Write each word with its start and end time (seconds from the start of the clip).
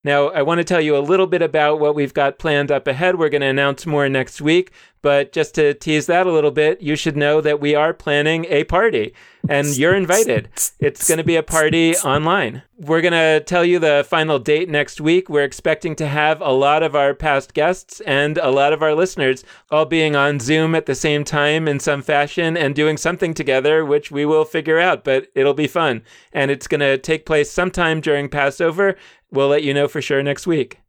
Now, 0.02 0.28
I 0.28 0.40
want 0.40 0.58
to 0.58 0.64
tell 0.64 0.80
you 0.80 0.96
a 0.96 0.98
little 0.98 1.26
bit 1.26 1.42
about 1.42 1.78
what 1.78 1.94
we've 1.94 2.14
got 2.14 2.38
planned 2.38 2.72
up 2.72 2.86
ahead. 2.86 3.18
We're 3.18 3.28
going 3.28 3.42
to 3.42 3.48
announce 3.48 3.84
more 3.84 4.08
next 4.08 4.40
week, 4.40 4.72
but 5.02 5.32
just 5.32 5.54
to 5.54 5.74
tease 5.74 6.06
that 6.06 6.26
a 6.26 6.32
little 6.32 6.50
bit, 6.50 6.80
you 6.80 6.96
should 6.96 7.16
know 7.16 7.40
that 7.40 7.60
we 7.60 7.74
are 7.74 7.92
planning 7.94 8.44
a 8.46 8.64
party 8.64 9.14
and 9.48 9.76
you're 9.76 9.94
invited. 9.94 10.48
It's 10.78 11.08
going 11.08 11.18
to 11.18 11.24
be 11.24 11.36
a 11.36 11.42
party 11.42 11.96
online. 11.96 12.62
We're 12.78 13.00
going 13.00 13.12
to 13.12 13.44
tell 13.44 13.64
you 13.64 13.78
the 13.78 14.06
final 14.08 14.38
date 14.38 14.68
next 14.68 15.00
week. 15.00 15.28
We're 15.28 15.44
expecting 15.44 15.96
to 15.96 16.06
have 16.06 16.40
a 16.40 16.52
lot 16.52 16.82
of 16.82 16.94
our 16.94 17.14
past 17.14 17.52
guests 17.54 18.00
and 18.00 18.38
a 18.38 18.50
lot 18.50 18.72
of 18.72 18.82
our 18.82 18.94
listeners 18.94 19.44
all 19.70 19.84
being 19.84 20.16
on 20.16 20.40
Zoom 20.40 20.74
at 20.74 20.86
the 20.86 20.94
same 20.94 21.24
time 21.24 21.68
in 21.68 21.80
some 21.80 22.02
fashion 22.02 22.56
and 22.56 22.74
doing 22.74 22.96
something 22.96 23.34
together, 23.34 23.84
which 23.84 24.10
we 24.10 24.24
will 24.24 24.44
figure 24.44 24.78
out, 24.78 25.04
but 25.04 25.28
it'll 25.34 25.54
be 25.54 25.66
fun. 25.66 26.02
And 26.32 26.50
it's 26.50 26.66
going 26.66 26.80
to 26.80 26.98
take 26.98 27.26
place 27.26 27.50
sometime 27.50 28.00
during 28.00 28.28
Passover 28.28 28.96
We'll 29.30 29.48
let 29.48 29.62
you 29.62 29.72
know 29.72 29.88
for 29.88 30.02
sure 30.02 30.22
next 30.22 30.46
week. 30.46 30.80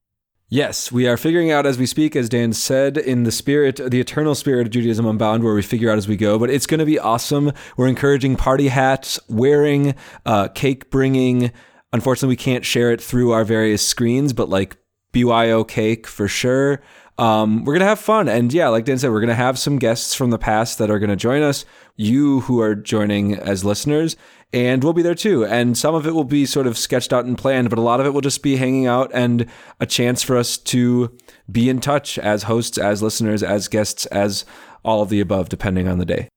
Yes, 0.54 0.92
we 0.92 1.08
are 1.08 1.16
figuring 1.16 1.50
out 1.50 1.66
as 1.66 1.78
we 1.78 1.86
speak, 1.86 2.14
as 2.14 2.28
Dan 2.28 2.52
said, 2.52 2.98
in 2.98 3.24
the 3.24 3.32
spirit, 3.32 3.78
the 3.78 4.02
eternal 4.02 4.36
spirit 4.36 4.68
of 4.68 4.70
Judaism 4.70 5.06
Unbound, 5.06 5.46
where 5.46 5.54
we 5.54 5.62
figure 5.62 5.90
out 5.90 5.98
as 5.98 6.10
we 6.10 6.18
go. 6.18 6.38
But 6.38 6.50
it's 6.50 6.68
going 6.68 6.82
to 6.82 6.86
be 6.86 7.00
awesome. 7.00 7.54
We're 7.78 7.88
encouraging 7.88 8.36
party 8.36 8.68
hats, 8.68 9.18
wearing, 9.30 9.96
uh, 10.26 10.50
cake 10.50 10.90
bringing. 10.90 11.54
Unfortunately, 11.94 12.34
we 12.34 12.36
can't 12.36 12.66
share 12.66 12.92
it 12.92 13.02
through 13.02 13.32
our 13.32 13.46
various 13.46 13.82
screens, 13.82 14.34
but 14.34 14.50
like 14.50 14.76
BYO 15.14 15.64
cake 15.64 16.06
for 16.06 16.28
sure. 16.28 16.82
Um, 17.18 17.64
we're 17.64 17.74
gonna 17.74 17.86
have 17.86 18.00
fun, 18.00 18.28
and 18.28 18.52
yeah, 18.52 18.68
like 18.68 18.84
Dan 18.84 18.98
said, 18.98 19.12
we're 19.12 19.22
gonna 19.22 19.36
have 19.36 19.58
some 19.58 19.80
guests 19.80 20.16
from 20.16 20.32
the 20.32 20.40
past 20.40 20.80
that 20.80 20.90
are 20.90 21.00
gonna 21.00 21.16
join 21.16 21.44
us. 21.44 21.66
You 21.96 22.42
who 22.42 22.60
are 22.60 22.76
joining 22.76 23.36
as 23.36 23.64
listeners, 23.64 24.18
and 24.54 24.84
we'll 24.84 24.94
be 24.94 25.02
there 25.02 25.16
too. 25.16 25.46
And 25.46 25.78
some 25.78 25.96
of 25.96 26.06
it 26.06 26.14
will 26.14 26.24
be 26.24 26.46
sort 26.46 26.68
of 26.68 26.78
sketched 26.78 27.14
out 27.14 27.26
and 27.26 27.38
planned, 27.38 27.70
but 27.70 27.80
a 27.80 27.84
lot 27.84 28.00
of 28.00 28.06
it 28.06 28.14
will 28.14 28.22
just 28.22 28.44
be 28.44 28.58
hanging 28.58 28.86
out 28.86 29.10
and 29.14 29.46
a 29.80 29.86
chance 29.86 30.22
for 30.22 30.38
us 30.38 30.58
to 30.58 31.16
be 31.52 31.70
in 31.70 31.80
touch 31.80 32.18
as 32.20 32.44
hosts, 32.44 32.78
as 32.78 33.02
listeners, 33.02 33.44
as 33.44 33.68
guests, 33.68 34.06
as 34.08 34.46
all 34.84 35.02
of 35.02 35.10
the 35.10 35.20
above, 35.20 35.50
depending 35.50 35.88
on 35.88 36.00
the 36.00 36.06
day. 36.06 36.28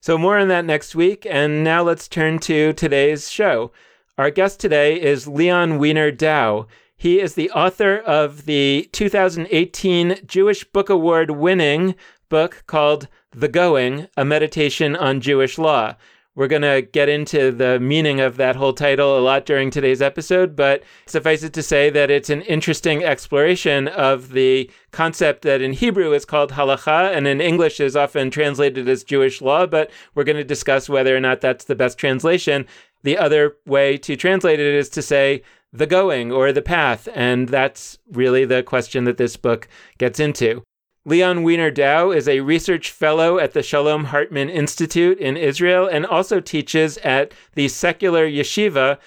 So, 0.00 0.16
more 0.16 0.38
on 0.38 0.48
that 0.48 0.64
next 0.64 0.94
week. 0.94 1.26
And 1.28 1.62
now 1.62 1.82
let's 1.82 2.08
turn 2.08 2.38
to 2.40 2.72
today's 2.72 3.30
show. 3.30 3.72
Our 4.16 4.30
guest 4.30 4.58
today 4.58 5.00
is 5.00 5.28
Leon 5.28 5.78
Wiener 5.78 6.10
Dow. 6.10 6.66
He 6.96 7.20
is 7.20 7.34
the 7.34 7.50
author 7.50 7.98
of 7.98 8.46
the 8.46 8.88
2018 8.92 10.20
Jewish 10.26 10.64
Book 10.64 10.90
Award 10.90 11.30
winning 11.30 11.94
book 12.28 12.64
called 12.66 13.06
The 13.30 13.46
Going 13.46 14.08
A 14.16 14.24
Meditation 14.24 14.96
on 14.96 15.20
Jewish 15.20 15.58
Law. 15.58 15.94
We're 16.38 16.46
going 16.46 16.62
to 16.62 16.82
get 16.82 17.08
into 17.08 17.50
the 17.50 17.80
meaning 17.80 18.20
of 18.20 18.36
that 18.36 18.54
whole 18.54 18.72
title 18.72 19.18
a 19.18 19.20
lot 19.20 19.44
during 19.44 19.72
today's 19.72 20.00
episode, 20.00 20.54
but 20.54 20.84
suffice 21.04 21.42
it 21.42 21.52
to 21.54 21.64
say 21.64 21.90
that 21.90 22.12
it's 22.12 22.30
an 22.30 22.42
interesting 22.42 23.02
exploration 23.02 23.88
of 23.88 24.28
the 24.28 24.70
concept 24.92 25.42
that 25.42 25.60
in 25.60 25.72
Hebrew 25.72 26.12
is 26.12 26.24
called 26.24 26.52
halacha 26.52 27.12
and 27.12 27.26
in 27.26 27.40
English 27.40 27.80
is 27.80 27.96
often 27.96 28.30
translated 28.30 28.88
as 28.88 29.02
Jewish 29.02 29.42
law, 29.42 29.66
but 29.66 29.90
we're 30.14 30.22
going 30.22 30.36
to 30.36 30.44
discuss 30.44 30.88
whether 30.88 31.16
or 31.16 31.18
not 31.18 31.40
that's 31.40 31.64
the 31.64 31.74
best 31.74 31.98
translation. 31.98 32.66
The 33.02 33.18
other 33.18 33.56
way 33.66 33.96
to 33.96 34.14
translate 34.14 34.60
it 34.60 34.74
is 34.76 34.88
to 34.90 35.02
say 35.02 35.42
the 35.72 35.88
going 35.88 36.30
or 36.30 36.52
the 36.52 36.62
path, 36.62 37.08
and 37.16 37.48
that's 37.48 37.98
really 38.12 38.44
the 38.44 38.62
question 38.62 39.02
that 39.06 39.16
this 39.16 39.36
book 39.36 39.66
gets 39.98 40.20
into. 40.20 40.62
Leon 41.08 41.42
Wiener 41.42 41.70
Dow 41.70 42.10
is 42.10 42.28
a 42.28 42.40
research 42.40 42.90
fellow 42.90 43.38
at 43.38 43.54
the 43.54 43.62
Shalom 43.62 44.04
Hartman 44.04 44.50
Institute 44.50 45.18
in 45.18 45.38
Israel 45.38 45.86
and 45.86 46.04
also 46.04 46.38
teaches 46.38 46.98
at 46.98 47.32
the 47.54 47.66
secular 47.68 48.28
yeshiva 48.28 48.98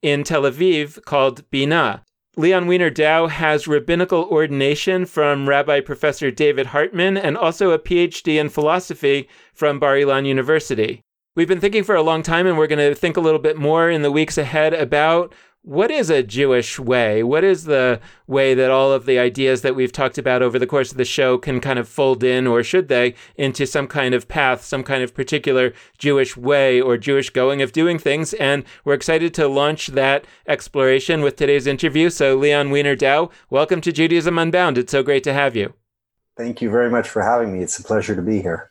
in 0.00 0.24
Tel 0.24 0.44
Aviv 0.44 1.04
called 1.04 1.44
Bina. 1.50 2.02
Leon 2.34 2.66
Wiener 2.66 2.88
Dow 2.88 3.26
has 3.26 3.68
rabbinical 3.68 4.24
ordination 4.30 5.04
from 5.04 5.46
Rabbi 5.46 5.80
Professor 5.80 6.30
David 6.30 6.68
Hartman 6.68 7.18
and 7.18 7.36
also 7.36 7.72
a 7.72 7.78
PhD 7.78 8.40
in 8.40 8.48
philosophy 8.48 9.28
from 9.52 9.78
Bar 9.78 9.96
Ilan 9.96 10.26
University. 10.26 11.02
We've 11.36 11.46
been 11.46 11.60
thinking 11.60 11.84
for 11.84 11.94
a 11.94 12.02
long 12.02 12.22
time, 12.22 12.46
and 12.46 12.56
we're 12.56 12.68
going 12.68 12.90
to 12.90 12.94
think 12.94 13.18
a 13.18 13.20
little 13.20 13.38
bit 13.38 13.58
more 13.58 13.90
in 13.90 14.00
the 14.00 14.10
weeks 14.10 14.38
ahead 14.38 14.72
about 14.72 15.34
what 15.62 15.90
is 15.90 16.08
a 16.08 16.22
Jewish 16.22 16.78
way? 16.78 17.22
What 17.22 17.44
is 17.44 17.64
the 17.64 18.00
way 18.26 18.54
that 18.54 18.70
all 18.70 18.92
of 18.92 19.04
the 19.04 19.18
ideas 19.18 19.60
that 19.62 19.76
we've 19.76 19.92
talked 19.92 20.16
about 20.16 20.42
over 20.42 20.58
the 20.58 20.66
course 20.66 20.90
of 20.90 20.96
the 20.96 21.04
show 21.04 21.36
can 21.36 21.60
kind 21.60 21.78
of 21.78 21.88
fold 21.88 22.24
in, 22.24 22.46
or 22.46 22.62
should 22.62 22.88
they, 22.88 23.14
into 23.36 23.66
some 23.66 23.86
kind 23.86 24.14
of 24.14 24.26
path, 24.26 24.64
some 24.64 24.82
kind 24.82 25.02
of 25.02 25.14
particular 25.14 25.72
Jewish 25.98 26.36
way 26.36 26.80
or 26.80 26.96
Jewish 26.96 27.30
going 27.30 27.60
of 27.60 27.72
doing 27.72 27.98
things? 27.98 28.32
And 28.34 28.64
we're 28.84 28.94
excited 28.94 29.34
to 29.34 29.48
launch 29.48 29.88
that 29.88 30.24
exploration 30.48 31.20
with 31.20 31.36
today's 31.36 31.66
interview. 31.66 32.08
So, 32.08 32.36
Leon 32.36 32.70
Wiener 32.70 32.96
Dow, 32.96 33.30
welcome 33.50 33.82
to 33.82 33.92
Judaism 33.92 34.38
Unbound. 34.38 34.78
It's 34.78 34.92
so 34.92 35.02
great 35.02 35.24
to 35.24 35.32
have 35.34 35.54
you. 35.54 35.74
Thank 36.36 36.62
you 36.62 36.70
very 36.70 36.90
much 36.90 37.08
for 37.08 37.22
having 37.22 37.52
me. 37.52 37.62
It's 37.62 37.78
a 37.78 37.84
pleasure 37.84 38.16
to 38.16 38.22
be 38.22 38.40
here. 38.40 38.70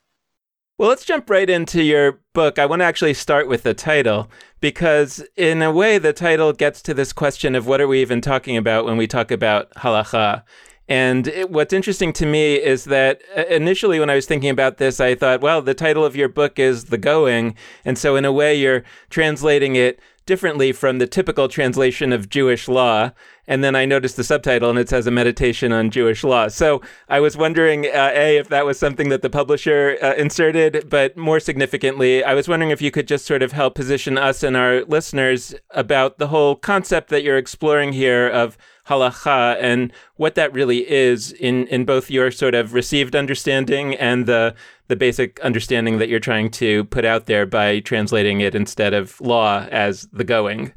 Well, 0.80 0.88
let's 0.88 1.04
jump 1.04 1.30
right 1.30 1.50
into 1.50 1.84
your 1.84 2.22
book. 2.32 2.58
I 2.58 2.66
want 2.66 2.80
to 2.80 2.86
actually 2.86 3.14
start 3.14 3.50
with 3.50 3.64
the 3.64 3.74
title 3.74 4.32
because, 4.62 5.22
in 5.36 5.62
a 5.62 5.74
way, 5.74 5.98
the 5.98 6.14
title 6.14 6.54
gets 6.54 6.82
to 6.84 6.94
this 6.94 7.12
question 7.12 7.54
of 7.54 7.68
what 7.68 7.82
are 7.82 7.88
we 7.88 8.00
even 8.00 8.22
talking 8.22 8.56
about 8.56 8.86
when 8.86 8.96
we 8.96 9.06
talk 9.06 9.30
about 9.30 9.70
halacha. 9.72 10.44
And 10.88 11.28
it, 11.28 11.50
what's 11.50 11.74
interesting 11.74 12.14
to 12.14 12.26
me 12.26 12.56
is 12.56 12.86
that 12.86 13.22
uh, 13.36 13.44
initially, 13.50 14.00
when 14.00 14.10
I 14.10 14.16
was 14.16 14.26
thinking 14.26 14.52
about 14.52 14.78
this, 14.78 15.02
I 15.02 15.16
thought, 15.16 15.42
well, 15.42 15.62
the 15.62 15.74
title 15.74 16.06
of 16.06 16.16
your 16.16 16.30
book 16.30 16.58
is 16.58 16.86
The 16.86 16.98
Going. 16.98 17.56
And 17.84 17.98
so, 17.98 18.16
in 18.16 18.24
a 18.24 18.32
way, 18.32 18.56
you're 18.56 18.84
translating 19.10 19.76
it 19.76 20.00
differently 20.26 20.72
from 20.72 21.00
the 21.00 21.08
typical 21.08 21.50
translation 21.50 22.14
of 22.14 22.30
Jewish 22.30 22.70
law. 22.70 23.12
And 23.50 23.64
then 23.64 23.76
I 23.76 23.86
noticed 23.86 24.16
the 24.16 24.24
subtitle 24.24 24.70
and 24.70 24.78
it 24.78 24.90
says 24.90 25.08
a 25.08 25.12
meditation 25.12 25.74
on 25.74 25.90
Jewish 25.90 26.24
law. 26.24 26.50
So 26.50 26.84
I 27.10 27.20
was 27.20 27.36
wondering, 27.36 27.88
uh, 27.88 28.12
A, 28.14 28.38
if 28.38 28.48
that 28.50 28.64
was 28.64 28.78
something 28.78 29.10
that 29.10 29.24
the 29.24 29.30
publisher 29.30 29.98
uh, 30.04 30.14
inserted, 30.14 30.88
but 30.88 31.18
more 31.18 31.40
significantly, 31.40 32.24
I 32.24 32.36
was 32.36 32.48
wondering 32.48 32.70
if 32.70 32.80
you 32.80 32.92
could 32.92 33.08
just 33.08 33.26
sort 33.26 33.42
of 33.42 33.52
help 33.52 33.74
position 33.74 34.20
us 34.20 34.44
and 34.44 34.56
our 34.56 34.86
listeners 34.86 35.56
about 35.72 36.20
the 36.20 36.28
whole 36.28 36.56
concept 36.56 37.10
that 37.10 37.24
you're 37.24 37.40
exploring 37.40 37.92
here 37.92 38.30
of 38.30 38.56
halacha 38.86 39.58
and 39.60 39.92
what 40.18 40.36
that 40.36 40.54
really 40.54 40.90
is 40.90 41.32
in, 41.32 41.66
in 41.68 41.86
both 41.86 42.12
your 42.12 42.30
sort 42.30 42.54
of 42.54 42.76
received 42.76 43.16
understanding 43.16 43.96
and 43.96 44.28
the 44.28 44.54
the 44.90 44.96
basic 44.96 45.40
understanding 45.42 46.00
that 46.00 46.10
you're 46.10 46.20
trying 46.20 46.50
to 46.50 46.84
put 46.86 47.06
out 47.06 47.28
there 47.28 47.46
by 47.46 47.80
translating 47.80 48.42
it 48.42 48.56
instead 48.56 48.92
of 48.92 49.22
law 49.22 49.68
as 49.70 50.08
the 50.12 50.24
going. 50.24 50.74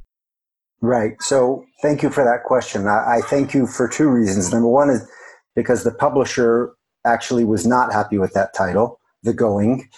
Right. 0.83 1.15
So 1.21 1.65
thank 1.81 2.03
you 2.03 2.11
for 2.11 2.25
that 2.25 2.43
question. 2.43 2.89
I, 2.89 3.19
I 3.19 3.21
thank 3.23 3.55
you 3.55 3.69
for 3.69 3.89
two 3.89 4.09
reasons. 4.09 4.53
Number 4.53 4.69
one 4.69 4.91
is 4.91 5.09
because 5.55 5.85
the 5.85 5.93
publisher 5.95 6.75
actually 7.07 7.45
was 7.45 7.65
not 7.65 7.93
happy 7.93 8.19
with 8.19 8.33
that 8.35 8.53
title, 8.53 8.99
The 9.23 9.33
Going. 9.33 9.89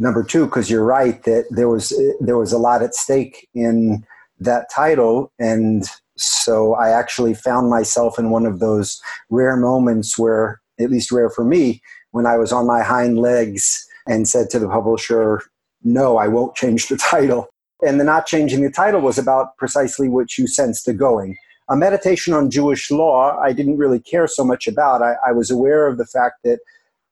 Number 0.00 0.24
two, 0.24 0.46
because 0.46 0.68
you're 0.68 0.84
right 0.84 1.22
that 1.24 1.46
there 1.50 1.68
was 1.68 1.92
there 2.20 2.36
was 2.36 2.52
a 2.52 2.58
lot 2.58 2.82
at 2.82 2.94
stake 2.94 3.48
in 3.54 4.04
that 4.40 4.66
title, 4.74 5.30
and 5.38 5.84
so 6.16 6.74
I 6.74 6.90
actually 6.90 7.34
found 7.34 7.70
myself 7.70 8.18
in 8.18 8.30
one 8.30 8.44
of 8.44 8.58
those 8.58 9.00
rare 9.30 9.56
moments 9.56 10.18
where, 10.18 10.60
at 10.80 10.90
least 10.90 11.12
rare 11.12 11.30
for 11.30 11.44
me, 11.44 11.82
when 12.10 12.26
I 12.26 12.36
was 12.36 12.52
on 12.52 12.66
my 12.66 12.82
hind 12.82 13.18
legs 13.18 13.86
and 14.08 14.28
said 14.28 14.50
to 14.50 14.58
the 14.58 14.68
publisher, 14.68 15.42
No, 15.84 16.16
I 16.16 16.26
won't 16.26 16.56
change 16.56 16.88
the 16.88 16.96
title. 17.10 17.51
And 17.84 17.98
the 17.98 18.04
not 18.04 18.26
changing 18.26 18.62
the 18.62 18.70
title 18.70 19.00
was 19.00 19.18
about 19.18 19.56
precisely 19.56 20.08
what 20.08 20.38
you 20.38 20.46
sensed 20.46 20.86
the 20.86 20.94
going. 20.94 21.36
A 21.68 21.76
meditation 21.76 22.32
on 22.34 22.50
Jewish 22.50 22.90
law, 22.90 23.38
I 23.38 23.52
didn't 23.52 23.78
really 23.78 24.00
care 24.00 24.26
so 24.26 24.44
much 24.44 24.66
about. 24.66 25.02
I, 25.02 25.14
I 25.26 25.32
was 25.32 25.50
aware 25.50 25.86
of 25.86 25.98
the 25.98 26.06
fact 26.06 26.36
that 26.44 26.60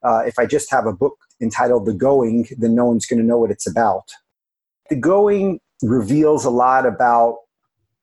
uh, 0.02 0.22
if 0.26 0.38
I 0.38 0.46
just 0.46 0.70
have 0.70 0.86
a 0.86 0.92
book 0.92 1.16
entitled 1.40 1.86
The 1.86 1.94
Going, 1.94 2.46
then 2.56 2.74
no 2.74 2.86
one's 2.86 3.06
going 3.06 3.20
to 3.20 3.26
know 3.26 3.38
what 3.38 3.50
it's 3.50 3.66
about. 3.66 4.04
The 4.88 4.96
Going 4.96 5.60
reveals 5.82 6.44
a 6.44 6.50
lot 6.50 6.86
about 6.86 7.38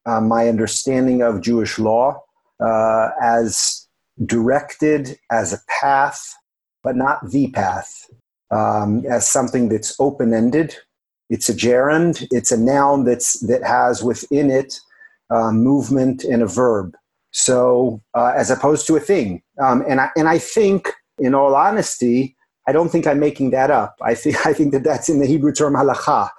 uh, 0.05 0.21
my 0.21 0.47
understanding 0.47 1.21
of 1.21 1.41
Jewish 1.41 1.77
law 1.77 2.23
uh, 2.59 3.09
as 3.21 3.87
directed 4.25 5.19
as 5.31 5.53
a 5.53 5.59
path, 5.67 6.33
but 6.83 6.95
not 6.95 7.29
the 7.29 7.51
path, 7.51 8.09
um, 8.51 9.05
as 9.05 9.29
something 9.29 9.69
that's 9.69 9.95
open 9.99 10.33
ended. 10.33 10.75
It's 11.29 11.49
a 11.49 11.53
gerund, 11.53 12.27
it's 12.31 12.51
a 12.51 12.57
noun 12.57 13.03
that's, 13.03 13.39
that 13.47 13.63
has 13.63 14.03
within 14.03 14.49
it 14.49 14.79
uh, 15.29 15.51
movement 15.51 16.23
and 16.23 16.41
a 16.41 16.47
verb. 16.47 16.95
So, 17.31 18.01
uh, 18.15 18.33
as 18.35 18.49
opposed 18.49 18.87
to 18.87 18.95
a 18.95 18.99
thing. 18.99 19.41
Um, 19.61 19.83
and, 19.87 19.99
I, 19.99 20.09
and 20.15 20.27
I 20.27 20.37
think, 20.37 20.91
in 21.19 21.33
all 21.33 21.55
honesty, 21.55 22.35
I 22.67 22.71
don't 22.71 22.89
think 22.89 23.07
I'm 23.07 23.19
making 23.19 23.51
that 23.51 23.71
up. 23.71 23.95
I 24.01 24.13
think, 24.13 24.45
I 24.45 24.53
think 24.53 24.73
that 24.73 24.83
that's 24.83 25.09
in 25.09 25.19
the 25.19 25.27
Hebrew 25.27 25.53
term 25.53 25.73
halacha. 25.73 26.29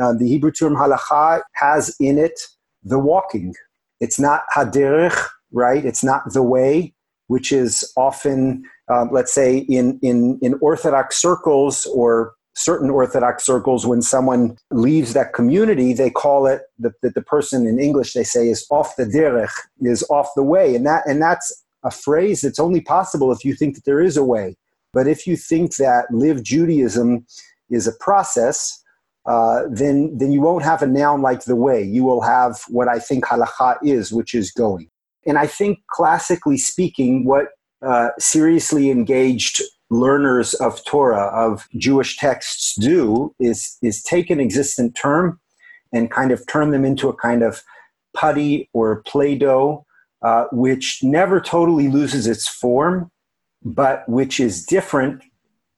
Uh, 0.00 0.12
the 0.12 0.28
Hebrew 0.28 0.52
term 0.52 0.74
halacha 0.74 1.42
has 1.54 1.94
in 2.00 2.18
it 2.18 2.40
the 2.84 2.98
walking. 2.98 3.54
It's 4.00 4.18
not 4.18 4.42
haderech, 4.54 5.26
right? 5.50 5.84
It's 5.84 6.04
not 6.04 6.32
the 6.32 6.42
way, 6.42 6.94
which 7.26 7.50
is 7.52 7.90
often, 7.96 8.62
um, 8.88 9.10
let's 9.12 9.32
say, 9.32 9.58
in, 9.58 9.98
in, 10.02 10.38
in 10.40 10.54
Orthodox 10.60 11.20
circles 11.20 11.84
or 11.86 12.34
certain 12.58 12.90
Orthodox 12.90 13.44
circles, 13.44 13.86
when 13.86 14.02
someone 14.02 14.58
leaves 14.70 15.12
that 15.14 15.32
community, 15.32 15.92
they 15.92 16.10
call 16.10 16.46
it 16.46 16.62
that 16.78 17.00
the, 17.02 17.10
the 17.10 17.22
person 17.22 17.66
in 17.66 17.78
English 17.78 18.12
they 18.12 18.24
say 18.24 18.48
is 18.48 18.66
off 18.70 18.96
the 18.96 19.04
derech, 19.04 19.52
is 19.80 20.04
off 20.10 20.28
the 20.34 20.42
way, 20.42 20.74
and 20.74 20.84
that 20.86 21.06
and 21.06 21.22
that's 21.22 21.64
a 21.84 21.90
phrase 21.90 22.40
that's 22.40 22.58
only 22.58 22.80
possible 22.80 23.30
if 23.30 23.44
you 23.44 23.54
think 23.54 23.74
that 23.76 23.84
there 23.84 24.00
is 24.00 24.16
a 24.16 24.24
way. 24.24 24.56
But 24.92 25.06
if 25.06 25.26
you 25.26 25.36
think 25.36 25.76
that 25.76 26.06
live 26.10 26.42
Judaism 26.42 27.26
is 27.70 27.86
a 27.86 27.92
process, 28.00 28.82
uh, 29.26 29.62
then 29.70 30.16
then 30.18 30.32
you 30.32 30.40
won't 30.40 30.64
have 30.64 30.82
a 30.82 30.86
noun 30.86 31.22
like 31.22 31.44
the 31.44 31.56
way. 31.56 31.82
You 31.82 32.04
will 32.04 32.22
have 32.22 32.60
what 32.68 32.88
I 32.88 32.98
think 32.98 33.24
halacha 33.24 33.76
is, 33.82 34.12
which 34.12 34.34
is 34.34 34.50
going. 34.50 34.90
And 35.26 35.38
I 35.38 35.46
think 35.46 35.78
classically 35.90 36.58
speaking, 36.58 37.24
what 37.24 37.48
uh, 37.82 38.08
seriously 38.18 38.90
engaged 38.90 39.62
learners 39.90 40.54
of 40.54 40.84
Torah, 40.84 41.30
of 41.34 41.66
Jewish 41.76 42.16
texts 42.16 42.74
do 42.78 43.34
is, 43.40 43.78
is 43.82 44.02
take 44.02 44.30
an 44.30 44.40
existent 44.40 44.94
term 44.94 45.40
and 45.92 46.10
kind 46.10 46.30
of 46.30 46.46
turn 46.46 46.70
them 46.70 46.84
into 46.84 47.08
a 47.08 47.16
kind 47.16 47.42
of 47.42 47.62
putty 48.14 48.68
or 48.72 49.02
Play 49.02 49.36
Doh, 49.36 49.84
uh, 50.22 50.44
which 50.52 51.00
never 51.02 51.40
totally 51.40 51.88
loses 51.88 52.26
its 52.26 52.48
form, 52.48 53.10
but 53.64 54.08
which 54.08 54.40
is 54.40 54.64
different 54.64 55.22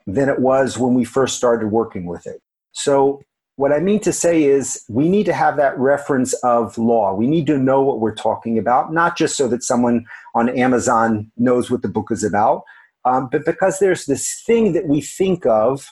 than 0.06 0.28
it 0.28 0.40
was 0.40 0.78
when 0.78 0.94
we 0.94 1.04
first 1.04 1.36
started 1.36 1.68
working 1.68 2.06
with 2.06 2.26
it. 2.26 2.40
So, 2.72 3.22
what 3.56 3.72
I 3.72 3.80
mean 3.80 4.00
to 4.00 4.12
say 4.12 4.44
is, 4.44 4.84
we 4.88 5.10
need 5.10 5.26
to 5.26 5.34
have 5.34 5.58
that 5.58 5.78
reference 5.78 6.32
of 6.42 6.78
law. 6.78 7.12
We 7.12 7.26
need 7.26 7.46
to 7.48 7.58
know 7.58 7.82
what 7.82 8.00
we're 8.00 8.14
talking 8.14 8.56
about, 8.56 8.90
not 8.90 9.18
just 9.18 9.36
so 9.36 9.48
that 9.48 9.62
someone 9.62 10.06
on 10.34 10.48
Amazon 10.48 11.30
knows 11.36 11.70
what 11.70 11.82
the 11.82 11.88
book 11.88 12.10
is 12.10 12.24
about, 12.24 12.62
um, 13.05 13.29
but 13.31 13.44
because 13.44 13.79
there's 13.79 14.06
this 14.06 14.43
thing 14.47 14.73
that 14.73 14.87
we 14.87 15.00
think 15.00 15.47
of 15.47 15.88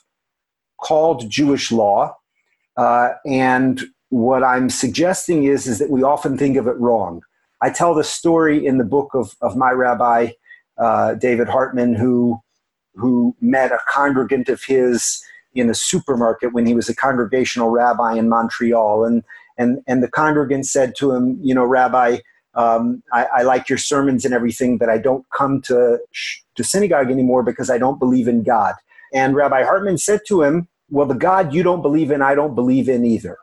called 0.81 1.31
Jewish 1.31 1.73
law, 1.73 2.17
uh, 2.77 3.11
and 3.27 3.83
what 4.11 4.43
I'm 4.43 4.71
suggesting 4.71 5.45
is 5.45 5.67
is 5.67 5.79
that 5.79 5.91
we 5.91 6.03
often 6.03 6.39
think 6.39 6.57
of 6.57 6.67
it 6.67 6.79
wrong. 6.79 7.23
I 7.61 7.71
tell 7.71 7.95
the 7.95 8.05
story 8.05 8.65
in 8.65 8.79
the 8.79 8.85
book 8.85 9.11
of, 9.15 9.35
of 9.41 9.57
my 9.57 9.71
rabbi 9.73 10.31
uh, 10.79 11.15
David 11.15 11.49
Hartman, 11.49 11.95
who 11.95 12.41
who 12.95 13.37
met 13.41 13.73
a 13.73 13.79
congregant 13.89 14.49
of 14.49 14.63
his 14.65 15.23
in 15.55 15.71
a 15.71 15.75
supermarket 15.75 16.53
when 16.53 16.67
he 16.67 16.75
was 16.75 16.89
a 16.89 16.95
congregational 16.95 17.71
rabbi 17.71 18.15
in 18.15 18.29
Montreal, 18.29 19.05
and 19.05 19.23
and 19.57 19.83
and 19.87 20.03
the 20.03 20.11
congregant 20.11 20.67
said 20.67 20.95
to 20.97 21.13
him, 21.13 21.39
you 21.43 21.55
know, 21.55 21.65
Rabbi, 21.65 22.19
um, 22.59 23.05
I, 23.13 23.27
I, 23.37 23.43
like 23.43 23.69
your 23.69 23.79
sermons 23.79 24.25
and 24.25 24.35
everything, 24.35 24.79
but 24.79 24.89
I 24.89 24.99
don't 24.99 25.25
come 25.31 25.63
to 25.63 25.99
to 26.57 26.65
synagogue 26.65 27.09
anymore 27.09 27.45
because 27.45 27.71
I 27.71 27.79
don't 27.79 28.01
believe 28.01 28.27
in 28.27 28.43
God. 28.43 28.75
And 29.15 29.37
Rabbi 29.37 29.63
Hartman 29.63 29.97
said 29.97 30.21
to 30.27 30.43
him, 30.43 30.67
Well, 30.91 31.07
the 31.07 31.15
God 31.15 31.55
you 31.55 31.63
don't 31.63 31.83
believe 31.83 32.11
in, 32.11 32.21
I 32.21 32.35
don't 32.35 32.57
believe 32.57 32.89
in 32.89 33.07
either. 33.07 33.39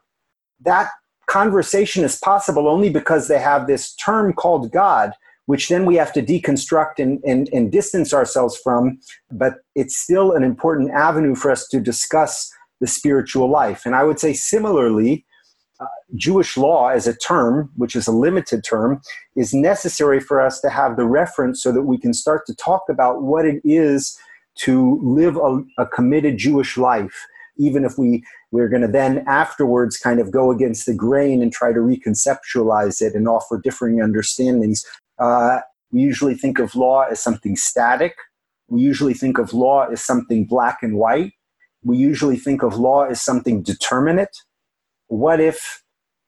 That 0.59 0.89
conversation 1.27 2.03
is 2.03 2.17
possible 2.17 2.67
only 2.67 2.89
because 2.89 3.29
they 3.29 3.39
have 3.39 3.67
this 3.67 3.95
term 3.95 4.33
called 4.33 4.71
God, 4.71 5.13
which 5.45 5.69
then 5.69 5.85
we 5.85 5.95
have 5.95 6.11
to 6.13 6.21
deconstruct 6.21 6.99
and, 6.99 7.23
and, 7.23 7.49
and 7.53 7.71
distance 7.71 8.13
ourselves 8.13 8.57
from. 8.57 8.99
But 9.31 9.59
it's 9.75 9.95
still 9.95 10.33
an 10.33 10.43
important 10.43 10.91
avenue 10.91 11.35
for 11.35 11.51
us 11.51 11.69
to 11.69 11.79
discuss 11.79 12.51
the 12.81 12.87
spiritual 12.87 13.49
life. 13.49 13.83
And 13.85 13.95
I 13.95 14.03
would 14.03 14.19
say, 14.19 14.33
similarly, 14.33 15.25
Jewish 16.13 16.55
law 16.55 16.89
as 16.89 17.07
a 17.07 17.15
term, 17.15 17.71
which 17.75 17.95
is 17.95 18.07
a 18.07 18.11
limited 18.11 18.63
term, 18.63 19.01
is 19.35 19.53
necessary 19.53 20.19
for 20.19 20.39
us 20.39 20.61
to 20.61 20.69
have 20.69 20.97
the 20.97 21.05
reference 21.05 21.61
so 21.63 21.71
that 21.71 21.83
we 21.83 21.97
can 21.97 22.13
start 22.13 22.45
to 22.45 22.55
talk 22.55 22.83
about 22.89 23.23
what 23.23 23.45
it 23.45 23.61
is 23.63 24.17
to 24.59 24.99
live 25.03 25.35
a, 25.35 25.63
a 25.79 25.87
committed 25.87 26.37
Jewish 26.37 26.77
life, 26.77 27.25
even 27.57 27.83
if 27.83 27.97
we, 27.97 28.23
we're 28.51 28.69
going 28.69 28.83
to 28.83 28.87
then 28.87 29.23
afterwards 29.27 29.97
kind 29.97 30.19
of 30.19 30.31
go 30.31 30.51
against 30.51 30.85
the 30.85 30.93
grain 30.93 31.41
and 31.41 31.51
try 31.51 31.73
to 31.73 31.79
reconceptualize 31.79 33.01
it 33.01 33.15
and 33.15 33.27
offer 33.27 33.59
differing 33.59 34.01
understandings. 34.01 34.85
Uh, 35.19 35.59
we 35.91 36.01
usually 36.01 36.35
think 36.35 36.59
of 36.59 36.75
law 36.75 37.03
as 37.03 37.19
something 37.19 37.55
static. 37.55 38.15
We 38.67 38.81
usually 38.81 39.13
think 39.13 39.37
of 39.37 39.53
law 39.53 39.87
as 39.87 40.03
something 40.03 40.45
black 40.45 40.79
and 40.81 40.97
white. 40.97 41.33
We 41.83 41.97
usually 41.97 42.37
think 42.37 42.63
of 42.63 42.77
law 42.77 43.05
as 43.05 43.21
something 43.21 43.61
determinate 43.61 44.35
what 45.07 45.39
if, 45.39 45.83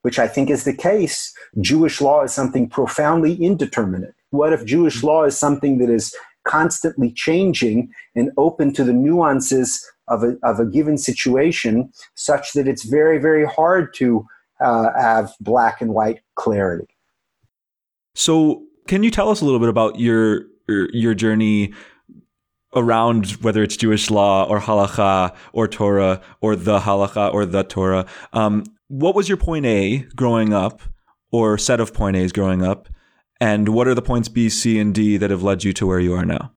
which 0.07 0.19
I 0.19 0.27
think 0.29 0.49
is 0.49 0.63
the 0.63 0.73
case, 0.73 1.33
Jewish 1.59 1.99
law 1.99 2.23
is 2.23 2.31
something 2.31 2.69
profoundly 2.69 3.33
indeterminate? 3.43 4.15
What 4.29 4.53
if 4.53 4.63
Jewish 4.63 5.03
law 5.03 5.25
is 5.25 5.37
something 5.37 5.79
that 5.79 5.89
is 5.89 6.15
constantly 6.47 7.11
changing 7.11 7.91
and 8.15 8.31
open 8.37 8.71
to 8.75 8.85
the 8.85 8.93
nuances 8.93 9.85
of 10.07 10.23
a, 10.23 10.37
of 10.43 10.61
a 10.61 10.65
given 10.65 10.97
situation, 10.97 11.91
such 12.15 12.53
that 12.53 12.69
it's 12.69 12.85
very, 12.85 13.17
very 13.17 13.45
hard 13.45 13.93
to 13.95 14.25
uh, 14.61 14.91
have 14.97 15.33
black 15.41 15.81
and 15.81 15.93
white 15.93 16.21
clarity? 16.35 16.87
So, 18.15 18.63
can 18.87 19.03
you 19.03 19.11
tell 19.11 19.27
us 19.27 19.41
a 19.41 19.45
little 19.45 19.59
bit 19.59 19.67
about 19.67 19.99
your 19.99 20.43
your 20.69 21.15
journey 21.15 21.73
around 22.73 23.31
whether 23.41 23.61
it's 23.61 23.75
Jewish 23.75 24.09
law 24.09 24.45
or 24.45 24.61
halacha 24.61 25.35
or 25.51 25.67
Torah 25.67 26.21
or 26.39 26.55
the 26.55 26.79
halacha 26.79 27.33
or 27.33 27.45
the 27.45 27.63
Torah. 27.63 28.05
Um, 28.33 28.63
what 28.87 29.15
was 29.15 29.27
your 29.27 29.37
point 29.37 29.65
A 29.65 29.99
growing 30.15 30.53
up 30.53 30.81
or 31.31 31.57
set 31.57 31.79
of 31.79 31.93
point 31.93 32.15
A's 32.15 32.31
growing 32.31 32.63
up? 32.63 32.87
And 33.39 33.69
what 33.69 33.87
are 33.87 33.93
the 33.93 34.01
points 34.01 34.29
B, 34.29 34.49
C, 34.49 34.79
and 34.79 34.93
D 34.93 35.17
that 35.17 35.29
have 35.29 35.43
led 35.43 35.63
you 35.63 35.73
to 35.73 35.85
where 35.85 35.99
you 35.99 36.13
are 36.13 36.25
now? 36.25 36.53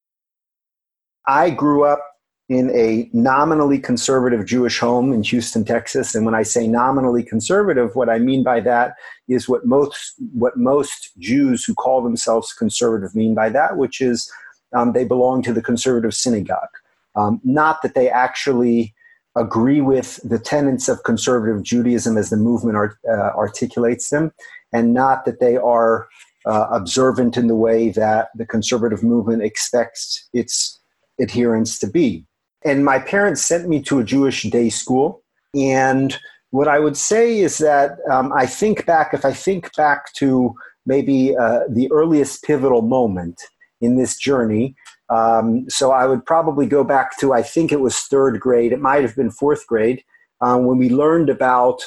I 1.27 1.51
grew 1.51 1.85
up 1.85 2.01
in 2.49 2.71
a 2.71 3.09
nominally 3.13 3.79
conservative 3.79 4.45
Jewish 4.45 4.81
home 4.81 5.13
in 5.13 5.23
Houston, 5.23 5.65
Texas. 5.65 6.15
And 6.15 6.25
when 6.25 6.35
I 6.35 6.43
say 6.43 6.67
nominally 6.67 7.23
conservative, 7.23 7.95
what 7.95 8.09
I 8.09 8.19
mean 8.19 8.43
by 8.43 8.59
that 8.61 8.95
is 9.29 9.49
what 9.49 9.67
most, 9.67 10.15
what 10.33 10.57
most 10.57 11.13
Jews 11.19 11.65
who 11.65 11.75
call 11.75 12.03
themselves 12.03 12.53
conservative 12.53 13.15
mean 13.15 13.35
by 13.35 13.51
that, 13.51 13.77
which 13.77 14.01
is 14.01 14.29
um, 14.75 14.93
they 14.93 15.05
belong 15.05 15.43
to 15.43 15.53
the 15.53 15.63
conservative 15.63 16.13
synagogue. 16.13 16.71
Um, 17.15 17.41
not 17.45 17.83
that 17.83 17.95
they 17.95 18.11
actually 18.11 18.95
agree 19.37 19.81
with 19.81 20.17
the 20.29 20.39
tenets 20.39 20.89
of 20.89 21.03
conservative 21.05 21.63
Judaism 21.63 22.17
as 22.17 22.31
the 22.31 22.37
movement 22.37 22.77
art, 22.77 22.97
uh, 23.09 23.31
articulates 23.37 24.11
them, 24.11 24.33
and 24.73 24.93
not 24.93 25.25
that 25.25 25.41
they 25.41 25.57
are 25.57 26.09
uh, 26.47 26.67
observant 26.71 27.37
in 27.37 27.47
the 27.47 27.57
way 27.57 27.91
that 27.91 28.29
the 28.35 28.47
conservative 28.47 29.03
movement 29.03 29.43
expects 29.43 30.29
its 30.33 30.81
adherents 31.21 31.79
to 31.79 31.87
be. 31.87 32.25
And 32.65 32.85
my 32.85 32.99
parents 32.99 33.43
sent 33.43 33.69
me 33.69 33.83
to 33.83 33.99
a 33.99 34.05
Jewish 34.05 34.43
day 34.45 34.69
school. 34.69 35.23
And 35.55 36.19
what 36.51 36.69
I 36.69 36.79
would 36.79 36.97
say 36.97 37.39
is 37.41 37.59
that 37.59 37.93
um, 38.11 38.33
I 38.33 38.47
think 38.47 38.87
back, 38.87 39.15
if 39.15 39.25
I 39.25 39.33
think 39.33 39.75
back 39.77 40.13
to 40.15 40.55
maybe 40.87 41.37
uh, 41.37 41.61
the 41.69 41.91
earliest 41.93 42.43
pivotal 42.43 42.83
moment 42.83 43.41
in 43.81 43.97
this 43.97 44.17
journey. 44.19 44.75
Um, 45.11 45.69
so 45.69 45.91
I 45.91 46.07
would 46.07 46.25
probably 46.25 46.67
go 46.67 46.85
back 46.85 47.19
to, 47.19 47.33
I 47.33 47.43
think 47.43 47.73
it 47.73 47.81
was 47.81 47.99
third 47.99 48.39
grade, 48.41 48.73
it 48.73 48.81
might 48.81 49.03
have 49.03 49.17
been 49.17 49.31
fourth 49.31 49.67
grade, 49.67 50.05
um, 50.41 50.65
when 50.67 50.79
we 50.79 50.89
learned 50.89 51.29
about 51.29 51.83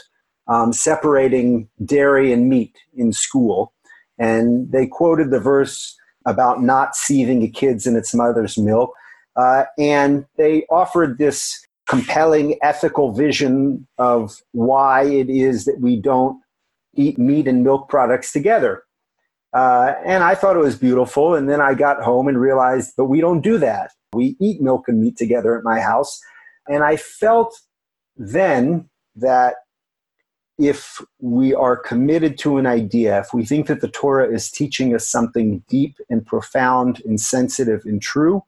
um, 0.48 0.74
separating 0.74 1.70
dairy 1.86 2.34
and 2.34 2.50
meat 2.50 2.75
in 2.96 3.13
school. 3.13 3.74
And 4.20 4.72
they 4.72 4.88
quoted 4.88 5.32
the 5.32 5.39
verse 5.39 5.98
about 6.25 6.62
not 6.62 6.96
seething 6.96 7.44
a 7.44 7.48
kid's 7.50 7.88
in 7.88 7.96
its 7.96 8.13
mother's 8.13 8.58
milk. 8.58 8.94
Uh, 9.36 9.63
and 9.80 10.25
they 10.38 10.65
offered 10.70 11.18
this 11.18 11.65
compelling 11.88 12.58
ethical 12.62 13.12
vision 13.13 13.88
of 13.98 14.42
why 14.51 15.03
it 15.03 15.30
is 15.30 15.65
that 15.65 15.80
we 15.82 16.00
don't 16.00 16.42
eat 16.96 17.18
meat 17.18 17.48
and 17.48 17.63
milk 17.63 17.89
products 17.89 18.32
together. 18.32 18.84
Uh, 19.53 19.93
and 20.05 20.24
I 20.24 20.36
thought 20.36 20.55
it 20.55 20.60
was 20.60 20.77
beautiful. 20.77 21.36
And 21.36 21.50
then 21.50 21.62
I 21.62 21.74
got 21.74 22.01
home 22.01 22.27
and 22.27 22.39
realized, 22.39 22.93
but 22.98 23.05
we 23.05 23.22
don't 23.22 23.41
do 23.41 23.57
that. 23.60 23.91
We 24.13 24.36
eat 24.39 24.62
milk 24.62 24.88
and 24.88 25.00
meat 25.00 25.17
together 25.17 25.57
at 25.57 25.63
my 25.63 25.79
house. 25.79 26.19
And 26.67 26.83
I 26.83 26.98
felt 26.98 27.55
then 28.15 28.89
that 29.15 29.55
if 30.57 31.01
we 31.19 31.53
are 31.53 31.75
committed 31.75 32.38
to 32.39 32.57
an 32.57 32.67
idea, 32.67 33.19
if 33.19 33.33
we 33.33 33.45
think 33.45 33.67
that 33.67 33.81
the 33.81 33.88
Torah 33.88 34.31
is 34.31 34.51
teaching 34.51 34.95
us 34.95 35.07
something 35.07 35.63
deep 35.67 35.95
and 36.10 36.25
profound 36.25 37.01
and 37.05 37.19
sensitive 37.19 37.81
and 37.86 38.01
true, 38.01 38.43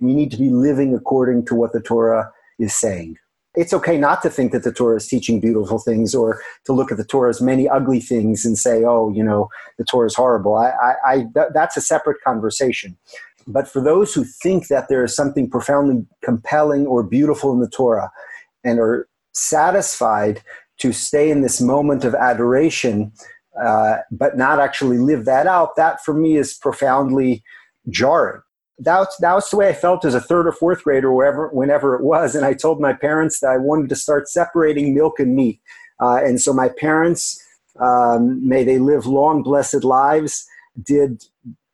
we 0.00 0.14
need 0.14 0.30
to 0.32 0.36
be 0.36 0.50
living 0.50 0.94
according 0.94 1.46
to 1.46 1.54
what 1.54 1.72
the 1.72 1.80
Torah 1.80 2.32
is 2.58 2.74
saying. 2.76 3.16
It's 3.54 3.72
okay 3.72 3.96
not 3.98 4.22
to 4.22 4.30
think 4.30 4.52
that 4.52 4.64
the 4.64 4.72
Torah 4.72 4.96
is 4.96 5.06
teaching 5.06 5.40
beautiful 5.40 5.78
things 5.78 6.14
or 6.14 6.40
to 6.64 6.72
look 6.72 6.90
at 6.90 6.98
the 6.98 7.04
Torah 7.04 7.30
as 7.30 7.40
many 7.40 7.68
ugly 7.68 8.00
things 8.00 8.44
and 8.44 8.58
say, 8.58 8.84
oh, 8.84 9.12
you 9.14 9.22
know, 9.22 9.48
the 9.78 9.84
Torah 9.84 10.06
is 10.06 10.14
horrible. 10.14 10.54
I, 10.54 10.70
I, 10.70 10.94
I 11.06 11.16
th- 11.34 11.52
that's 11.54 11.76
a 11.76 11.80
separate 11.80 12.20
conversation. 12.22 12.96
But 13.46 13.68
for 13.68 13.80
those 13.80 14.14
who 14.14 14.24
think 14.24 14.68
that 14.68 14.88
there 14.88 15.04
is 15.04 15.14
something 15.14 15.48
profoundly 15.50 16.06
compelling 16.22 16.86
or 16.86 17.02
beautiful 17.02 17.52
in 17.52 17.60
the 17.60 17.68
Torah 17.68 18.10
and 18.64 18.78
are 18.80 19.06
satisfied 19.32 20.42
to 20.78 20.92
stay 20.92 21.30
in 21.30 21.42
this 21.42 21.60
moment 21.60 22.04
of 22.04 22.14
adoration, 22.14 23.12
uh, 23.62 23.98
but 24.10 24.36
not 24.36 24.58
actually 24.58 24.98
live 24.98 25.26
that 25.26 25.46
out, 25.46 25.76
that 25.76 26.04
for 26.04 26.14
me 26.14 26.36
is 26.36 26.54
profoundly 26.54 27.44
jarring. 27.88 28.40
That's, 28.78 29.16
that 29.18 29.34
was 29.34 29.48
the 29.50 29.56
way 29.56 29.68
I 29.68 29.72
felt 29.72 30.04
as 30.04 30.14
a 30.14 30.20
third 30.20 30.46
or 30.46 30.52
fourth 30.52 30.82
grader, 30.82 31.12
wherever, 31.12 31.48
whenever 31.48 31.94
it 31.94 32.02
was. 32.02 32.34
And 32.34 32.44
I 32.44 32.54
told 32.54 32.80
my 32.80 32.92
parents 32.92 33.40
that 33.40 33.50
I 33.50 33.56
wanted 33.56 33.88
to 33.90 33.96
start 33.96 34.28
separating 34.28 34.94
milk 34.94 35.20
and 35.20 35.36
meat. 35.36 35.60
Uh, 36.00 36.16
and 36.16 36.40
so 36.40 36.52
my 36.52 36.68
parents, 36.68 37.40
um, 37.80 38.46
may 38.46 38.64
they 38.64 38.78
live 38.78 39.06
long, 39.06 39.42
blessed 39.42 39.84
lives, 39.84 40.44
did 40.82 41.24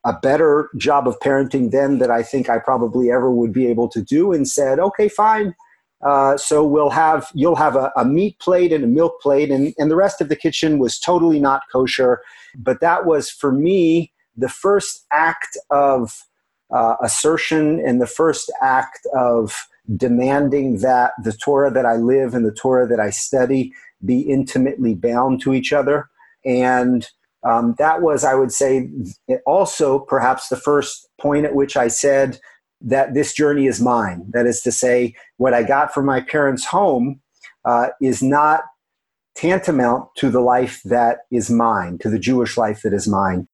a 0.05 0.13
better 0.13 0.71
job 0.77 1.07
of 1.07 1.19
parenting 1.21 1.71
then 1.71 1.99
that 1.99 2.11
I 2.11 2.23
think 2.23 2.49
I 2.49 2.59
probably 2.59 3.11
ever 3.11 3.31
would 3.31 3.53
be 3.53 3.67
able 3.67 3.89
to 3.91 4.03
do 4.03 4.33
and 4.33 4.49
said, 4.49 4.79
okay, 4.79 5.09
fine. 5.09 5.55
Uh, 6.03 6.37
so 6.39 6.65
we'll 6.65 6.91
have 6.91 7.29
you'll 7.35 7.57
have 7.57 7.77
a, 7.77 7.93
a, 7.95 8.07
meat 8.07 8.39
plate 8.39 8.73
and 8.73 8.85
a 8.85 8.87
milk 8.87 9.21
plate, 9.21 9.51
and, 9.51 9.75
and 9.77 9.91
the 9.91 9.97
rest 9.97 10.23
of 10.23 10.31
the 10.31 10.37
kitchen 10.37 10.79
was 10.79 10.99
totally 10.99 11.39
not 11.39 11.63
kosher. 11.71 12.23
But 12.57 12.81
that 12.81 13.05
was 13.05 13.29
for 13.29 13.53
me 13.53 14.11
the 14.35 14.49
first 14.49 15.05
act 15.13 15.59
of 15.71 16.23
uh, 16.73 16.97
assertion 17.03 17.81
and 17.85 18.01
the 18.01 18.07
first 18.07 18.53
act 18.61 19.07
of 19.17 19.67
demanding 19.97 20.79
that 20.79 21.13
the 21.23 21.33
Torah 21.33 21.71
that 21.71 21.87
I 21.87 21.97
live 21.97 22.35
and 22.35 22.45
the 22.45 22.53
Torah 22.55 22.87
that 22.87 23.01
I 23.01 23.11
study 23.11 23.73
be 24.05 24.21
intimately 24.21 24.95
bound 24.95 25.41
to 25.43 25.53
each 25.53 25.73
other. 25.73 26.09
And 26.45 27.07
um, 27.43 27.75
that 27.79 28.03
was, 28.03 28.25
I 28.25 28.35
would 28.35 28.53
say, 28.53 28.89
also 29.47 29.99
perhaps 29.99 30.49
the 30.49 30.57
first 30.57 31.09
point 31.21 31.45
at 31.45 31.55
which 31.55 31.77
I 31.77 31.89
said 31.89 32.39
that 32.83 33.15
this 33.15 33.35
journey 33.35 33.67
is 33.67 33.81
mine. 33.81 34.25
That 34.33 34.47
is 34.47 34.61
to 34.63 34.73
say, 34.73 35.15
what 35.37 35.55
I 35.55 35.63
got 35.63 35.93
from 35.93 36.07
my 36.07 36.21
parents' 36.21 36.65
home 36.65 37.21
uh, 37.65 37.89
is 38.01 38.23
not 38.23 38.63
tantamount 39.35 40.09
to 40.17 40.31
the 40.31 40.41
life 40.41 40.81
that 40.85 41.21
is 41.31 41.51
mine, 41.51 41.99
to 41.99 42.11
the 42.11 42.19
Jewish 42.19 42.57
life 42.57 42.83
that 42.83 42.93
is 42.93 43.09
mine. 43.09 43.49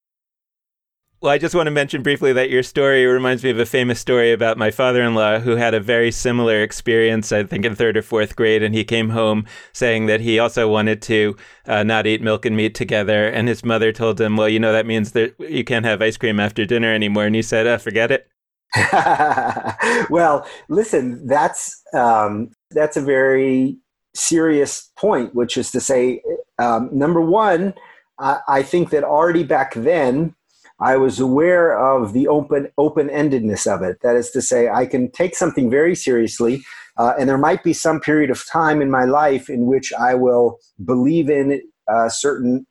Well, 1.22 1.32
I 1.32 1.38
just 1.38 1.54
want 1.54 1.66
to 1.66 1.70
mention 1.70 2.02
briefly 2.02 2.34
that 2.34 2.50
your 2.50 2.62
story 2.62 3.06
reminds 3.06 3.42
me 3.42 3.48
of 3.48 3.58
a 3.58 3.64
famous 3.64 3.98
story 3.98 4.32
about 4.32 4.58
my 4.58 4.70
father 4.70 5.02
in 5.02 5.14
law 5.14 5.38
who 5.38 5.56
had 5.56 5.72
a 5.72 5.80
very 5.80 6.12
similar 6.12 6.62
experience, 6.62 7.32
I 7.32 7.42
think 7.44 7.64
in 7.64 7.74
third 7.74 7.96
or 7.96 8.02
fourth 8.02 8.36
grade. 8.36 8.62
And 8.62 8.74
he 8.74 8.84
came 8.84 9.08
home 9.08 9.46
saying 9.72 10.06
that 10.06 10.20
he 10.20 10.38
also 10.38 10.68
wanted 10.68 11.00
to 11.02 11.34
uh, 11.64 11.82
not 11.84 12.06
eat 12.06 12.20
milk 12.20 12.44
and 12.44 12.54
meat 12.54 12.74
together. 12.74 13.28
And 13.28 13.48
his 13.48 13.64
mother 13.64 13.92
told 13.92 14.20
him, 14.20 14.36
Well, 14.36 14.50
you 14.50 14.60
know, 14.60 14.74
that 14.74 14.84
means 14.84 15.12
that 15.12 15.34
you 15.40 15.64
can't 15.64 15.86
have 15.86 16.02
ice 16.02 16.18
cream 16.18 16.38
after 16.38 16.66
dinner 16.66 16.92
anymore. 16.92 17.24
And 17.24 17.34
he 17.34 17.42
said, 17.42 17.66
uh, 17.66 17.78
Forget 17.78 18.10
it. 18.10 18.28
well, 20.10 20.46
listen, 20.68 21.26
that's, 21.26 21.82
um, 21.94 22.50
that's 22.72 22.98
a 22.98 23.02
very 23.02 23.78
serious 24.14 24.90
point, 24.98 25.34
which 25.34 25.56
is 25.56 25.70
to 25.70 25.80
say, 25.80 26.20
um, 26.58 26.90
number 26.92 27.22
one, 27.22 27.72
I, 28.18 28.40
I 28.46 28.62
think 28.62 28.90
that 28.90 29.02
already 29.02 29.44
back 29.44 29.72
then, 29.72 30.34
I 30.80 30.96
was 30.96 31.20
aware 31.20 31.78
of 31.78 32.12
the 32.12 32.28
open 32.28 32.68
open 32.76 33.08
endedness 33.08 33.66
of 33.66 33.82
it. 33.82 33.98
That 34.02 34.16
is 34.16 34.30
to 34.32 34.42
say, 34.42 34.68
I 34.68 34.86
can 34.86 35.10
take 35.10 35.34
something 35.34 35.70
very 35.70 35.94
seriously, 35.94 36.62
uh, 36.98 37.14
and 37.18 37.28
there 37.28 37.38
might 37.38 37.62
be 37.62 37.72
some 37.72 38.00
period 38.00 38.30
of 38.30 38.44
time 38.46 38.82
in 38.82 38.90
my 38.90 39.04
life 39.04 39.48
in 39.48 39.66
which 39.66 39.92
I 39.92 40.14
will 40.14 40.58
believe 40.84 41.30
in 41.30 41.62
uh, 41.88 42.08
certain 42.08 42.66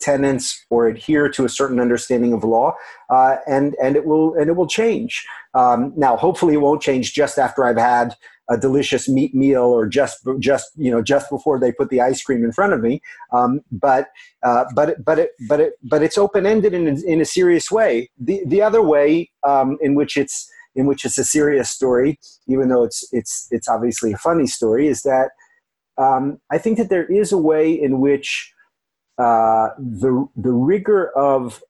tenets 0.00 0.64
or 0.68 0.86
adhere 0.86 1.28
to 1.30 1.44
a 1.44 1.48
certain 1.48 1.80
understanding 1.80 2.34
of 2.34 2.44
law, 2.44 2.74
uh, 3.10 3.36
and 3.46 3.74
and 3.82 3.96
it 3.96 4.04
will 4.04 4.34
and 4.34 4.50
it 4.50 4.56
will 4.56 4.66
change. 4.66 5.26
Um, 5.54 5.94
now, 5.96 6.16
hopefully, 6.16 6.54
it 6.54 6.58
won't 6.58 6.82
change 6.82 7.14
just 7.14 7.38
after 7.38 7.64
I've 7.64 7.78
had 7.78 8.14
a 8.48 8.56
delicious 8.56 9.08
meat 9.08 9.34
meal 9.34 9.64
or 9.64 9.86
just 9.86 10.26
just 10.38 10.70
you 10.76 10.90
know 10.90 11.02
just 11.02 11.28
before 11.30 11.58
they 11.58 11.72
put 11.72 11.90
the 11.90 12.00
ice 12.00 12.22
cream 12.22 12.44
in 12.44 12.52
front 12.52 12.72
of 12.72 12.80
me. 12.80 13.00
Um, 13.32 13.60
but 13.72 14.08
uh, 14.42 14.64
but 14.74 15.04
but 15.04 15.18
it 15.18 15.30
but 15.48 15.60
it 15.60 15.72
but 15.82 16.02
it's 16.02 16.18
open 16.18 16.46
ended 16.46 16.74
in 16.74 16.86
in 17.04 17.20
a 17.20 17.24
serious 17.24 17.70
way. 17.70 18.10
The 18.18 18.42
the 18.46 18.62
other 18.62 18.82
way 18.82 19.30
um, 19.46 19.78
in 19.80 19.94
which 19.94 20.16
it's 20.16 20.48
in 20.74 20.86
which 20.86 21.04
it's 21.04 21.18
a 21.18 21.24
serious 21.24 21.70
story, 21.70 22.18
even 22.46 22.68
though 22.68 22.84
it's 22.84 23.08
it's 23.12 23.48
it's 23.50 23.68
obviously 23.68 24.12
a 24.12 24.18
funny 24.18 24.46
story, 24.46 24.86
is 24.86 25.02
that 25.02 25.30
um, 25.98 26.38
I 26.50 26.58
think 26.58 26.78
that 26.78 26.90
there 26.90 27.06
is 27.06 27.32
a 27.32 27.38
way 27.38 27.72
in 27.72 28.00
which 28.00 28.52
uh, 29.18 29.68
the 29.78 30.26
the 30.36 30.52
rigor 30.52 31.10
of 31.16 31.62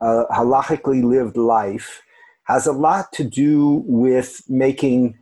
uh, 0.00 0.24
halachically 0.30 1.02
lived 1.02 1.36
life 1.36 2.02
has 2.44 2.66
a 2.66 2.72
lot 2.72 3.12
to 3.12 3.24
do 3.24 3.82
with 3.86 4.42
making 4.48 5.18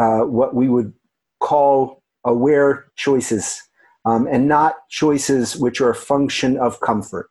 uh, 0.00 0.24
what 0.24 0.54
we 0.54 0.66
would 0.68 0.94
call 1.40 2.02
aware 2.24 2.86
choices 2.96 3.62
um, 4.06 4.26
and 4.26 4.48
not 4.48 4.88
choices 4.88 5.56
which 5.56 5.80
are 5.80 5.90
a 5.90 5.94
function 5.94 6.56
of 6.56 6.80
comfort. 6.80 7.28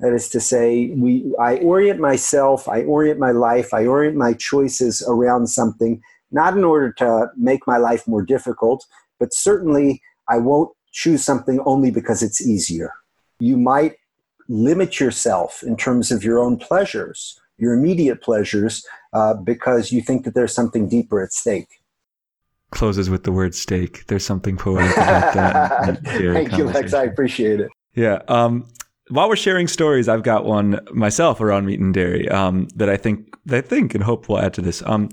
That 0.00 0.14
is 0.14 0.30
to 0.30 0.40
say, 0.40 0.88
we, 0.96 1.34
I 1.38 1.56
orient 1.56 2.00
myself, 2.00 2.68
I 2.68 2.84
orient 2.84 3.18
my 3.20 3.32
life, 3.32 3.74
I 3.74 3.84
orient 3.86 4.16
my 4.16 4.32
choices 4.32 5.02
around 5.06 5.48
something, 5.48 6.00
not 6.30 6.56
in 6.56 6.64
order 6.64 6.90
to 6.94 7.30
make 7.36 7.66
my 7.66 7.76
life 7.76 8.08
more 8.08 8.22
difficult, 8.22 8.86
but 9.20 9.34
certainly 9.34 10.00
I 10.28 10.38
won't 10.38 10.70
choose 10.92 11.22
something 11.22 11.60
only 11.66 11.90
because 11.90 12.22
it's 12.22 12.46
easier. 12.46 12.92
You 13.40 13.58
might 13.58 13.96
limit 14.48 15.00
yourself 15.00 15.62
in 15.62 15.76
terms 15.76 16.10
of 16.10 16.24
your 16.24 16.38
own 16.38 16.56
pleasures, 16.56 17.38
your 17.58 17.74
immediate 17.74 18.22
pleasures, 18.22 18.86
uh, 19.12 19.34
because 19.34 19.92
you 19.92 20.00
think 20.00 20.24
that 20.24 20.34
there's 20.34 20.54
something 20.54 20.88
deeper 20.88 21.22
at 21.22 21.32
stake 21.32 21.68
closes 22.70 23.08
with 23.08 23.24
the 23.24 23.32
word 23.32 23.54
steak. 23.54 24.06
There's 24.06 24.24
something 24.24 24.56
poetic 24.56 24.96
about 24.96 25.34
that. 25.34 26.02
Thank 26.04 26.56
you, 26.56 26.64
Lex. 26.64 26.92
I 26.94 27.04
appreciate 27.04 27.60
it. 27.60 27.70
Yeah. 27.94 28.20
Um, 28.28 28.66
while 29.08 29.28
we're 29.28 29.36
sharing 29.36 29.68
stories, 29.68 30.08
I've 30.08 30.22
got 30.22 30.44
one 30.44 30.80
myself 30.92 31.40
around 31.40 31.66
meat 31.66 31.80
and 31.80 31.94
dairy 31.94 32.28
um, 32.28 32.68
that 32.74 32.88
I 32.88 32.96
think 32.96 33.36
that 33.46 33.58
I 33.58 33.60
think 33.60 33.94
and 33.94 34.02
hope 34.02 34.28
will 34.28 34.38
add 34.38 34.54
to 34.54 34.60
this. 34.60 34.82
Um, 34.84 35.10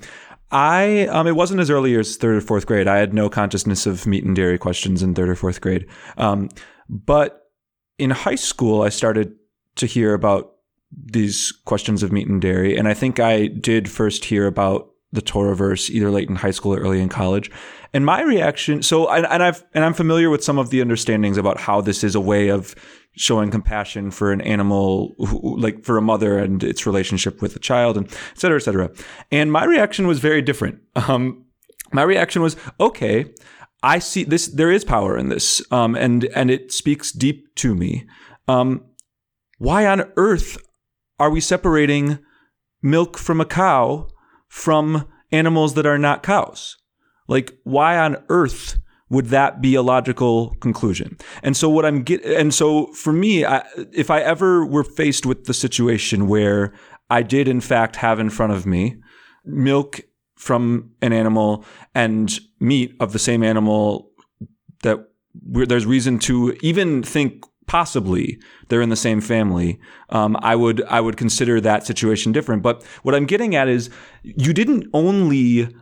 I 0.51 1.07
um, 1.07 1.27
it 1.27 1.35
wasn't 1.35 1.59
as 1.59 1.69
early 1.69 1.95
as 1.95 2.17
third 2.17 2.37
or 2.37 2.41
fourth 2.41 2.65
grade. 2.65 2.87
I 2.87 2.97
had 2.97 3.13
no 3.13 3.29
consciousness 3.29 3.85
of 3.85 4.05
meat 4.05 4.23
and 4.23 4.35
dairy 4.35 4.57
questions 4.57 5.03
in 5.03 5.13
third 5.13 5.29
or 5.29 5.35
fourth 5.35 5.61
grade. 5.61 5.87
Um, 6.17 6.49
but 6.89 7.51
in 7.97 8.09
high 8.09 8.35
school, 8.35 8.81
I 8.81 8.89
started 8.89 9.35
to 9.75 9.85
hear 9.85 10.13
about 10.13 10.51
these 10.91 11.51
questions 11.65 12.03
of 12.03 12.11
meat 12.11 12.27
and 12.27 12.41
dairy, 12.41 12.77
and 12.77 12.87
I 12.87 12.93
think 12.93 13.19
I 13.19 13.47
did 13.47 13.89
first 13.89 14.25
hear 14.25 14.47
about 14.47 14.92
the 15.13 15.21
Torah 15.21 15.55
verse 15.55 15.89
either 15.89 16.11
late 16.11 16.27
in 16.27 16.35
high 16.35 16.51
school 16.51 16.73
or 16.73 16.79
early 16.79 16.99
in 16.99 17.07
college. 17.07 17.49
And 17.93 18.05
my 18.05 18.21
reaction, 18.23 18.81
so 18.81 19.07
and, 19.07 19.25
and 19.27 19.43
I've 19.43 19.63
and 19.73 19.85
I'm 19.85 19.93
familiar 19.93 20.29
with 20.29 20.43
some 20.43 20.57
of 20.57 20.71
the 20.71 20.81
understandings 20.81 21.37
about 21.37 21.59
how 21.59 21.79
this 21.79 22.03
is 22.03 22.15
a 22.15 22.19
way 22.19 22.49
of 22.49 22.75
showing 23.15 23.51
compassion 23.51 24.09
for 24.09 24.31
an 24.31 24.41
animal, 24.41 25.13
who, 25.19 25.57
like 25.59 25.85
for 25.85 25.97
a 25.97 26.01
mother 26.01 26.39
and 26.39 26.63
its 26.63 26.87
relationship 26.87 27.41
with 27.41 27.53
the 27.53 27.59
child, 27.59 27.95
and 27.95 28.07
et 28.07 28.39
cetera, 28.39 28.57
et 28.57 28.63
cetera. 28.63 28.89
And 29.31 29.51
my 29.51 29.65
reaction 29.65 30.07
was 30.07 30.19
very 30.19 30.41
different. 30.41 30.81
Um, 30.95 31.45
my 31.91 32.01
reaction 32.01 32.41
was 32.41 32.55
okay. 32.79 33.25
I 33.83 33.99
see 33.99 34.23
this. 34.23 34.47
There 34.47 34.71
is 34.71 34.83
power 34.83 35.15
in 35.15 35.29
this, 35.29 35.61
um, 35.71 35.95
and 35.95 36.25
and 36.35 36.49
it 36.49 36.71
speaks 36.71 37.11
deep 37.11 37.53
to 37.57 37.75
me. 37.75 38.07
Um, 38.47 38.85
why 39.59 39.85
on 39.85 40.11
earth 40.17 40.57
are 41.19 41.29
we 41.29 41.41
separating 41.41 42.17
milk 42.81 43.17
from 43.17 43.39
a 43.39 43.45
cow 43.45 44.07
from 44.53 45.07
animals 45.31 45.73
that 45.73 45.87
are 45.87 45.97
not 45.97 46.21
cows. 46.21 46.77
Like, 47.27 47.57
why 47.63 47.97
on 47.97 48.23
earth 48.29 48.77
would 49.09 49.25
that 49.27 49.63
be 49.63 49.73
a 49.73 49.81
logical 49.81 50.53
conclusion? 50.61 51.17
And 51.41 51.57
so, 51.57 51.67
what 51.69 51.87
I'm 51.87 52.03
get, 52.03 52.23
and 52.23 52.53
so 52.53 52.93
for 52.93 53.11
me, 53.11 53.45
I, 53.45 53.65
if 53.91 54.11
I 54.11 54.21
ever 54.21 54.63
were 54.63 54.83
faced 54.83 55.25
with 55.25 55.45
the 55.45 55.55
situation 55.55 56.27
where 56.27 56.71
I 57.09 57.23
did 57.23 57.47
in 57.47 57.61
fact 57.61 57.95
have 57.95 58.19
in 58.19 58.29
front 58.29 58.53
of 58.53 58.67
me 58.67 58.97
milk 59.43 60.01
from 60.35 60.91
an 61.01 61.13
animal 61.13 61.65
and 61.95 62.39
meat 62.59 62.95
of 62.99 63.11
the 63.11 63.19
same 63.19 63.41
animal 63.41 64.11
that 64.83 64.99
there's 65.33 65.87
reason 65.87 66.19
to 66.19 66.55
even 66.61 67.01
think 67.01 67.43
possibly 67.67 68.39
they're 68.67 68.81
in 68.81 68.89
the 68.89 68.95
same 68.95 69.21
family, 69.21 69.79
um, 70.09 70.37
I 70.41 70.55
would 70.55 70.83
I 70.85 71.01
would 71.01 71.17
consider 71.17 71.61
that 71.61 71.85
situation 71.85 72.31
different. 72.31 72.63
But 72.63 72.83
what 73.03 73.15
I'm 73.15 73.25
getting 73.25 73.55
at 73.55 73.67
is 73.67 73.89
you 74.23 74.53
didn't 74.53 74.87
only 74.93 75.73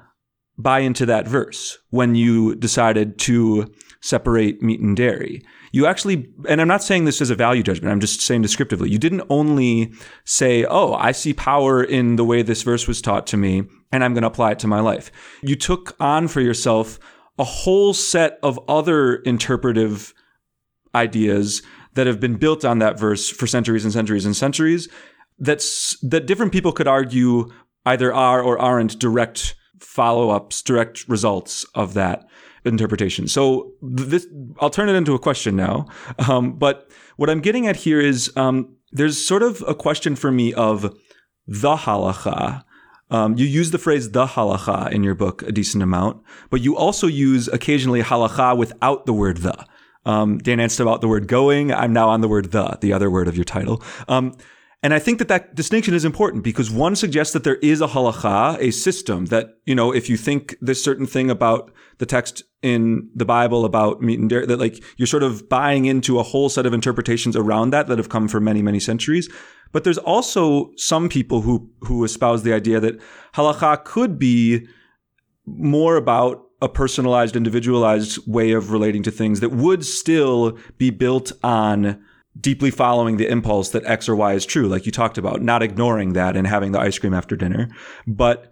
buy 0.57 0.79
into 0.79 1.05
that 1.07 1.27
verse 1.27 1.77
when 1.89 2.15
you 2.15 2.55
decided 2.55 3.17
to 3.19 3.71
separate 4.01 4.61
meat 4.61 4.79
and 4.79 4.97
dairy. 4.97 5.41
You 5.71 5.85
actually, 5.85 6.27
and 6.49 6.59
I'm 6.59 6.67
not 6.67 6.83
saying 6.83 7.05
this 7.05 7.21
as 7.21 7.29
a 7.29 7.35
value 7.35 7.63
judgment, 7.63 7.91
I'm 7.91 7.99
just 7.99 8.21
saying 8.21 8.41
descriptively, 8.41 8.89
you 8.89 8.97
didn't 8.97 9.23
only 9.29 9.93
say, 10.25 10.65
oh, 10.65 10.93
I 10.93 11.13
see 11.13 11.33
power 11.33 11.83
in 11.83 12.17
the 12.17 12.25
way 12.25 12.41
this 12.41 12.63
verse 12.63 12.87
was 12.87 13.01
taught 13.01 13.25
to 13.27 13.37
me, 13.37 13.63
and 13.91 14.03
I'm 14.03 14.13
going 14.13 14.23
to 14.23 14.27
apply 14.27 14.51
it 14.51 14.59
to 14.59 14.67
my 14.67 14.81
life. 14.81 15.11
You 15.41 15.55
took 15.55 15.95
on 15.99 16.27
for 16.27 16.41
yourself 16.41 16.99
a 17.39 17.43
whole 17.43 17.93
set 17.93 18.37
of 18.43 18.59
other 18.67 19.15
interpretive 19.15 20.13
ideas 20.95 21.61
that 21.93 22.07
have 22.07 22.19
been 22.19 22.35
built 22.35 22.63
on 22.63 22.79
that 22.79 22.99
verse 22.99 23.29
for 23.29 23.47
centuries 23.47 23.83
and 23.83 23.93
centuries 23.93 24.25
and 24.25 24.35
centuries 24.35 24.87
that's 25.39 25.97
that 25.99 26.25
different 26.25 26.51
people 26.51 26.71
could 26.71 26.87
argue 26.87 27.49
either 27.85 28.13
are 28.13 28.41
or 28.41 28.59
aren't 28.59 28.99
direct 28.99 29.55
follow-ups 29.79 30.61
direct 30.61 31.07
results 31.07 31.65
of 31.75 31.93
that 31.93 32.25
interpretation 32.63 33.27
so 33.27 33.71
this 33.81 34.27
i'll 34.59 34.69
turn 34.69 34.89
it 34.89 34.93
into 34.93 35.15
a 35.15 35.19
question 35.19 35.55
now 35.55 35.85
um, 36.29 36.53
but 36.53 36.89
what 37.17 37.29
i'm 37.29 37.41
getting 37.41 37.67
at 37.67 37.75
here 37.75 37.99
is 37.99 38.31
um, 38.37 38.75
there's 38.91 39.25
sort 39.25 39.43
of 39.43 39.63
a 39.67 39.73
question 39.73 40.15
for 40.15 40.31
me 40.31 40.53
of 40.53 40.95
the 41.47 41.75
halacha 41.75 42.63
um, 43.11 43.37
you 43.37 43.45
use 43.45 43.71
the 43.71 43.77
phrase 43.77 44.11
the 44.11 44.25
halacha 44.25 44.91
in 44.91 45.03
your 45.03 45.15
book 45.15 45.43
a 45.43 45.51
decent 45.51 45.83
amount, 45.83 46.23
but 46.49 46.61
you 46.61 46.77
also 46.77 47.07
use 47.07 47.49
occasionally 47.49 48.01
halacha 48.01 48.57
without 48.57 49.05
the 49.05 49.13
word 49.13 49.37
the. 49.39 49.65
Um, 50.05 50.37
Dan 50.39 50.59
asked 50.59 50.79
about 50.79 51.01
the 51.01 51.07
word 51.07 51.27
going. 51.27 51.71
I'm 51.71 51.93
now 51.93 52.09
on 52.09 52.21
the 52.21 52.27
word 52.27 52.51
the, 52.51 52.77
the 52.81 52.93
other 52.93 53.09
word 53.09 53.27
of 53.27 53.35
your 53.35 53.45
title. 53.45 53.83
Um, 54.07 54.35
and 54.83 54.95
I 54.95 54.99
think 54.99 55.19
that 55.19 55.27
that 55.27 55.53
distinction 55.53 55.93
is 55.93 56.05
important 56.05 56.43
because 56.43 56.71
one 56.71 56.95
suggests 56.95 57.33
that 57.33 57.43
there 57.43 57.57
is 57.57 57.81
a 57.81 57.87
halacha, 57.87 58.57
a 58.59 58.71
system 58.71 59.25
that, 59.25 59.57
you 59.65 59.75
know, 59.75 59.93
if 59.93 60.09
you 60.09 60.17
think 60.17 60.55
this 60.59 60.83
certain 60.83 61.05
thing 61.05 61.29
about 61.29 61.71
the 61.99 62.07
text 62.07 62.43
in 62.63 63.07
the 63.13 63.25
Bible 63.25 63.63
about 63.63 64.01
meat 64.01 64.19
and 64.19 64.27
dairy, 64.27 64.47
that 64.47 64.59
like 64.59 64.83
you're 64.97 65.05
sort 65.05 65.21
of 65.21 65.47
buying 65.49 65.85
into 65.85 66.17
a 66.17 66.23
whole 66.23 66.49
set 66.49 66.65
of 66.65 66.73
interpretations 66.73 67.35
around 67.35 67.69
that 67.69 67.87
that 67.87 67.99
have 67.99 68.09
come 68.09 68.27
for 68.27 68.39
many, 68.39 68.63
many 68.63 68.79
centuries. 68.79 69.29
But 69.71 69.83
there's 69.83 69.99
also 69.99 70.71
some 70.77 71.09
people 71.09 71.41
who, 71.41 71.69
who 71.81 72.03
espouse 72.03 72.41
the 72.41 72.53
idea 72.53 72.79
that 72.79 72.99
halacha 73.35 73.83
could 73.83 74.17
be 74.17 74.67
more 75.45 75.95
about 75.95 76.43
a 76.61 76.69
personalized, 76.69 77.35
individualized 77.35 78.19
way 78.27 78.51
of 78.51 78.71
relating 78.71 79.03
to 79.03 79.11
things 79.11 79.39
that 79.39 79.49
would 79.49 79.85
still 79.85 80.57
be 80.77 80.89
built 80.89 81.31
on 81.43 82.03
deeply 82.39 82.71
following 82.71 83.17
the 83.17 83.27
impulse 83.27 83.69
that 83.69 83.85
X 83.85 84.07
or 84.07 84.15
Y 84.15 84.33
is 84.33 84.45
true, 84.45 84.67
like 84.67 84.85
you 84.85 84.91
talked 84.91 85.17
about, 85.17 85.41
not 85.41 85.63
ignoring 85.63 86.13
that 86.13 86.37
and 86.37 86.47
having 86.47 86.71
the 86.71 86.79
ice 86.79 86.97
cream 86.97 87.13
after 87.13 87.35
dinner. 87.35 87.69
But 88.07 88.51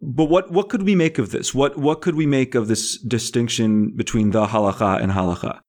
but 0.00 0.26
what 0.26 0.50
what 0.52 0.68
could 0.68 0.84
we 0.84 0.94
make 0.94 1.18
of 1.18 1.30
this? 1.30 1.54
What 1.54 1.76
what 1.76 2.00
could 2.00 2.14
we 2.14 2.26
make 2.26 2.54
of 2.54 2.68
this 2.68 2.98
distinction 2.98 3.90
between 3.90 4.30
the 4.30 4.46
halacha 4.46 5.02
and 5.02 5.12
halacha? 5.12 5.60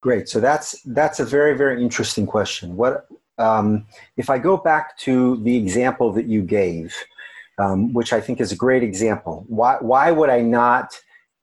Great. 0.00 0.28
So 0.28 0.38
that's 0.38 0.80
that's 0.82 1.18
a 1.18 1.24
very 1.24 1.56
very 1.56 1.82
interesting 1.82 2.26
question. 2.26 2.76
What 2.76 3.06
um, 3.38 3.86
if 4.16 4.30
I 4.30 4.38
go 4.38 4.56
back 4.56 4.98
to 4.98 5.42
the 5.42 5.56
example 5.56 6.12
that 6.12 6.26
you 6.26 6.42
gave, 6.42 6.94
um, 7.58 7.92
which 7.92 8.12
I 8.12 8.20
think 8.20 8.40
is 8.40 8.52
a 8.52 8.56
great 8.56 8.82
example? 8.82 9.44
Why 9.48 9.76
why 9.80 10.10
would 10.10 10.30
I 10.30 10.40
not 10.40 10.98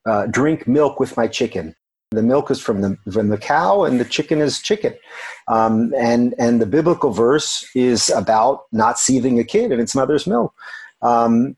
uh, 0.05 0.27
drink 0.27 0.67
milk 0.67 0.99
with 0.99 1.17
my 1.17 1.27
chicken? 1.27 1.75
The 2.11 2.23
milk 2.23 2.49
is 2.51 2.61
from 2.61 2.81
the 2.81 2.97
from 3.11 3.29
the 3.29 3.37
cow, 3.37 3.83
and 3.83 3.99
the 3.99 4.05
chicken 4.05 4.39
is 4.39 4.61
chicken. 4.61 4.93
Um, 5.47 5.93
and 5.97 6.33
and 6.39 6.61
the 6.61 6.65
biblical 6.65 7.11
verse 7.11 7.67
is 7.75 8.09
about 8.09 8.61
not 8.71 8.99
seething 8.99 9.39
a 9.39 9.43
kid 9.43 9.71
in 9.71 9.79
its 9.79 9.95
mother's 9.95 10.25
milk. 10.25 10.53
Um, 11.01 11.55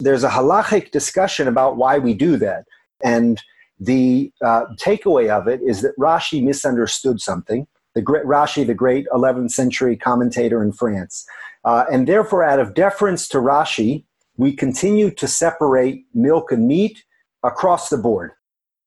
there's 0.00 0.24
a 0.24 0.30
halachic 0.30 0.90
discussion 0.90 1.46
about 1.46 1.76
why 1.76 1.98
we 1.98 2.14
do 2.14 2.36
that, 2.38 2.64
and 3.02 3.40
the 3.78 4.32
uh, 4.44 4.64
takeaway 4.76 5.28
of 5.28 5.48
it 5.48 5.60
is 5.62 5.82
that 5.82 5.96
Rashi 5.98 6.42
misunderstood 6.42 7.20
something. 7.20 7.66
The 7.94 8.02
great 8.02 8.24
Rashi, 8.24 8.66
the 8.66 8.74
great 8.74 9.06
11th 9.12 9.50
century 9.50 9.96
commentator 9.96 10.62
in 10.62 10.72
France, 10.72 11.26
uh, 11.64 11.84
and 11.90 12.06
therefore, 12.06 12.42
out 12.42 12.58
of 12.58 12.74
deference 12.74 13.28
to 13.28 13.38
Rashi, 13.38 14.04
we 14.36 14.52
continue 14.52 15.10
to 15.10 15.28
separate 15.28 16.06
milk 16.14 16.50
and 16.50 16.66
meat 16.66 17.04
across 17.42 17.88
the 17.88 17.98
board. 17.98 18.32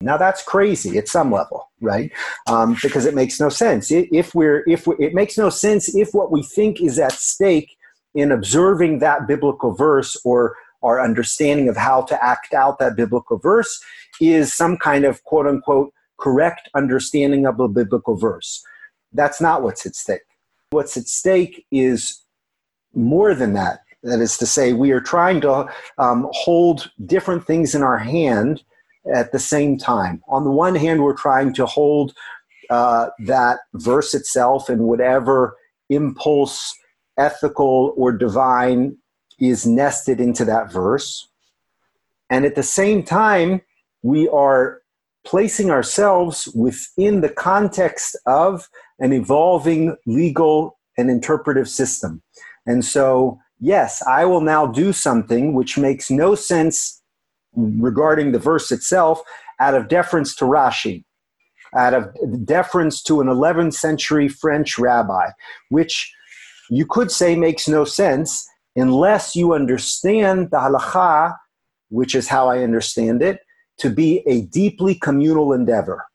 Now 0.01 0.17
that's 0.17 0.43
crazy 0.43 0.97
at 0.97 1.07
some 1.07 1.31
level, 1.31 1.71
right? 1.79 2.11
Um, 2.47 2.77
because 2.81 3.05
it 3.05 3.15
makes 3.15 3.39
no 3.39 3.49
sense. 3.49 3.91
If 3.91 4.35
we're 4.35 4.63
if 4.67 4.87
we, 4.87 4.95
it 4.99 5.13
makes 5.13 5.37
no 5.37 5.49
sense 5.49 5.95
if 5.95 6.09
what 6.13 6.31
we 6.31 6.43
think 6.43 6.81
is 6.81 6.99
at 6.99 7.13
stake 7.13 7.77
in 8.13 8.31
observing 8.31 8.99
that 8.99 9.27
biblical 9.27 9.73
verse 9.73 10.17
or 10.25 10.55
our 10.83 11.01
understanding 11.01 11.69
of 11.69 11.77
how 11.77 12.01
to 12.03 12.23
act 12.23 12.53
out 12.53 12.77
that 12.79 12.95
biblical 12.95 13.37
verse 13.37 13.81
is 14.19 14.53
some 14.53 14.77
kind 14.77 15.05
of 15.05 15.23
quote 15.23 15.47
unquote 15.47 15.93
correct 16.19 16.69
understanding 16.75 17.45
of 17.45 17.59
a 17.59 17.67
biblical 17.67 18.15
verse. 18.15 18.63
That's 19.15 19.41
not 19.41 19.63
what's 19.63 19.85
at 19.85 19.95
stake. 19.95 20.21
What's 20.71 20.97
at 20.97 21.07
stake 21.07 21.65
is 21.71 22.21
more 22.93 23.33
than 23.33 23.53
that. 23.53 23.79
That 24.03 24.19
is 24.19 24.37
to 24.37 24.45
say, 24.45 24.73
we 24.73 24.91
are 24.91 25.01
trying 25.01 25.41
to 25.41 25.67
um, 25.97 26.27
hold 26.31 26.91
different 27.05 27.45
things 27.45 27.73
in 27.73 27.81
our 27.81 27.97
hand 27.97 28.63
at 29.13 29.31
the 29.31 29.39
same 29.39 29.77
time. 29.77 30.21
On 30.27 30.43
the 30.43 30.51
one 30.51 30.75
hand, 30.75 31.03
we're 31.03 31.17
trying 31.17 31.53
to 31.53 31.65
hold 31.65 32.13
uh, 32.69 33.07
that 33.25 33.59
verse 33.73 34.13
itself 34.13 34.69
and 34.69 34.81
whatever 34.81 35.57
impulse, 35.89 36.75
ethical 37.17 37.93
or 37.97 38.11
divine, 38.11 38.97
is 39.39 39.65
nested 39.65 40.19
into 40.19 40.45
that 40.45 40.71
verse. 40.71 41.27
And 42.29 42.45
at 42.45 42.55
the 42.55 42.63
same 42.63 43.03
time, 43.03 43.61
we 44.01 44.27
are 44.29 44.81
placing 45.25 45.71
ourselves 45.71 46.47
within 46.55 47.21
the 47.21 47.29
context 47.29 48.15
of 48.25 48.69
an 48.99 49.13
evolving 49.13 49.95
legal 50.05 50.77
and 50.97 51.09
interpretive 51.09 51.67
system. 51.67 52.21
And 52.65 52.83
so, 52.83 53.39
yes, 53.59 54.01
I 54.07 54.25
will 54.25 54.41
now 54.41 54.65
do 54.65 54.93
something 54.93 55.53
which 55.53 55.77
makes 55.77 56.09
no 56.09 56.35
sense 56.35 57.01
regarding 57.55 58.31
the 58.31 58.39
verse 58.39 58.71
itself 58.71 59.21
out 59.59 59.75
of 59.75 59.87
deference 59.87 60.35
to 60.35 60.45
Rashi, 60.45 61.03
out 61.75 61.93
of 61.93 62.45
deference 62.45 63.01
to 63.03 63.21
an 63.21 63.27
11th 63.27 63.73
century 63.73 64.27
French 64.27 64.77
rabbi, 64.77 65.29
which 65.69 66.11
you 66.69 66.85
could 66.85 67.11
say 67.11 67.35
makes 67.35 67.67
no 67.67 67.85
sense 67.85 68.47
unless 68.75 69.35
you 69.35 69.53
understand 69.53 70.51
the 70.51 70.57
halacha, 70.57 71.35
which 71.89 72.15
is 72.15 72.27
how 72.27 72.49
I 72.49 72.59
understand 72.59 73.21
it, 73.21 73.39
to 73.77 73.89
be 73.89 74.23
a 74.27 74.41
deeply 74.41 74.95
communal 74.95 75.53
endeavor. 75.53 76.05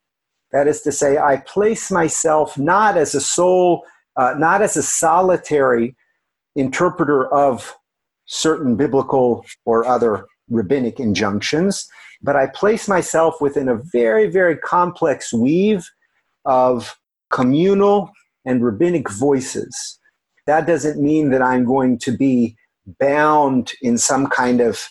That 0.51 0.67
is 0.67 0.81
to 0.81 0.91
say, 0.91 1.17
I 1.17 1.37
place 1.37 1.91
myself 1.91 2.57
not 2.57 2.97
as 2.97 3.15
a 3.15 3.21
sole, 3.21 3.83
uh, 4.17 4.35
not 4.37 4.61
as 4.61 4.75
a 4.75 4.83
solitary 4.83 5.95
interpreter 6.55 7.33
of 7.33 7.75
certain 8.25 8.75
biblical 8.75 9.45
or 9.65 9.85
other 9.85 10.25
rabbinic 10.49 10.99
injunctions, 10.99 11.89
but 12.21 12.35
I 12.35 12.47
place 12.47 12.87
myself 12.87 13.39
within 13.41 13.69
a 13.69 13.81
very, 13.91 14.27
very 14.29 14.57
complex 14.57 15.33
weave 15.33 15.89
of 16.45 16.95
communal 17.31 18.11
and 18.45 18.63
rabbinic 18.63 19.09
voices. 19.09 19.99
That 20.47 20.67
doesn't 20.67 21.01
mean 21.01 21.29
that 21.29 21.41
I'm 21.41 21.65
going 21.65 21.97
to 21.99 22.11
be 22.11 22.55
bound 22.99 23.71
in 23.81 23.97
some 23.97 24.27
kind 24.27 24.59
of 24.59 24.81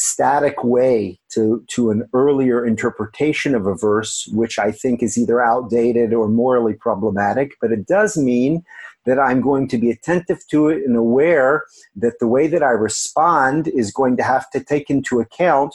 static 0.00 0.62
way 0.62 1.18
to, 1.28 1.64
to 1.66 1.90
an 1.90 2.08
earlier 2.12 2.64
interpretation 2.64 3.52
of 3.52 3.66
a 3.66 3.74
verse, 3.74 4.28
which 4.32 4.56
I 4.56 4.70
think 4.70 5.02
is 5.02 5.18
either 5.18 5.42
outdated 5.42 6.14
or 6.14 6.28
morally 6.28 6.74
problematic, 6.74 7.56
but 7.60 7.72
it 7.72 7.84
does 7.84 8.16
mean 8.16 8.62
that 9.06 9.18
I'm 9.18 9.40
going 9.40 9.66
to 9.68 9.76
be 9.76 9.90
attentive 9.90 10.38
to 10.50 10.68
it 10.68 10.84
and 10.84 10.96
aware 10.96 11.64
that 11.96 12.20
the 12.20 12.28
way 12.28 12.46
that 12.46 12.62
I 12.62 12.70
respond 12.70 13.66
is 13.66 13.90
going 13.90 14.16
to 14.18 14.22
have 14.22 14.48
to 14.50 14.62
take 14.62 14.88
into 14.88 15.18
account 15.18 15.74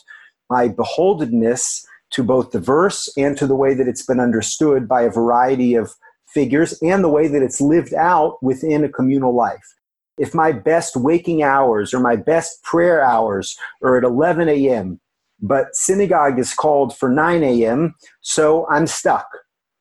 my 0.49 0.69
beholdenness 0.69 1.83
to 2.11 2.23
both 2.23 2.51
the 2.51 2.61
verse 2.61 3.11
and 3.17 3.37
to 3.37 3.45
the 3.45 3.55
way 3.55 3.73
that 3.73 3.89
it's 3.89 4.05
been 4.05 4.21
understood 4.21 4.87
by 4.87 5.01
a 5.01 5.09
variety 5.09 5.75
of 5.75 5.91
figures 6.27 6.79
and 6.81 7.03
the 7.03 7.09
way 7.09 7.27
that 7.27 7.41
it's 7.41 7.59
lived 7.59 7.93
out 7.93 8.41
within 8.41 8.85
a 8.85 8.89
communal 8.89 9.35
life. 9.35 9.75
If 10.17 10.33
my 10.33 10.51
best 10.51 10.95
waking 10.95 11.43
hours 11.43 11.93
or 11.93 11.99
my 11.99 12.15
best 12.15 12.63
prayer 12.63 13.03
hours 13.03 13.57
are 13.81 13.97
at 13.97 14.03
11 14.03 14.49
a.m., 14.49 14.99
but 15.41 15.75
synagogue 15.75 16.39
is 16.39 16.53
called 16.53 16.95
for 16.95 17.09
9 17.09 17.43
a.m., 17.43 17.95
so 18.21 18.67
I'm 18.69 18.87
stuck. 18.87 19.27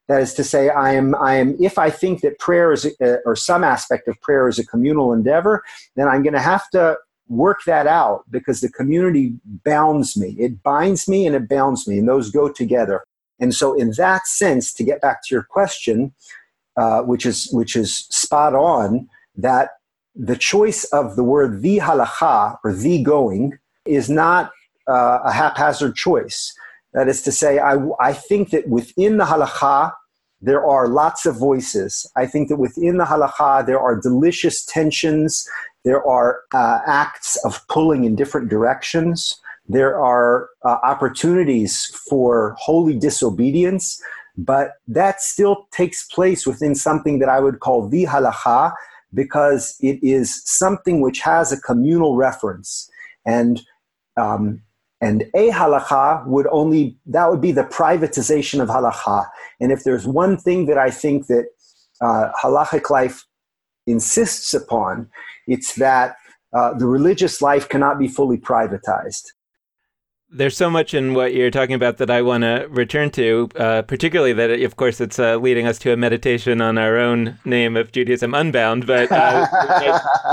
That 0.09 0.21
is 0.21 0.35
to 0.35 0.45
say, 0.45 0.68
I 0.68 0.95
am, 0.95 1.14
I 1.14 1.35
am, 1.35 1.57
if 1.61 1.79
I 1.79 1.88
think 1.88 2.23
that 2.23 2.38
prayer 2.38 2.73
is, 2.73 2.85
a, 3.01 3.18
or 3.25 3.37
some 3.37 3.62
aspect 3.62 4.09
of 4.09 4.21
prayer 4.21 4.49
is 4.49 4.59
a 4.59 4.66
communal 4.66 5.12
endeavor, 5.12 5.62
then 5.97 6.09
I'm 6.09 6.23
going 6.23 6.35
to 6.35 6.40
have 6.40 6.68
to 6.71 6.97
work 7.29 7.61
that 7.66 7.87
out 7.87 8.25
because 8.31 8.61
the 8.61 8.68
community 8.68 9.35
bounds 9.45 10.16
me. 10.16 10.37
It 10.38 10.62
binds 10.62 11.09
me 11.09 11.27
and 11.27 11.35
it 11.37 11.49
bounds 11.49 11.87
me, 11.87 11.99
and 11.99 12.09
those 12.09 12.31
go 12.31 12.49
together. 12.49 13.05
And 13.40 13.55
so, 13.55 13.75
in 13.75 13.92
that 13.97 14.27
sense, 14.27 14.73
to 14.75 14.85
get 14.85 15.01
back 15.01 15.23
to 15.25 15.35
your 15.35 15.42
question, 15.42 16.14
uh, 16.77 17.03
which 17.03 17.27
is 17.27 17.49
which 17.53 17.77
is 17.77 18.07
spot 18.11 18.55
on, 18.55 19.09
that 19.37 19.71
the 20.14 20.37
choice 20.37 20.85
of 20.85 21.16
the 21.16 21.25
word 21.25 21.62
the 21.62 21.79
halacha 21.79 22.59
or 22.64 22.72
the 22.72 23.03
going 23.03 23.59
is 23.87 24.11
not 24.11 24.51
uh, 24.88 25.20
a 25.25 25.33
haphazard 25.33 25.94
choice. 25.94 26.55
That 26.92 27.09
is 27.09 27.22
to 27.22 27.33
say, 27.33 27.59
I, 27.59 27.77
I 28.01 28.12
think 28.12 28.51
that 28.51 28.68
within 28.68 29.16
the 29.16 29.25
halacha 29.25 29.92
there 30.40 30.66
are 30.66 30.88
lots 30.88 31.25
of 31.25 31.37
voices. 31.37 32.05
I 32.16 32.27
think 32.27 32.48
that 32.48 32.57
within 32.57 32.98
the 32.98 33.05
halacha 33.05 33.64
there 33.64 33.81
are 33.81 33.98
delicious 33.98 34.64
tensions. 34.64 35.48
There 35.85 36.05
are 36.07 36.40
uh, 36.53 36.81
acts 36.87 37.37
of 37.44 37.66
pulling 37.68 38.05
in 38.05 38.16
different 38.16 38.48
directions. 38.48 39.40
There 39.68 39.98
are 40.01 40.51
uh, 40.64 40.79
opportunities 40.83 41.87
for 42.09 42.57
holy 42.59 42.98
disobedience, 42.98 44.03
but 44.37 44.72
that 44.88 45.20
still 45.20 45.68
takes 45.70 46.05
place 46.09 46.46
within 46.46 46.75
something 46.75 47.20
that 47.20 47.29
I 47.29 47.38
would 47.40 47.61
call 47.61 47.88
the 47.88 48.05
halacha 48.05 48.72
because 49.14 49.77
it 49.81 49.98
is 50.03 50.42
something 50.44 51.01
which 51.01 51.20
has 51.20 51.53
a 51.53 51.61
communal 51.61 52.16
reference. 52.16 52.90
And 53.27 53.61
um, 54.16 54.62
and 55.03 55.25
a 55.35 55.51
halacha 55.51 56.25
would 56.29 56.46
only, 56.53 56.96
that 57.07 57.29
would 57.29 57.40
be 57.40 57.51
the 57.51 57.64
privatization 57.64 58.62
of 58.62 58.68
halacha. 58.68 59.27
And 59.61 59.72
if 59.72 59.83
there's 59.83 60.07
one 60.07 60.37
thing 60.37 60.66
that 60.66 60.79
I 60.79 60.90
think 60.90 61.27
that 61.27 61.46
uh, 62.01 62.31
halachic 62.40 62.88
life 62.88 63.25
insists 63.88 64.55
upon, 64.55 65.11
it's 65.48 65.75
that 65.75 66.14
uh, 66.57 66.75
the 66.75 66.87
religious 66.87 67.42
life 67.42 67.68
cannot 67.68 67.98
be 67.98 68.07
fully 68.07 68.38
privatized. 68.38 69.25
There's 70.35 70.57
so 70.57 70.71
much 70.71 70.95
in 70.95 71.12
what 71.12 71.35
you're 71.35 71.51
talking 71.51 71.75
about 71.75 71.99
that 71.99 72.09
I 72.09 72.23
want 72.23 72.42
to 72.42 72.66
return 72.71 73.11
to, 73.11 73.51
uh, 73.55 73.83
particularly 73.83 74.33
that, 74.33 74.51
of 74.51 74.77
course, 74.77 74.99
it's 74.99 75.18
uh, 75.18 75.37
leading 75.37 75.66
us 75.66 75.79
to 75.81 75.92
a 75.92 75.97
meditation 75.97 76.62
on 76.62 76.79
our 76.79 76.97
own 76.97 77.38
name 77.45 77.77
of 77.77 77.92
Judaism 77.92 78.33
Unbound, 78.33 78.87
but 78.87 79.12
uh, 79.12 79.47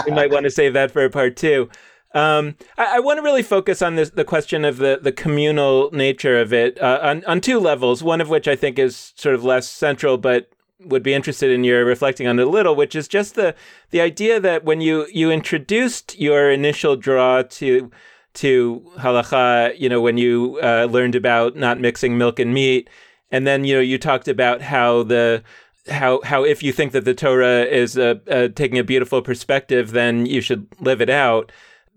we 0.05 0.11
might, 0.13 0.15
might 0.15 0.31
want 0.31 0.45
to 0.45 0.51
save 0.51 0.71
that 0.71 0.91
for 0.91 1.03
a 1.03 1.09
part 1.09 1.35
two. 1.35 1.69
Um, 2.13 2.55
I, 2.77 2.95
I 2.95 2.99
want 2.99 3.17
to 3.17 3.23
really 3.23 3.43
focus 3.43 3.81
on 3.81 3.95
this, 3.95 4.11
the 4.11 4.23
question 4.23 4.63
of 4.63 4.77
the, 4.77 4.99
the 5.01 5.11
communal 5.11 5.89
nature 5.91 6.39
of 6.39 6.53
it 6.53 6.81
uh, 6.81 6.99
on, 7.03 7.25
on 7.25 7.41
two 7.41 7.59
levels, 7.59 8.01
one 8.01 8.21
of 8.21 8.29
which 8.29 8.47
I 8.47 8.55
think 8.55 8.79
is 8.79 9.11
sort 9.17 9.35
of 9.35 9.43
less 9.43 9.67
central, 9.67 10.17
but 10.17 10.49
would 10.79 11.03
be 11.03 11.13
interested 11.13 11.51
in 11.51 11.65
your 11.65 11.83
reflecting 11.83 12.25
on 12.25 12.39
it 12.39 12.47
a 12.47 12.49
little, 12.49 12.73
which 12.73 12.95
is 12.95 13.09
just 13.09 13.35
the 13.35 13.53
the 13.89 13.99
idea 13.99 14.39
that 14.39 14.63
when 14.63 14.79
you 14.79 15.07
you 15.11 15.29
introduced 15.29 16.17
your 16.17 16.49
initial 16.49 16.95
draw 16.95 17.41
to 17.41 17.91
to 18.35 18.83
halacha, 18.97 19.77
you 19.79 19.89
know, 19.89 20.01
when 20.01 20.17
you 20.17 20.59
uh, 20.61 20.87
learned 20.89 21.15
about 21.15 21.55
not 21.55 21.79
mixing 21.79 22.17
milk 22.17 22.39
and 22.39 22.53
meat, 22.53 22.89
and 23.31 23.45
then 23.45 23.63
you 23.63 23.75
know 23.75 23.81
you 23.81 23.97
talked 23.97 24.27
about 24.27 24.61
how 24.61 25.03
the 25.03 25.43
how 25.89 26.21
how 26.23 26.43
if 26.43 26.61
you 26.63 26.71
think 26.71 26.91
that 26.91 27.05
the 27.05 27.13
Torah 27.13 27.63
is 27.63 27.97
uh, 27.97 28.15
uh, 28.29 28.47
taking 28.49 28.77
a 28.77 28.83
beautiful 28.83 29.21
perspective, 29.21 29.91
then 29.91 30.25
you 30.25 30.41
should 30.41 30.67
live 30.79 31.01
it 31.01 31.09
out 31.09 31.51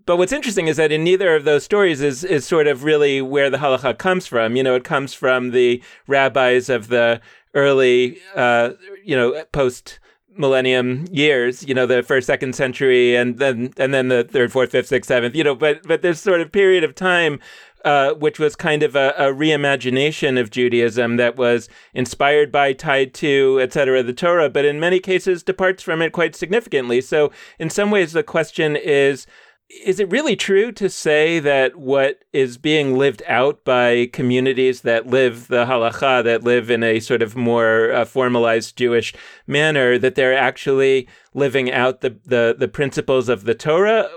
but 0.05 0.17
what's 0.17 0.33
interesting 0.33 0.67
is 0.67 0.77
that 0.77 0.91
in 0.91 1.03
neither 1.03 1.35
of 1.35 1.45
those 1.45 1.63
stories 1.63 2.01
is 2.01 2.23
is 2.23 2.45
sort 2.45 2.67
of 2.67 2.83
really 2.83 3.21
where 3.21 3.49
the 3.49 3.57
halacha 3.57 3.97
comes 3.97 4.27
from. 4.27 4.55
You 4.55 4.63
know, 4.63 4.75
it 4.75 4.83
comes 4.83 5.13
from 5.13 5.51
the 5.51 5.81
rabbis 6.07 6.69
of 6.69 6.89
the 6.89 7.21
early, 7.53 8.19
uh, 8.35 8.71
you 9.03 9.15
know, 9.15 9.43
post 9.51 9.99
millennium 10.37 11.05
years. 11.11 11.67
You 11.67 11.73
know, 11.73 11.85
the 11.85 12.03
first, 12.03 12.27
second 12.27 12.55
century, 12.55 13.15
and 13.15 13.37
then 13.37 13.73
and 13.77 13.93
then 13.93 14.07
the 14.07 14.23
third, 14.23 14.51
fourth, 14.51 14.71
fifth, 14.71 14.87
sixth, 14.87 15.07
seventh. 15.07 15.35
You 15.35 15.43
know, 15.43 15.55
but 15.55 15.83
but 15.87 16.01
this 16.01 16.19
sort 16.19 16.41
of 16.41 16.51
period 16.51 16.83
of 16.83 16.95
time. 16.95 17.39
Uh, 17.85 18.13
which 18.13 18.39
was 18.39 18.55
kind 18.55 18.81
of 18.81 18.95
a, 18.95 19.09
a, 19.17 19.23
reimagination 19.23 20.39
of 20.39 20.49
Judaism 20.49 21.17
that 21.17 21.35
was 21.35 21.67
inspired 21.93 22.49
by, 22.49 22.71
tied 22.71 23.13
to, 23.15 23.59
etc., 23.61 24.01
the 24.01 24.13
Torah, 24.13 24.49
but 24.49 24.63
in 24.63 24.79
many 24.79 25.01
cases 25.01 25.43
departs 25.43 25.83
from 25.83 26.01
it 26.01 26.13
quite 26.13 26.33
significantly. 26.33 27.01
So, 27.01 27.29
in 27.59 27.69
some 27.69 27.91
ways, 27.91 28.13
the 28.13 28.23
question 28.23 28.77
is 28.77 29.27
is 29.69 29.99
it 29.99 30.11
really 30.11 30.35
true 30.35 30.71
to 30.71 30.89
say 30.89 31.39
that 31.39 31.75
what 31.75 32.23
is 32.31 32.57
being 32.57 32.97
lived 32.97 33.23
out 33.27 33.63
by 33.63 34.09
communities 34.13 34.81
that 34.81 35.07
live 35.07 35.47
the 35.47 35.65
halacha, 35.65 36.23
that 36.23 36.43
live 36.43 36.69
in 36.69 36.83
a 36.83 36.99
sort 36.99 37.21
of 37.21 37.35
more 37.35 37.91
uh, 37.91 38.05
formalized 38.05 38.77
Jewish 38.77 39.13
manner, 39.47 39.97
that 39.97 40.15
they're 40.15 40.37
actually 40.37 41.07
living 41.33 41.71
out 41.71 42.01
the, 42.01 42.17
the, 42.25 42.55
the 42.57 42.67
principles 42.67 43.29
of 43.29 43.45
the 43.45 43.55
Torah? 43.55 44.09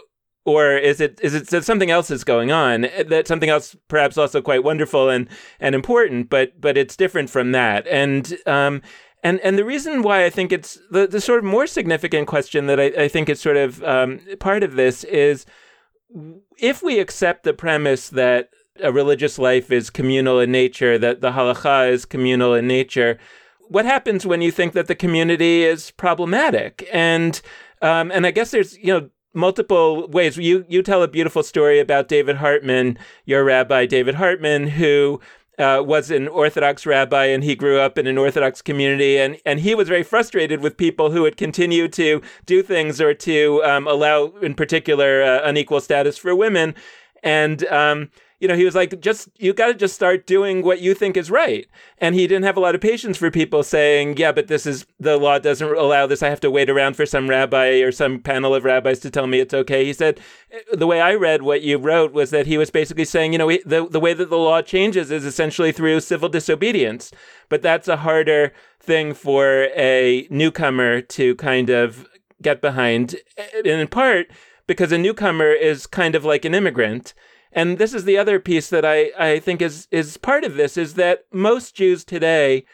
Or 0.44 0.76
is 0.76 1.00
it 1.00 1.18
is 1.24 1.34
it 1.34 1.64
something 1.64 1.90
else 1.90 2.08
is 2.08 2.22
going 2.22 2.52
on? 2.52 2.82
That 3.08 3.26
something 3.26 3.50
else, 3.50 3.74
perhaps 3.88 4.16
also 4.16 4.40
quite 4.40 4.62
wonderful 4.62 5.10
and 5.10 5.28
and 5.58 5.74
important, 5.74 6.30
but 6.30 6.60
but 6.60 6.78
it's 6.78 6.96
different 6.96 7.30
from 7.30 7.50
that. 7.50 7.84
And 7.88 8.38
um, 8.46 8.80
and 9.26 9.40
and 9.40 9.58
the 9.58 9.64
reason 9.64 10.02
why 10.02 10.24
I 10.24 10.30
think 10.30 10.52
it's 10.52 10.78
the, 10.88 11.08
the 11.08 11.20
sort 11.20 11.40
of 11.40 11.44
more 11.44 11.66
significant 11.66 12.28
question 12.28 12.66
that 12.66 12.78
I, 12.78 12.84
I 12.84 13.08
think 13.08 13.28
is 13.28 13.40
sort 13.40 13.56
of 13.56 13.82
um, 13.82 14.20
part 14.38 14.62
of 14.62 14.74
this 14.74 15.02
is 15.02 15.46
if 16.58 16.80
we 16.80 17.00
accept 17.00 17.42
the 17.42 17.52
premise 17.52 18.08
that 18.10 18.50
a 18.80 18.92
religious 18.92 19.36
life 19.36 19.72
is 19.72 19.90
communal 19.90 20.38
in 20.38 20.52
nature, 20.52 20.96
that 20.98 21.22
the 21.22 21.32
halacha 21.32 21.90
is 21.90 22.04
communal 22.04 22.54
in 22.54 22.68
nature, 22.68 23.18
what 23.68 23.84
happens 23.84 24.24
when 24.24 24.42
you 24.42 24.52
think 24.52 24.74
that 24.74 24.86
the 24.86 24.94
community 24.94 25.64
is 25.64 25.90
problematic? 25.90 26.88
And 26.92 27.40
um, 27.82 28.12
and 28.12 28.26
I 28.26 28.30
guess 28.30 28.52
there's 28.52 28.78
you 28.78 28.92
know 28.92 29.10
multiple 29.34 30.06
ways. 30.06 30.36
You 30.36 30.64
you 30.68 30.82
tell 30.84 31.02
a 31.02 31.08
beautiful 31.08 31.42
story 31.42 31.80
about 31.80 32.06
David 32.06 32.36
Hartman, 32.36 32.96
your 33.24 33.42
rabbi 33.42 33.86
David 33.86 34.14
Hartman, 34.14 34.68
who 34.68 35.20
uh, 35.58 35.82
was 35.84 36.10
an 36.10 36.28
Orthodox 36.28 36.84
rabbi 36.84 37.26
and 37.26 37.42
he 37.42 37.54
grew 37.54 37.80
up 37.80 37.98
in 37.98 38.06
an 38.06 38.18
Orthodox 38.18 38.62
community. 38.62 39.18
And, 39.18 39.38
and 39.44 39.60
he 39.60 39.74
was 39.74 39.88
very 39.88 40.02
frustrated 40.02 40.60
with 40.60 40.76
people 40.76 41.10
who 41.10 41.22
would 41.22 41.36
continue 41.36 41.88
to 41.88 42.22
do 42.44 42.62
things 42.62 43.00
or 43.00 43.14
to 43.14 43.62
um, 43.64 43.86
allow, 43.86 44.26
in 44.42 44.54
particular, 44.54 45.22
uh, 45.22 45.40
unequal 45.44 45.80
status 45.80 46.18
for 46.18 46.34
women. 46.34 46.74
And 47.22 47.66
um, 47.66 48.10
you 48.38 48.48
know, 48.48 48.56
he 48.56 48.64
was 48.64 48.74
like, 48.74 49.00
just, 49.00 49.28
you 49.38 49.54
got 49.54 49.68
to 49.68 49.74
just 49.74 49.94
start 49.94 50.26
doing 50.26 50.62
what 50.62 50.80
you 50.80 50.94
think 50.94 51.16
is 51.16 51.30
right. 51.30 51.66
And 51.98 52.14
he 52.14 52.26
didn't 52.26 52.44
have 52.44 52.56
a 52.56 52.60
lot 52.60 52.74
of 52.74 52.80
patience 52.80 53.16
for 53.16 53.30
people 53.30 53.62
saying, 53.62 54.18
yeah, 54.18 54.32
but 54.32 54.48
this 54.48 54.66
is, 54.66 54.84
the 55.00 55.16
law 55.16 55.38
doesn't 55.38 55.76
allow 55.76 56.06
this. 56.06 56.22
I 56.22 56.28
have 56.28 56.40
to 56.40 56.50
wait 56.50 56.68
around 56.68 56.96
for 56.96 57.06
some 57.06 57.30
rabbi 57.30 57.80
or 57.80 57.90
some 57.92 58.20
panel 58.20 58.54
of 58.54 58.64
rabbis 58.64 58.98
to 59.00 59.10
tell 59.10 59.26
me 59.26 59.40
it's 59.40 59.54
okay. 59.54 59.86
He 59.86 59.92
said, 59.94 60.20
eh, 60.50 60.58
the 60.72 60.86
way 60.86 61.00
I 61.00 61.14
read 61.14 61.42
what 61.42 61.62
you 61.62 61.78
wrote 61.78 62.12
was 62.12 62.30
that 62.30 62.46
he 62.46 62.58
was 62.58 62.70
basically 62.70 63.06
saying, 63.06 63.32
you 63.32 63.38
know, 63.38 63.48
the, 63.64 63.88
the 63.90 64.00
way 64.00 64.12
that 64.12 64.28
the 64.28 64.36
law 64.36 64.60
changes 64.60 65.10
is 65.10 65.24
essentially 65.24 65.72
through 65.72 66.00
civil 66.00 66.28
disobedience. 66.28 67.12
But 67.48 67.62
that's 67.62 67.88
a 67.88 67.98
harder 67.98 68.52
thing 68.78 69.14
for 69.14 69.68
a 69.74 70.26
newcomer 70.30 71.00
to 71.00 71.34
kind 71.36 71.70
of 71.70 72.06
get 72.42 72.60
behind. 72.60 73.16
And 73.56 73.66
in 73.66 73.88
part, 73.88 74.30
because 74.66 74.92
a 74.92 74.98
newcomer 74.98 75.50
is 75.52 75.86
kind 75.86 76.14
of 76.14 76.24
like 76.24 76.44
an 76.44 76.54
immigrant 76.54 77.14
and 77.52 77.78
this 77.78 77.94
is 77.94 78.04
the 78.04 78.18
other 78.18 78.38
piece 78.38 78.68
that 78.70 78.84
I, 78.84 79.12
I 79.18 79.38
think 79.38 79.62
is 79.62 79.88
is 79.90 80.16
part 80.16 80.44
of 80.44 80.54
this 80.54 80.76
is 80.76 80.94
that 80.94 81.24
most 81.32 81.74
Jews 81.74 82.04
today 82.04 82.64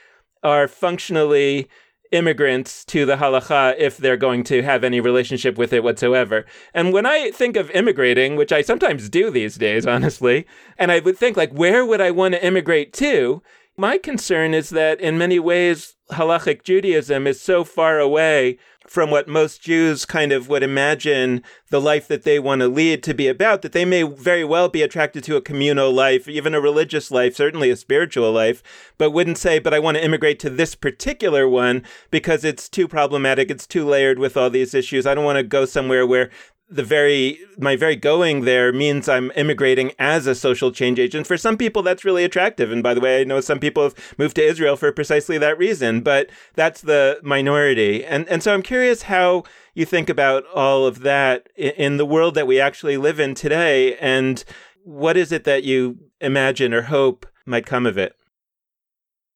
are 0.42 0.66
functionally 0.68 1.68
immigrants 2.12 2.84
to 2.84 3.06
the 3.06 3.16
halacha 3.16 3.74
if 3.78 3.96
they're 3.96 4.16
going 4.16 4.44
to 4.44 4.62
have 4.62 4.84
any 4.84 5.00
relationship 5.00 5.56
with 5.56 5.72
it 5.72 5.82
whatsoever. 5.82 6.44
And 6.74 6.92
when 6.92 7.06
I 7.06 7.30
think 7.30 7.56
of 7.56 7.70
immigrating, 7.70 8.36
which 8.36 8.52
I 8.52 8.62
sometimes 8.62 9.08
do 9.08 9.30
these 9.30 9.56
days, 9.56 9.86
honestly, 9.94 10.46
and 10.78 10.92
I 10.92 11.00
would 11.00 11.16
think 11.16 11.36
like, 11.36 11.52
where 11.52 11.84
would 11.84 12.00
I 12.00 12.10
want 12.10 12.34
to 12.34 12.46
immigrate 12.46 12.92
to? 12.94 13.42
My 13.76 13.96
concern 13.96 14.52
is 14.52 14.70
that 14.70 15.00
in 15.00 15.16
many 15.16 15.38
ways, 15.38 15.96
halachic 16.10 16.62
Judaism 16.62 17.26
is 17.26 17.40
so 17.40 17.64
far 17.64 17.98
away 17.98 18.58
from 18.86 19.10
what 19.10 19.28
most 19.28 19.62
Jews 19.62 20.04
kind 20.04 20.32
of 20.32 20.48
would 20.48 20.62
imagine 20.62 21.42
the 21.70 21.80
life 21.80 22.08
that 22.08 22.22
they 22.22 22.38
want 22.38 22.60
to 22.60 22.68
lead 22.68 23.02
to 23.04 23.14
be 23.14 23.28
about, 23.28 23.62
that 23.62 23.72
they 23.72 23.84
may 23.84 24.02
very 24.02 24.44
well 24.44 24.68
be 24.68 24.82
attracted 24.82 25.24
to 25.24 25.36
a 25.36 25.40
communal 25.40 25.92
life, 25.92 26.28
even 26.28 26.54
a 26.54 26.60
religious 26.60 27.10
life, 27.10 27.36
certainly 27.36 27.70
a 27.70 27.76
spiritual 27.76 28.32
life, 28.32 28.62
but 28.98 29.10
wouldn't 29.10 29.38
say, 29.38 29.58
but 29.58 29.74
I 29.74 29.78
want 29.78 29.96
to 29.96 30.04
immigrate 30.04 30.38
to 30.40 30.50
this 30.50 30.74
particular 30.74 31.48
one 31.48 31.82
because 32.10 32.44
it's 32.44 32.68
too 32.68 32.86
problematic, 32.86 33.50
it's 33.50 33.66
too 33.66 33.86
layered 33.86 34.18
with 34.18 34.36
all 34.36 34.50
these 34.50 34.74
issues. 34.74 35.06
I 35.06 35.14
don't 35.14 35.24
want 35.24 35.38
to 35.38 35.42
go 35.42 35.64
somewhere 35.64 36.06
where 36.06 36.30
the 36.72 36.82
very 36.82 37.38
my 37.58 37.76
very 37.76 37.96
going 37.96 38.42
there 38.42 38.72
means 38.72 39.08
I'm 39.08 39.30
immigrating 39.36 39.92
as 39.98 40.26
a 40.26 40.34
social 40.34 40.72
change 40.72 40.98
agent. 40.98 41.26
For 41.26 41.36
some 41.36 41.56
people, 41.56 41.82
that's 41.82 42.04
really 42.04 42.24
attractive. 42.24 42.72
And 42.72 42.82
by 42.82 42.94
the 42.94 43.00
way, 43.00 43.20
I 43.20 43.24
know 43.24 43.40
some 43.40 43.60
people 43.60 43.82
have 43.82 44.14
moved 44.18 44.36
to 44.36 44.44
Israel 44.44 44.76
for 44.76 44.90
precisely 44.90 45.36
that 45.38 45.58
reason, 45.58 46.00
but 46.00 46.30
that's 46.54 46.80
the 46.80 47.20
minority. 47.22 48.04
And 48.04 48.26
and 48.28 48.42
so 48.42 48.54
I'm 48.54 48.62
curious 48.62 49.02
how 49.02 49.44
you 49.74 49.84
think 49.84 50.08
about 50.08 50.44
all 50.54 50.86
of 50.86 51.00
that 51.00 51.48
in 51.56 51.98
the 51.98 52.06
world 52.06 52.34
that 52.34 52.46
we 52.46 52.58
actually 52.58 52.96
live 52.96 53.20
in 53.20 53.34
today, 53.34 53.96
and 53.98 54.42
what 54.82 55.16
is 55.16 55.30
it 55.30 55.44
that 55.44 55.64
you 55.64 55.98
imagine 56.20 56.72
or 56.72 56.82
hope 56.82 57.26
might 57.46 57.66
come 57.66 57.86
of 57.86 57.98
it? 57.98 58.16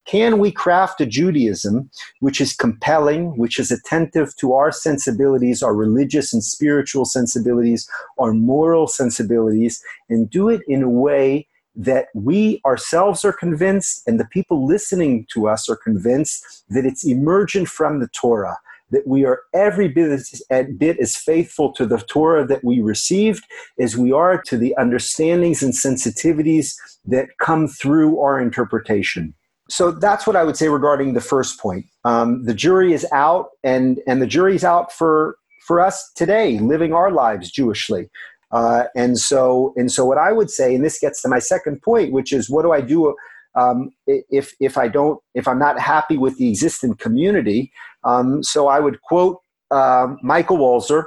Can 0.07 0.38
we 0.38 0.53
craft 0.53 1.01
a 1.01 1.07
Judaism 1.07 1.90
which 2.21 2.40
is 2.40 2.55
compelling, 2.55 3.37
which 3.37 3.59
is 3.59 3.71
attentive 3.71 4.35
to 4.37 4.55
our 4.55 4.71
sensibilities, 4.71 5.62
our 5.62 5.75
religious 5.75 6.33
and 6.33 6.42
spiritual 6.42 7.05
sensibilities, 7.05 7.88
our 8.19 8.33
moral 8.33 8.87
sensibilities, 8.87 9.83
and 10.09 10.31
do 10.31 10.49
it 10.49 10.62
in 10.69 10.83
a 10.83 10.88
way 10.88 11.47
that 11.75 12.07
we 12.14 12.61
ourselves 12.64 13.25
are 13.25 13.33
convinced 13.33 14.03
and 14.07 14.19
the 14.19 14.25
people 14.27 14.66
listening 14.66 15.27
to 15.31 15.47
us 15.47 15.69
are 15.69 15.77
convinced 15.77 16.64
that 16.71 16.87
it's 16.87 17.05
emergent 17.05 17.69
from 17.69 18.01
the 18.01 18.09
Torah, 18.09 18.57
that 18.90 19.07
we 19.07 19.25
are 19.25 19.42
every 19.53 19.88
bit 19.88 20.11
as, 20.11 20.42
bit 20.79 20.99
as 20.99 21.16
faithful 21.16 21.73
to 21.73 21.85
the 21.85 21.99
Torah 21.99 22.47
that 22.47 22.64
we 22.64 22.81
received 22.81 23.45
as 23.79 23.97
we 23.97 24.11
are 24.11 24.40
to 24.42 24.57
the 24.57 24.75
understandings 24.79 25.62
and 25.62 25.75
sensitivities 25.75 26.75
that 27.05 27.37
come 27.38 27.69
through 27.69 28.21
our 28.21 28.40
interpretation. 28.40 29.35
So 29.68 29.90
that's 29.90 30.26
what 30.26 30.37
I 30.37 30.44
would 30.44 30.57
say 30.57 30.68
regarding 30.68 31.14
the 31.14 31.20
first 31.20 31.59
point. 31.59 31.87
Um, 32.05 32.44
the 32.44 32.55
jury 32.55 32.92
is 32.92 33.07
out, 33.12 33.50
and 33.64 34.00
and 34.07 34.22
the 34.22 34.26
jury's 34.26 34.64
out 34.64 34.92
for 34.92 35.37
for 35.66 35.81
us 35.81 36.12
today, 36.14 36.59
living 36.59 36.92
our 36.92 37.11
lives 37.11 37.50
Jewishly. 37.50 38.09
Uh, 38.52 38.85
and 38.94 39.18
so 39.18 39.72
and 39.76 39.90
so, 39.90 40.05
what 40.05 40.18
I 40.18 40.33
would 40.33 40.50
say, 40.50 40.74
and 40.74 40.85
this 40.85 40.98
gets 40.98 41.20
to 41.22 41.29
my 41.29 41.40
second 41.40 41.83
point, 41.83 42.12
which 42.12 42.33
is, 42.33 42.48
what 42.48 42.62
do 42.62 42.72
I 42.72 42.81
do 42.81 43.14
um, 43.57 43.90
if 44.07 44.55
if 44.61 44.79
I 44.79 44.87
don't 44.88 45.20
if 45.35 45.48
I'm 45.48 45.59
not 45.59 45.81
happy 45.81 46.16
with 46.16 46.38
the 46.38 46.48
existing 46.48 46.94
community? 46.94 47.72
Um, 48.05 48.42
so 48.44 48.68
I 48.68 48.79
would 48.79 49.02
quote 49.02 49.40
uh, 49.72 50.14
Michael 50.22 50.59
Walzer, 50.59 51.07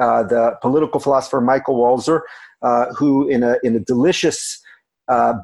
uh, 0.00 0.24
the 0.24 0.56
political 0.60 0.98
philosopher 0.98 1.40
Michael 1.40 1.76
Walzer, 1.76 2.22
uh, 2.62 2.86
who 2.86 3.28
in 3.28 3.44
a 3.44 3.56
in 3.62 3.76
a 3.76 3.80
delicious 3.80 4.60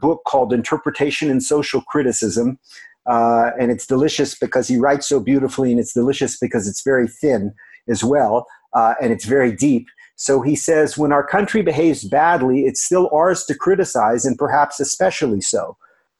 book 0.00 0.22
called 0.26 0.52
Interpretation 0.52 1.30
and 1.30 1.42
Social 1.42 1.80
Criticism. 1.82 2.58
Uh, 3.06 3.50
and 3.58 3.70
it's 3.70 3.86
delicious 3.86 4.36
because 4.36 4.66
he 4.66 4.76
writes 4.76 5.08
so 5.08 5.20
beautifully, 5.20 5.70
and 5.70 5.78
it's 5.78 5.92
delicious 5.92 6.38
because 6.38 6.66
it's 6.66 6.82
very 6.82 7.06
thin 7.06 7.54
as 7.88 8.02
well, 8.02 8.46
uh, 8.74 8.94
and 9.00 9.12
it's 9.12 9.24
very 9.24 9.52
deep. 9.52 9.86
So 10.16 10.40
he 10.40 10.56
says, 10.56 10.98
when 10.98 11.12
our 11.12 11.24
country 11.24 11.62
behaves 11.62 12.02
badly, 12.04 12.60
it's 12.60 12.82
still 12.82 13.08
ours 13.12 13.44
to 13.44 13.54
criticize, 13.54 14.24
and 14.24 14.36
perhaps 14.36 14.80
especially 14.80 15.40
so. 15.40 15.76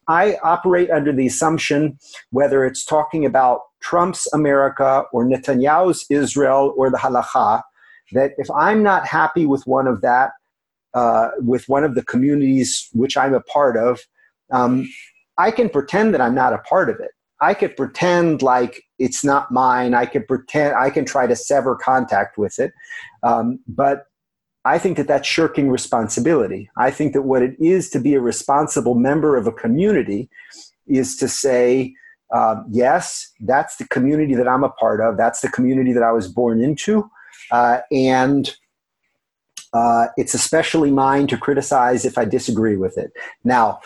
I 0.07 0.37
operate 0.45 0.91
under 0.91 1.13
the 1.13 1.27
assumption, 1.27 1.99
whether 2.31 2.65
it's 2.65 2.85
talking 2.85 3.25
about 3.25 3.63
Trump's 3.81 4.29
America 4.33 5.05
or 5.13 5.25
Netanyahu's 5.25 6.07
Israel 6.11 6.73
or 6.77 6.91
the 6.91 6.99
halacha, 6.99 7.63
that 8.13 8.33
if 8.39 8.49
I'm 8.51 8.83
not 8.83 9.07
happy 9.07 9.47
with 9.47 9.67
one 9.67 9.89
of 9.89 10.03
that, 10.03 10.31
uh, 10.95 11.31
with 11.39 11.69
one 11.69 11.85
of 11.85 11.95
the 11.95 12.05
communities 12.05 12.89
which 12.93 13.17
I'm 13.17 13.35
a 13.35 13.41
part 13.41 13.77
of, 13.77 14.01
um, 14.53 14.89
I 15.39 15.51
can 15.51 15.69
pretend 15.69 16.15
that 16.15 16.21
I'm 16.21 16.35
not 16.35 16.53
a 16.53 16.59
part 16.59 16.89
of 16.89 17.01
it. 17.01 17.11
I 17.41 17.53
could 17.53 17.77
pretend 17.77 18.41
like 18.41 18.83
it's 18.99 19.23
not 19.23 19.51
mine. 19.51 19.93
I 19.95 20.07
could 20.07 20.27
pretend, 20.27 20.75
I 20.75 20.89
can 20.89 21.05
try 21.05 21.27
to 21.27 21.37
sever 21.37 21.77
contact 21.77 22.39
with 22.39 22.59
it. 22.59 22.73
Um, 23.23 23.59
but 23.69 24.05
I 24.65 24.79
think 24.79 24.97
that 24.97 25.07
that's 25.07 25.29
shirking 25.29 25.71
responsibility. 25.71 26.71
I 26.77 26.91
think 26.91 27.13
that 27.13 27.23
what 27.23 27.43
it 27.43 27.55
is 27.61 27.91
to 27.91 28.01
be 28.01 28.15
a 28.15 28.21
responsible 28.21 28.95
member 28.95 29.37
of 29.37 29.47
a 29.47 29.53
community 29.53 30.29
is 30.87 31.17
to 31.19 31.29
say, 31.29 31.95
uh, 32.35 32.57
yes, 32.71 33.31
that's 33.41 33.77
the 33.77 33.87
community 33.89 34.35
that 34.35 34.49
I'm 34.49 34.65
a 34.65 34.71
part 34.71 35.01
of. 35.01 35.17
That's 35.17 35.41
the 35.41 35.51
community 35.51 35.93
that 35.93 36.03
I 36.03 36.11
was 36.11 36.27
born 36.27 36.61
into. 36.61 37.09
Uh, 37.53 37.81
and 37.93 38.57
uh, 39.73 40.07
it's 40.17 40.35
especially 40.35 40.91
mine 40.91 41.27
to 41.29 41.37
criticize 41.37 42.05
if 42.05 42.19
I 42.19 42.25
disagree 42.25 42.77
with 42.77 42.97
it. 42.97 43.13
Now, 43.45 43.81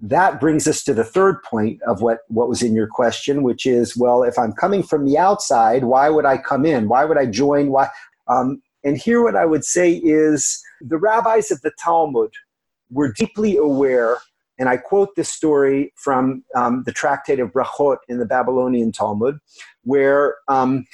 that 0.00 0.40
brings 0.40 0.66
us 0.66 0.82
to 0.84 0.94
the 0.94 1.04
third 1.04 1.42
point 1.44 1.80
of 1.82 2.02
what, 2.02 2.20
what 2.28 2.48
was 2.48 2.62
in 2.62 2.74
your 2.74 2.88
question, 2.88 3.42
which 3.42 3.64
is 3.66 3.96
well, 3.96 4.24
if 4.24 4.38
I'm 4.38 4.52
coming 4.52 4.82
from 4.82 5.06
the 5.06 5.16
outside, 5.16 5.84
why 5.84 6.10
would 6.10 6.24
I 6.24 6.38
come 6.38 6.66
in? 6.66 6.88
Why 6.88 7.04
would 7.04 7.18
I 7.18 7.26
join? 7.26 7.68
Why? 7.68 7.88
Um, 8.26 8.60
and 8.84 8.98
here, 8.98 9.22
what 9.22 9.36
I 9.36 9.46
would 9.46 9.64
say 9.64 9.92
is 9.92 10.60
the 10.80 10.98
rabbis 10.98 11.52
of 11.52 11.60
the 11.60 11.70
Talmud 11.78 12.32
were 12.90 13.12
deeply 13.12 13.56
aware, 13.56 14.18
and 14.58 14.68
I 14.68 14.76
quote 14.76 15.14
this 15.14 15.28
story 15.28 15.92
from 15.96 16.44
um, 16.56 16.82
the 16.84 16.92
tractate 16.92 17.38
of 17.38 17.52
Brachot 17.52 17.98
in 18.08 18.18
the 18.18 18.26
Babylonian 18.26 18.90
Talmud, 18.90 19.38
where 19.84 20.34
um, 20.48 20.84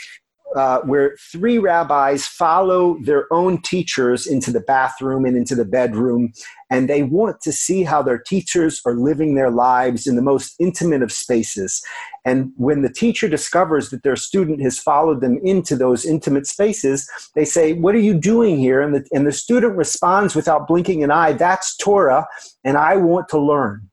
uh, 0.57 0.81
where 0.81 1.17
three 1.31 1.59
rabbis 1.59 2.27
follow 2.27 2.99
their 3.03 3.31
own 3.33 3.61
teachers 3.63 4.27
into 4.27 4.51
the 4.51 4.61
bathroom 4.61 5.25
and 5.25 5.37
into 5.37 5.55
the 5.55 5.65
bedroom, 5.65 6.33
and 6.71 6.89
they 6.89 7.03
want 7.03 7.41
to 7.43 7.53
see 7.53 7.83
how 7.83 8.03
their 8.03 8.19
teachers 8.19 8.81
are 8.87 8.95
living 8.95 9.35
their 9.35 9.51
lives 9.51 10.07
in 10.07 10.17
the 10.17 10.23
most 10.23 10.55
intimate 10.59 11.03
of 11.03 11.13
spaces. 11.13 11.83
And 12.25 12.53
when 12.57 12.83
the 12.83 12.93
teacher 12.93 13.29
discovers 13.29 13.91
that 13.91 14.03
their 14.03 14.17
student 14.17 14.63
has 14.63 14.79
followed 14.79 15.21
them 15.21 15.39
into 15.45 15.77
those 15.77 16.05
intimate 16.05 16.47
spaces, 16.47 17.09
they 17.35 17.45
say, 17.45 17.75
What 17.75 17.95
are 17.95 18.01
you 18.01 18.15
doing 18.15 18.59
here? 18.59 18.81
And 18.81 18.95
the, 18.95 19.07
and 19.13 19.27
the 19.27 19.33
student 19.33 19.77
responds 19.77 20.35
without 20.35 20.67
blinking 20.67 21.05
an 21.05 21.11
eye, 21.11 21.33
That's 21.33 21.77
Torah, 21.77 22.27
and 22.65 22.77
I 22.77 22.97
want 22.97 23.29
to 23.29 23.39
learn. 23.39 23.89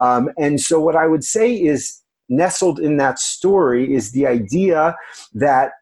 Um, 0.00 0.30
and 0.38 0.60
so, 0.60 0.80
what 0.80 0.96
I 0.96 1.06
would 1.06 1.24
say 1.24 1.54
is, 1.54 2.00
nestled 2.30 2.78
in 2.78 2.96
that 2.96 3.18
story 3.18 3.92
is 3.92 4.12
the 4.12 4.26
idea 4.26 4.96
that 5.34 5.72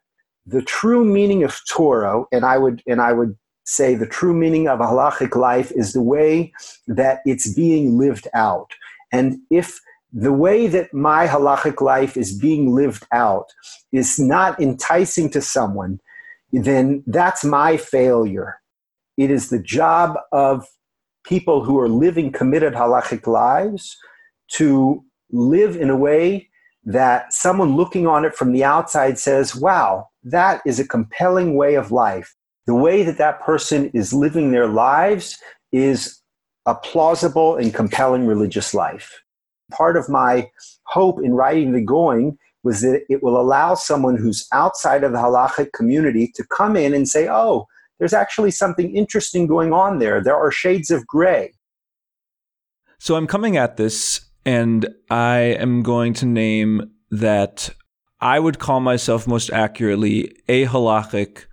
the 0.49 0.61
true 0.61 1.05
meaning 1.05 1.43
of 1.43 1.59
Torah, 1.69 2.23
and 2.31 2.43
I 2.45 2.57
would 2.57 2.81
and 2.87 3.01
I 3.01 3.13
would 3.13 3.37
say 3.65 3.93
the 3.93 4.07
true 4.07 4.33
meaning 4.33 4.67
of 4.67 4.79
a 4.79 4.85
halachic 4.85 5.35
life 5.35 5.71
is 5.75 5.93
the 5.93 6.01
way 6.01 6.51
that 6.87 7.19
it's 7.25 7.53
being 7.53 7.97
lived 7.97 8.27
out. 8.33 8.71
And 9.11 9.37
if 9.51 9.79
the 10.11 10.33
way 10.33 10.65
that 10.67 10.91
my 10.93 11.27
halachic 11.27 11.81
life 11.81 12.17
is 12.17 12.37
being 12.37 12.73
lived 12.73 13.05
out 13.11 13.45
is 13.91 14.17
not 14.17 14.59
enticing 14.59 15.29
to 15.31 15.41
someone, 15.41 15.99
then 16.51 17.03
that's 17.05 17.43
my 17.45 17.77
failure. 17.77 18.59
It 19.17 19.29
is 19.29 19.49
the 19.49 19.61
job 19.61 20.17
of 20.31 20.65
people 21.23 21.63
who 21.63 21.77
are 21.79 21.89
living 21.89 22.31
committed 22.31 22.73
halachic 22.73 23.27
lives 23.27 23.95
to 24.53 25.03
live 25.31 25.75
in 25.75 25.91
a 25.91 25.95
way 25.95 26.49
that 26.85 27.31
someone 27.31 27.75
looking 27.75 28.07
on 28.07 28.25
it 28.25 28.33
from 28.33 28.51
the 28.51 28.63
outside 28.63 29.19
says, 29.19 29.55
wow, 29.55 30.08
that 30.23 30.61
is 30.65 30.79
a 30.79 30.87
compelling 30.87 31.55
way 31.55 31.75
of 31.75 31.91
life. 31.91 32.35
The 32.67 32.75
way 32.75 33.03
that 33.03 33.17
that 33.17 33.41
person 33.41 33.89
is 33.93 34.13
living 34.13 34.51
their 34.51 34.67
lives 34.67 35.37
is 35.71 36.21
a 36.65 36.75
plausible 36.75 37.55
and 37.55 37.73
compelling 37.73 38.27
religious 38.27 38.73
life. 38.73 39.21
Part 39.71 39.97
of 39.97 40.09
my 40.09 40.49
hope 40.85 41.19
in 41.23 41.33
writing 41.33 41.71
The 41.71 41.81
Going 41.81 42.37
was 42.63 42.81
that 42.81 43.03
it 43.09 43.23
will 43.23 43.39
allow 43.39 43.73
someone 43.73 44.17
who's 44.17 44.47
outside 44.51 45.03
of 45.03 45.13
the 45.13 45.17
halachic 45.17 45.71
community 45.73 46.31
to 46.35 46.43
come 46.45 46.75
in 46.75 46.93
and 46.93 47.07
say, 47.07 47.27
oh, 47.29 47.65
there's 47.97 48.13
actually 48.13 48.51
something 48.51 48.95
interesting 48.95 49.47
going 49.47 49.73
on 49.73 49.99
there. 49.99 50.21
There 50.21 50.35
are 50.35 50.51
shades 50.51 50.91
of 50.91 51.07
gray. 51.07 51.53
So 52.99 53.15
I'm 53.15 53.27
coming 53.27 53.55
at 53.55 53.77
this 53.77 54.21
and 54.45 54.89
I 55.09 55.37
am 55.37 55.83
going 55.83 56.13
to 56.15 56.25
name 56.25 56.91
that 57.11 57.69
I 58.21 58.39
would 58.39 58.59
call 58.59 58.79
myself 58.79 59.27
most 59.27 59.49
accurately 59.49 60.35
a 60.47 60.65
halachic, 60.65 61.45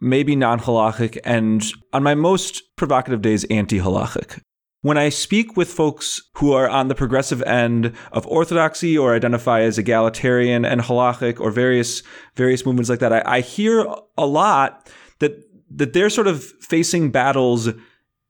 maybe 0.00 0.34
non 0.34 0.60
halachic, 0.60 1.18
and 1.24 1.64
on 1.92 2.02
my 2.02 2.14
most 2.14 2.62
provocative 2.76 3.22
days, 3.22 3.44
anti 3.44 3.78
halachic. 3.78 4.40
When 4.82 4.96
I 4.96 5.10
speak 5.10 5.58
with 5.58 5.70
folks 5.70 6.22
who 6.36 6.52
are 6.52 6.68
on 6.68 6.88
the 6.88 6.94
progressive 6.94 7.42
end 7.42 7.92
of 8.12 8.26
orthodoxy 8.26 8.96
or 8.96 9.14
identify 9.14 9.60
as 9.60 9.76
egalitarian 9.76 10.64
and 10.64 10.80
halachic 10.80 11.38
or 11.38 11.50
various 11.50 12.02
various 12.34 12.64
movements 12.64 12.88
like 12.88 13.00
that, 13.00 13.12
I, 13.12 13.22
I 13.26 13.40
hear 13.40 13.86
a 14.16 14.26
lot 14.26 14.90
that 15.18 15.32
that 15.72 15.92
they're 15.92 16.10
sort 16.10 16.26
of 16.26 16.42
facing 16.42 17.10
battles 17.10 17.68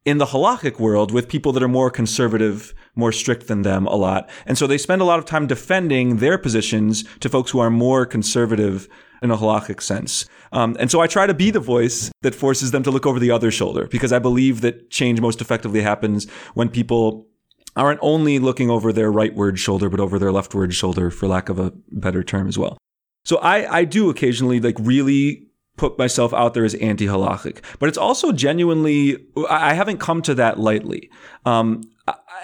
in 0.03 0.17
the 0.17 0.25
halachic 0.25 0.79
world 0.79 1.11
with 1.11 1.27
people 1.27 1.51
that 1.51 1.61
are 1.61 1.67
more 1.67 1.91
conservative, 1.91 2.73
more 2.95 3.11
strict 3.11 3.47
than 3.47 3.61
them 3.61 3.85
a 3.85 3.95
lot. 3.95 4.29
And 4.45 4.57
so 4.57 4.65
they 4.65 4.77
spend 4.77 5.01
a 5.01 5.05
lot 5.05 5.19
of 5.19 5.25
time 5.25 5.47
defending 5.47 6.17
their 6.17 6.37
positions 6.37 7.03
to 7.19 7.29
folks 7.29 7.51
who 7.51 7.59
are 7.59 7.69
more 7.69 8.05
conservative 8.05 8.87
in 9.21 9.29
a 9.29 9.37
halachic 9.37 9.81
sense. 9.81 10.25
Um, 10.51 10.75
and 10.79 10.89
so 10.89 10.99
I 10.99 11.07
try 11.07 11.27
to 11.27 11.33
be 11.33 11.51
the 11.51 11.59
voice 11.59 12.11
that 12.23 12.33
forces 12.33 12.71
them 12.71 12.81
to 12.83 12.91
look 12.91 13.05
over 13.05 13.19
the 13.19 13.31
other 13.31 13.51
shoulder 13.51 13.87
because 13.87 14.11
I 14.11 14.19
believe 14.19 14.61
that 14.61 14.89
change 14.89 15.21
most 15.21 15.39
effectively 15.39 15.81
happens 15.81 16.27
when 16.55 16.69
people 16.69 17.27
aren't 17.75 17.99
only 18.01 18.39
looking 18.39 18.69
over 18.69 18.91
their 18.91 19.11
rightward 19.11 19.57
shoulder, 19.57 19.89
but 19.89 19.99
over 19.99 20.17
their 20.17 20.31
leftward 20.31 20.73
shoulder, 20.73 21.09
for 21.09 21.27
lack 21.27 21.47
of 21.47 21.59
a 21.59 21.71
better 21.91 22.23
term 22.23 22.47
as 22.47 22.57
well. 22.57 22.77
So 23.23 23.37
I, 23.37 23.77
I 23.77 23.85
do 23.85 24.09
occasionally 24.09 24.59
like 24.59 24.75
really 24.79 25.47
put 25.77 25.97
myself 25.97 26.33
out 26.33 26.53
there 26.53 26.65
as 26.65 26.75
anti 26.75 27.05
halachic, 27.05 27.61
but 27.79 27.89
it's 27.89 27.97
also 27.97 28.31
genuinely, 28.31 29.17
I 29.49 29.73
haven't 29.73 29.99
come 29.99 30.21
to 30.23 30.35
that 30.35 30.59
lightly. 30.59 31.09
Um, 31.45 31.81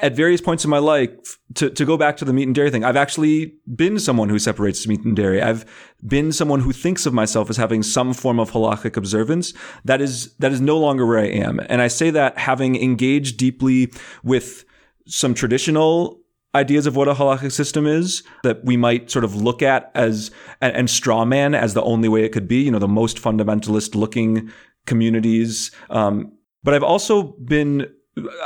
at 0.02 0.16
various 0.16 0.42
points 0.42 0.64
in 0.64 0.70
my 0.70 0.78
life, 0.78 1.38
to, 1.56 1.70
to 1.70 1.86
go 1.86 1.98
back 1.98 2.18
to 2.18 2.26
the 2.26 2.34
meat 2.34 2.44
and 2.44 2.56
dairy 2.56 2.70
thing, 2.70 2.84
I've 2.84 2.96
actually 2.96 3.56
been 3.76 4.00
someone 4.00 4.30
who 4.30 4.40
separates 4.40 4.88
meat 4.88 5.02
and 5.02 5.16
dairy. 5.16 5.42
I've 5.42 5.66
been 6.06 6.32
someone 6.32 6.60
who 6.60 6.72
thinks 6.72 7.06
of 7.06 7.14
myself 7.14 7.50
as 7.50 7.58
having 7.58 7.84
some 7.84 8.14
form 8.14 8.40
of 8.40 8.52
halachic 8.52 8.96
observance. 8.96 9.54
That 9.86 10.02
is, 10.02 10.34
that 10.36 10.52
is 10.52 10.62
no 10.62 10.78
longer 10.78 11.06
where 11.06 11.20
I 11.20 11.28
am. 11.28 11.60
And 11.68 11.82
I 11.82 11.88
say 11.88 12.12
that 12.12 12.38
having 12.38 12.82
engaged 12.82 13.38
deeply 13.38 13.92
with 14.24 14.66
some 15.08 15.34
traditional 15.34 16.20
ideas 16.56 16.88
of 16.88 16.96
what 16.96 17.08
a 17.08 17.14
halachic 17.14 17.52
system 17.52 17.86
is 17.86 18.24
that 18.44 18.64
we 18.64 18.78
might 18.78 19.12
sort 19.12 19.26
of 19.26 19.36
look 19.36 19.62
at 19.62 19.92
as 19.94 20.32
and, 20.62 20.76
and 20.76 20.90
straw 20.90 21.26
man 21.26 21.54
as 21.54 21.74
the 21.74 21.84
only 21.84 22.10
way 22.10 22.24
it 22.24 22.32
could 22.32 22.48
be. 22.48 22.64
You 22.64 22.72
know, 22.72 22.80
the 22.80 22.88
most 22.88 23.18
fundamentalist 23.18 23.96
looking 23.96 24.52
communities. 24.86 25.72
Um, 25.90 26.32
but 26.64 26.74
I've 26.74 26.84
also 26.84 27.24
been 27.44 27.88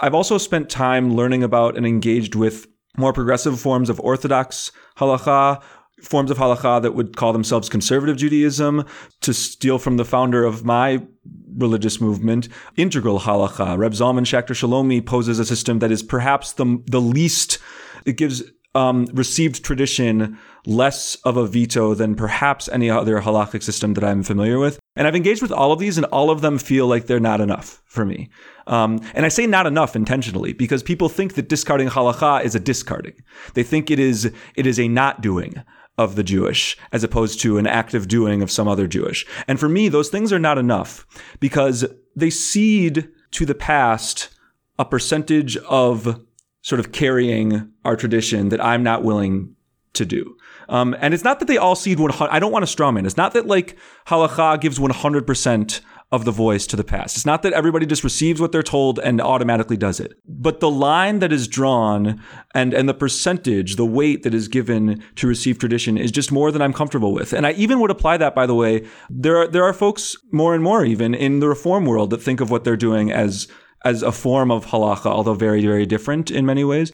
I've 0.02 0.16
also 0.16 0.38
spent 0.38 0.70
time 0.70 1.16
learning 1.16 1.44
about 1.44 1.78
and 1.78 1.86
engaged 1.86 2.36
with 2.36 2.68
more 2.98 3.14
progressive 3.14 3.60
forms 3.60 3.90
of 3.90 4.00
Orthodox 4.02 4.72
halacha, 4.98 5.62
forms 6.02 6.30
of 6.30 6.38
halacha 6.38 6.82
that 6.82 6.94
would 6.94 7.16
call 7.16 7.32
themselves 7.32 7.70
conservative 7.70 8.18
Judaism, 8.18 8.86
to 9.22 9.34
steal 9.34 9.78
from 9.78 9.98
the 9.98 10.06
founder 10.06 10.44
of 10.44 10.66
my 10.66 11.02
religious 11.58 12.02
movement, 12.02 12.50
integral 12.76 13.20
halacha. 13.20 13.78
Reb 13.78 13.94
Zalman 13.94 14.26
Schachter 14.26 14.56
Shalomi 14.56 15.06
poses 15.06 15.40
a 15.40 15.46
system 15.46 15.80
that 15.80 15.92
is 15.92 16.04
perhaps 16.04 16.54
the, 16.54 16.82
the 16.88 17.02
least, 17.02 17.60
it 18.06 18.18
gives 18.18 18.44
um, 18.74 19.06
received 19.14 19.64
tradition 19.64 20.38
less 20.66 21.16
of 21.26 21.38
a 21.38 21.48
veto 21.48 21.94
than 21.94 22.16
perhaps 22.16 22.70
any 22.70 22.90
other 22.90 23.20
halachic 23.20 23.64
system 23.64 23.94
that 23.96 24.04
I'm 24.04 24.24
familiar 24.24 24.60
with. 24.60 24.80
And 24.96 25.08
I've 25.08 25.16
engaged 25.16 25.42
with 25.42 25.52
all 25.52 25.72
of 25.72 25.80
these, 25.80 25.98
and 25.98 26.06
all 26.08 26.30
of 26.30 26.42
them 26.42 26.58
feel 26.58 26.88
like 26.88 27.08
they're 27.08 27.20
not 27.20 27.42
enough 27.42 27.82
for 27.86 28.06
me. 28.06 28.30
Um, 28.68 29.02
and 29.14 29.26
I 29.26 29.30
say 29.30 29.48
not 29.48 29.68
enough 29.68 29.96
intentionally 29.96 30.54
because 30.54 30.84
people 30.84 31.10
think 31.10 31.34
that 31.34 31.50
discarding 31.50 31.90
halacha 31.90 32.44
is 32.44 32.56
a 32.56 32.60
discarding. 32.60 33.16
They 33.54 33.64
think 33.64 33.90
it 33.90 34.00
is 34.00 34.32
it 34.56 34.68
is 34.68 34.80
a 34.80 34.88
not 34.88 35.22
doing 35.22 35.64
of 35.98 36.16
the 36.16 36.24
Jewish 36.24 36.78
as 36.92 37.04
opposed 37.04 37.42
to 37.42 37.58
an 37.58 37.68
active 37.68 38.08
doing 38.08 38.42
of 38.42 38.52
some 38.52 38.68
other 38.68 38.88
Jewish. 38.88 39.26
And 39.48 39.60
for 39.60 39.68
me, 39.68 39.90
those 39.90 40.10
things 40.10 40.32
are 40.32 40.40
not 40.40 40.58
enough 40.58 41.06
because 41.40 41.86
they 42.16 42.30
cede 42.30 43.10
to 43.32 43.46
the 43.46 43.56
past 43.56 44.30
a 44.80 44.86
percentage 44.86 45.58
of 45.58 46.26
sort 46.62 46.80
of 46.80 46.92
carrying 46.92 47.72
our 47.84 47.96
tradition 47.96 48.50
that 48.50 48.64
I'm 48.64 48.84
not 48.84 49.04
willing 49.04 49.56
to 49.94 50.06
do. 50.06 50.38
Um, 50.70 50.96
and 51.00 51.14
it's 51.14 51.24
not 51.24 51.40
that 51.40 51.48
they 51.48 51.58
all 51.58 51.76
cede 51.76 52.00
100. 52.00 52.32
I 52.32 52.40
don't 52.40 52.52
want 52.52 52.66
to 52.68 52.76
strawman. 52.76 53.06
It's 53.06 53.18
not 53.18 53.34
that 53.34 53.46
like 53.46 53.78
halacha 54.08 54.62
gives 54.62 54.80
100% 54.80 55.82
of 56.12 56.26
the 56.26 56.32
voice 56.32 56.68
to 56.68 56.76
the 56.76 56.84
past. 56.84 57.16
It's 57.16 57.26
not 57.26 57.42
that 57.44 57.54
everybody 57.54 57.86
just 57.86 58.04
receives 58.04 58.42
what 58.42 58.52
they're 58.52 58.62
told 58.62 59.00
and 59.00 59.22
automatically 59.22 59.78
does 59.78 60.00
it. 60.00 60.14
But 60.28 60.60
the 60.60 60.70
line 60.70 61.20
that 61.20 61.32
is 61.32 61.48
drawn 61.48 62.22
and, 62.54 62.74
and 62.74 62.90
the 62.90 62.94
percentage, 62.94 63.78
the 63.78 63.86
weight 63.86 64.24
that 64.24 64.34
is 64.34 64.50
given 64.50 65.02
to 65.16 65.28
receive 65.28 65.58
tradition 65.58 65.98
is 65.98 66.12
just 66.12 66.32
more 66.32 66.52
than 66.52 66.62
I'm 66.62 66.74
comfortable 66.74 67.14
with. 67.14 67.32
And 67.32 67.48
I 67.48 67.52
even 67.54 67.80
would 67.80 67.92
apply 67.92 68.18
that, 68.18 68.36
by 68.36 68.46
the 68.46 68.56
way. 68.56 68.86
There 69.10 69.38
are, 69.38 69.48
there 69.48 69.64
are 69.64 69.74
folks 69.74 70.18
more 70.34 70.54
and 70.54 70.64
more 70.64 70.84
even 70.84 71.16
in 71.16 71.40
the 71.40 71.48
reform 71.48 71.86
world 71.86 72.10
that 72.10 72.22
think 72.22 72.42
of 72.42 72.52
what 72.52 72.66
they're 72.66 72.76
doing 72.76 73.10
as 73.10 73.48
as 73.84 74.04
a 74.04 74.12
form 74.12 74.52
of 74.52 74.68
halacha, 74.68 75.08
although 75.08 75.34
very, 75.34 75.66
very 75.66 75.86
different 75.86 76.32
in 76.32 76.46
many 76.46 76.64
ways. 76.64 76.92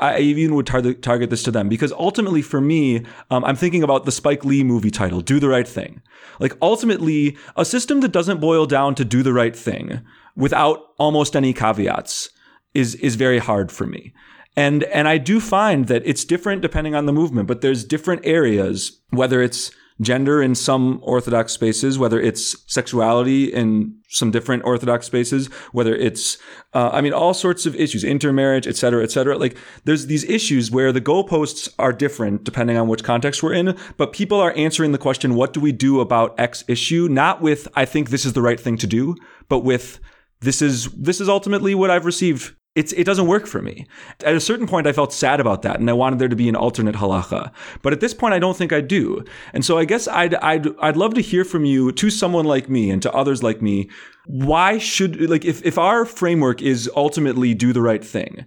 I 0.00 0.18
even 0.18 0.54
would 0.54 0.66
target 0.66 1.02
target 1.02 1.30
this 1.30 1.42
to 1.44 1.50
them 1.50 1.68
because 1.68 1.90
ultimately, 1.92 2.42
for 2.42 2.60
me, 2.60 3.02
um, 3.30 3.44
I'm 3.44 3.56
thinking 3.56 3.82
about 3.82 4.04
the 4.04 4.12
Spike 4.12 4.44
Lee 4.44 4.62
movie 4.62 4.90
title, 4.90 5.20
"Do 5.20 5.40
the 5.40 5.48
Right 5.48 5.66
Thing." 5.66 6.02
Like 6.38 6.56
ultimately, 6.60 7.36
a 7.56 7.64
system 7.64 8.00
that 8.00 8.12
doesn't 8.12 8.40
boil 8.40 8.66
down 8.66 8.94
to 8.96 9.04
do 9.04 9.22
the 9.22 9.32
right 9.32 9.56
thing 9.56 10.02
without 10.36 10.80
almost 10.98 11.34
any 11.34 11.52
caveats 11.52 12.28
is 12.74 12.94
is 12.96 13.16
very 13.16 13.38
hard 13.38 13.72
for 13.72 13.86
me. 13.86 14.12
And 14.56 14.84
and 14.84 15.08
I 15.08 15.18
do 15.18 15.40
find 15.40 15.86
that 15.86 16.02
it's 16.04 16.24
different 16.24 16.62
depending 16.62 16.94
on 16.94 17.06
the 17.06 17.12
movement, 17.12 17.48
but 17.48 17.60
there's 17.60 17.84
different 17.84 18.22
areas, 18.24 19.00
whether 19.10 19.40
it's 19.40 19.70
gender 20.00 20.42
in 20.42 20.54
some 20.54 20.98
Orthodox 21.02 21.52
spaces, 21.52 21.98
whether 21.98 22.20
it's 22.20 22.56
sexuality 22.72 23.52
in 23.52 23.94
some 24.08 24.30
different 24.30 24.64
Orthodox 24.64 25.06
spaces, 25.06 25.48
whether 25.72 25.94
it's, 25.94 26.38
uh, 26.72 26.90
I 26.92 27.00
mean, 27.00 27.12
all 27.12 27.34
sorts 27.34 27.66
of 27.66 27.76
issues, 27.76 28.02
intermarriage, 28.02 28.66
et 28.66 28.76
cetera, 28.76 29.02
et 29.02 29.10
cetera. 29.10 29.36
Like 29.36 29.56
there's 29.84 30.06
these 30.06 30.24
issues 30.24 30.70
where 30.70 30.90
the 30.90 31.00
goalposts 31.00 31.68
are 31.78 31.92
different 31.92 32.44
depending 32.44 32.76
on 32.76 32.88
which 32.88 33.04
context 33.04 33.42
we're 33.42 33.52
in, 33.52 33.76
but 33.96 34.12
people 34.12 34.40
are 34.40 34.56
answering 34.56 34.92
the 34.92 34.98
question, 34.98 35.34
what 35.34 35.52
do 35.52 35.60
we 35.60 35.72
do 35.72 36.00
about 36.00 36.38
X 36.40 36.64
issue? 36.66 37.06
Not 37.10 37.42
with, 37.42 37.68
I 37.74 37.84
think 37.84 38.10
this 38.10 38.24
is 38.24 38.32
the 38.32 38.42
right 38.42 38.58
thing 38.58 38.78
to 38.78 38.86
do, 38.86 39.16
but 39.48 39.60
with, 39.60 40.00
this 40.40 40.62
is, 40.62 40.90
this 40.92 41.20
is 41.20 41.28
ultimately 41.28 41.74
what 41.74 41.90
I've 41.90 42.06
received 42.06 42.54
it's, 42.76 42.92
it 42.92 43.04
doesn't 43.04 43.26
work 43.26 43.46
for 43.46 43.60
me. 43.60 43.86
At 44.24 44.36
a 44.36 44.40
certain 44.40 44.66
point, 44.66 44.86
I 44.86 44.92
felt 44.92 45.12
sad 45.12 45.40
about 45.40 45.62
that, 45.62 45.80
and 45.80 45.90
I 45.90 45.92
wanted 45.92 46.20
there 46.20 46.28
to 46.28 46.36
be 46.36 46.48
an 46.48 46.54
alternate 46.54 46.94
halacha. 46.94 47.50
But 47.82 47.92
at 47.92 48.00
this 48.00 48.14
point, 48.14 48.32
I 48.32 48.38
don't 48.38 48.56
think 48.56 48.72
I 48.72 48.80
do. 48.80 49.24
And 49.52 49.64
so, 49.64 49.76
I 49.76 49.84
guess 49.84 50.06
I'd 50.06 50.36
I'd 50.36 50.68
I'd 50.78 50.96
love 50.96 51.14
to 51.14 51.20
hear 51.20 51.44
from 51.44 51.64
you, 51.64 51.90
to 51.90 52.10
someone 52.10 52.44
like 52.44 52.68
me, 52.68 52.90
and 52.90 53.02
to 53.02 53.12
others 53.12 53.42
like 53.42 53.60
me. 53.60 53.90
Why 54.26 54.78
should 54.78 55.28
like 55.28 55.44
if 55.44 55.64
if 55.64 55.78
our 55.78 56.04
framework 56.04 56.62
is 56.62 56.88
ultimately 56.94 57.54
do 57.54 57.72
the 57.72 57.82
right 57.82 58.04
thing, 58.04 58.46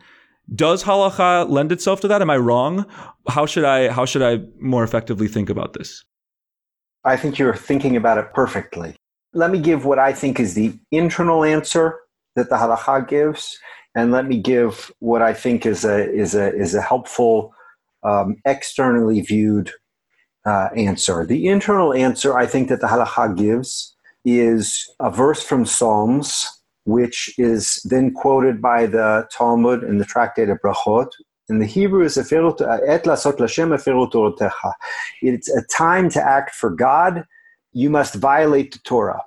does 0.56 0.84
halacha 0.84 1.50
lend 1.50 1.74
itself 1.74 2.00
to 2.02 2.08
that? 2.08 2.22
Am 2.22 2.30
I 2.30 2.38
wrong? 2.38 2.86
How 3.28 3.46
should 3.46 3.66
I 3.66 3.90
how 3.90 4.06
should 4.06 4.22
I 4.22 4.42
more 4.60 4.86
effectively 4.86 5.28
think 5.28 5.50
about 5.50 5.74
this? 5.74 6.04
I 7.04 7.18
think 7.18 7.38
you're 7.38 7.56
thinking 7.56 7.98
about 7.98 8.18
it 8.18 8.34
perfectly. 8.34 8.96
Let 9.34 9.52
me 9.52 9.60
give 9.60 9.84
what 9.84 10.00
I 10.00 10.14
think 10.14 10.40
is 10.40 10.54
the 10.54 10.74
internal 10.92 11.44
answer 11.44 12.00
that 12.36 12.50
the 12.50 12.56
halacha 12.56 13.08
gives 13.08 13.58
and 13.96 14.12
let 14.12 14.26
me 14.28 14.40
give 14.40 14.92
what 15.00 15.22
I 15.22 15.34
think 15.34 15.66
is 15.66 15.86
a 15.86 16.10
is 16.12 16.36
a 16.36 16.54
is 16.54 16.74
a 16.74 16.82
helpful 16.82 17.54
um, 18.04 18.38
externally 18.46 19.22
viewed 19.22 19.72
uh, 20.46 20.70
answer. 20.76 21.26
The 21.26 21.48
internal 21.48 21.94
answer 21.94 22.38
I 22.38 22.46
think 22.46 22.70
that 22.70 22.82
the 22.82 22.88
halacha 22.88 23.38
gives 23.38 23.96
is 24.26 24.90
a 25.00 25.12
verse 25.12 25.44
from 25.44 25.66
Psalms, 25.66 26.48
which 26.86 27.34
is 27.38 27.82
then 27.90 28.14
quoted 28.14 28.62
by 28.62 28.86
the 28.86 29.28
Talmud 29.32 29.84
in 29.84 29.98
the 29.98 30.06
Tractate 30.06 30.50
of 30.50 30.60
Brachot. 30.62 31.10
In 31.50 31.60
the 31.60 31.66
Hebrew 31.66 32.06
is 32.06 32.18
et 32.18 32.24
lasot 32.24 33.38
lashem 33.38 34.74
It's 35.22 35.50
a 35.50 35.62
time 35.64 36.10
to 36.10 36.24
act 36.24 36.56
for 36.56 36.70
God. 36.70 37.26
You 37.74 37.90
must 37.90 38.16
violate 38.16 38.72
the 38.72 38.80
Torah. 38.80 39.22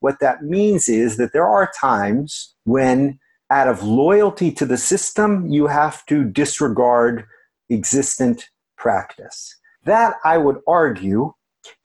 What 0.00 0.20
that 0.20 0.44
means 0.44 0.88
is 0.88 1.18
that 1.18 1.32
there 1.32 1.46
are 1.46 1.70
times 1.78 2.54
when 2.64 3.18
out 3.50 3.68
of 3.68 3.82
loyalty 3.82 4.52
to 4.52 4.66
the 4.66 4.76
system, 4.76 5.46
you 5.48 5.66
have 5.66 6.04
to 6.06 6.24
disregard 6.24 7.24
existent 7.70 8.48
practice. 8.76 9.56
That, 9.84 10.16
I 10.24 10.38
would 10.38 10.58
argue, 10.66 11.32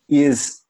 is 0.09 0.61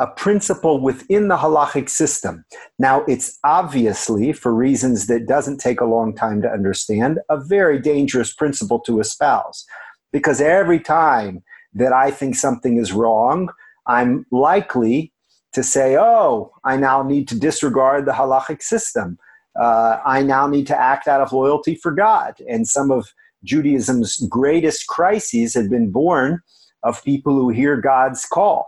a 0.00 0.06
principle 0.06 0.80
within 0.80 1.28
the 1.28 1.36
halachic 1.36 1.88
system. 1.88 2.44
Now, 2.78 3.04
it's 3.06 3.38
obviously, 3.42 4.32
for 4.32 4.54
reasons 4.54 5.06
that 5.08 5.26
doesn't 5.26 5.58
take 5.58 5.80
a 5.80 5.86
long 5.86 6.14
time 6.14 6.40
to 6.42 6.48
understand, 6.48 7.18
a 7.28 7.38
very 7.38 7.80
dangerous 7.80 8.32
principle 8.32 8.78
to 8.80 9.00
espouse. 9.00 9.66
Because 10.12 10.40
every 10.40 10.78
time 10.78 11.42
that 11.74 11.92
I 11.92 12.10
think 12.10 12.36
something 12.36 12.76
is 12.78 12.92
wrong, 12.92 13.50
I'm 13.86 14.24
likely 14.30 15.12
to 15.54 15.62
say, 15.62 15.96
oh, 15.98 16.52
I 16.64 16.76
now 16.76 17.02
need 17.02 17.26
to 17.28 17.38
disregard 17.38 18.06
the 18.06 18.12
halachic 18.12 18.62
system 18.62 19.18
uh, 19.58 20.00
I 20.04 20.22
now 20.22 20.46
need 20.46 20.66
to 20.68 20.78
act 20.78 21.08
out 21.08 21.20
of 21.20 21.32
loyalty 21.32 21.74
for 21.74 21.92
God. 21.92 22.34
And 22.48 22.66
some 22.66 22.90
of 22.90 23.08
Judaism's 23.44 24.18
greatest 24.28 24.86
crises 24.86 25.54
had 25.54 25.70
been 25.70 25.90
born 25.90 26.40
of 26.82 27.04
people 27.04 27.34
who 27.34 27.48
hear 27.50 27.76
God's 27.76 28.24
call. 28.24 28.66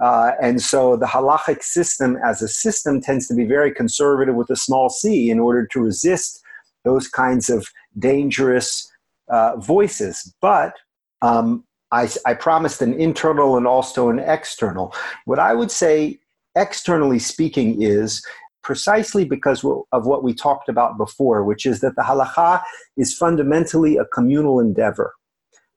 Uh, 0.00 0.32
and 0.42 0.60
so 0.60 0.96
the 0.96 1.06
halachic 1.06 1.62
system 1.62 2.18
as 2.24 2.42
a 2.42 2.48
system 2.48 3.00
tends 3.00 3.26
to 3.28 3.34
be 3.34 3.46
very 3.46 3.72
conservative 3.72 4.34
with 4.34 4.50
a 4.50 4.56
small 4.56 4.90
c 4.90 5.30
in 5.30 5.40
order 5.40 5.66
to 5.66 5.80
resist 5.80 6.42
those 6.84 7.08
kinds 7.08 7.48
of 7.48 7.66
dangerous 7.98 8.90
uh, 9.30 9.56
voices. 9.56 10.34
But 10.42 10.74
um, 11.22 11.64
I, 11.92 12.08
I 12.26 12.34
promised 12.34 12.82
an 12.82 12.92
internal 12.94 13.56
and 13.56 13.66
also 13.66 14.10
an 14.10 14.18
external. 14.18 14.94
What 15.24 15.38
I 15.38 15.54
would 15.54 15.70
say, 15.70 16.20
externally 16.54 17.18
speaking, 17.18 17.80
is 17.80 18.22
precisely 18.66 19.24
because 19.24 19.64
of 19.92 20.06
what 20.06 20.24
we 20.24 20.34
talked 20.34 20.68
about 20.68 20.98
before, 20.98 21.44
which 21.44 21.64
is 21.64 21.78
that 21.78 21.94
the 21.94 22.02
halacha 22.02 22.60
is 22.96 23.16
fundamentally 23.16 23.96
a 23.96 24.04
communal 24.06 24.58
endeavor. 24.58 25.14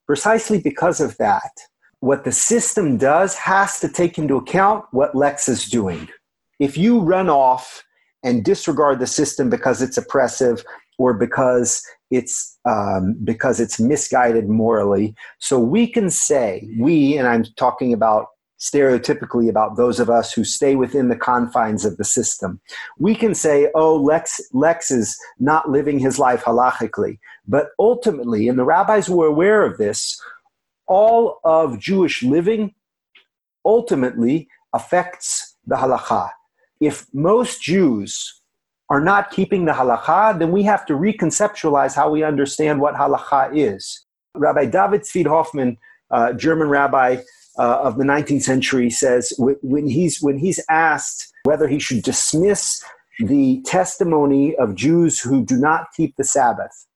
Precisely 0.07 0.59
because 0.59 0.99
of 0.99 1.15
that, 1.17 1.51
what 1.99 2.23
the 2.23 2.31
system 2.31 2.97
does 2.97 3.35
has 3.35 3.79
to 3.79 3.87
take 3.87 4.17
into 4.17 4.37
account 4.37 4.85
what 4.89 5.13
Lex 5.13 5.47
is 5.47 5.65
doing. 5.65 6.07
If 6.59 6.79
you 6.79 7.01
run 7.01 7.29
off 7.29 7.83
and 8.23 8.43
disregard 8.43 8.97
the 8.97 9.05
system 9.05 9.51
because 9.51 9.83
it's 9.83 9.97
oppressive 9.97 10.63
or 10.97 11.13
because 11.13 11.83
it's 12.09 12.57
um, 12.67 13.15
because 13.23 13.59
it's 13.59 13.79
misguided 13.79 14.49
morally, 14.49 15.13
so 15.37 15.59
we 15.59 15.85
can 15.85 16.09
say 16.09 16.67
we, 16.79 17.19
and 17.19 17.27
I'm 17.27 17.43
talking 17.55 17.93
about 17.93 18.29
stereotypically 18.59 19.49
about 19.49 19.77
those 19.77 19.99
of 19.99 20.09
us 20.09 20.33
who 20.33 20.43
stay 20.43 20.75
within 20.75 21.07
the 21.07 21.15
confines 21.15 21.85
of 21.85 21.97
the 21.97 22.03
system. 22.03 22.59
We 22.97 23.15
can 23.15 23.33
say, 23.33 23.69
oh, 23.73 23.95
Lex, 23.95 24.41
Lex 24.53 24.91
is 24.91 25.17
not 25.39 25.69
living 25.69 25.99
his 25.99 26.19
life 26.19 26.43
halachically. 26.43 27.19
But 27.47 27.69
ultimately, 27.79 28.47
and 28.47 28.59
the 28.59 28.65
rabbis 28.65 29.09
were 29.09 29.27
aware 29.27 29.63
of 29.63 29.77
this, 29.77 30.21
all 30.87 31.39
of 31.43 31.79
Jewish 31.79 32.21
living 32.21 32.73
ultimately 33.63 34.49
affects 34.73 35.55
the 35.65 35.75
halacha. 35.75 36.29
If 36.81 37.07
most 37.13 37.61
Jews 37.61 38.41
are 38.89 38.99
not 38.99 39.31
keeping 39.31 39.65
the 39.65 39.73
halacha, 39.73 40.37
then 40.37 40.51
we 40.51 40.63
have 40.63 40.85
to 40.87 40.93
reconceptualize 40.93 41.95
how 41.95 42.09
we 42.09 42.23
understand 42.23 42.81
what 42.81 42.95
halacha 42.95 43.51
is. 43.55 44.05
Rabbi 44.35 44.65
David 44.65 45.01
Zvi 45.01 45.25
Hoffman, 45.27 45.77
uh, 46.11 46.33
German 46.33 46.69
rabbi 46.69 47.17
uh, 47.59 47.81
of 47.83 47.97
the 47.97 48.05
19th 48.05 48.43
century, 48.43 48.89
says 48.89 49.33
when 49.37 49.87
he's, 49.87 50.21
when 50.21 50.37
he's 50.37 50.63
asked 50.69 51.31
whether 51.43 51.67
he 51.67 51.77
should 51.77 52.01
dismiss 52.01 52.83
the 53.19 53.61
testimony 53.65 54.55
of 54.55 54.75
Jews 54.75 55.19
who 55.19 55.43
do 55.43 55.57
not 55.57 55.87
keep 55.95 56.15
the 56.15 56.23
Sabbath, 56.23 56.87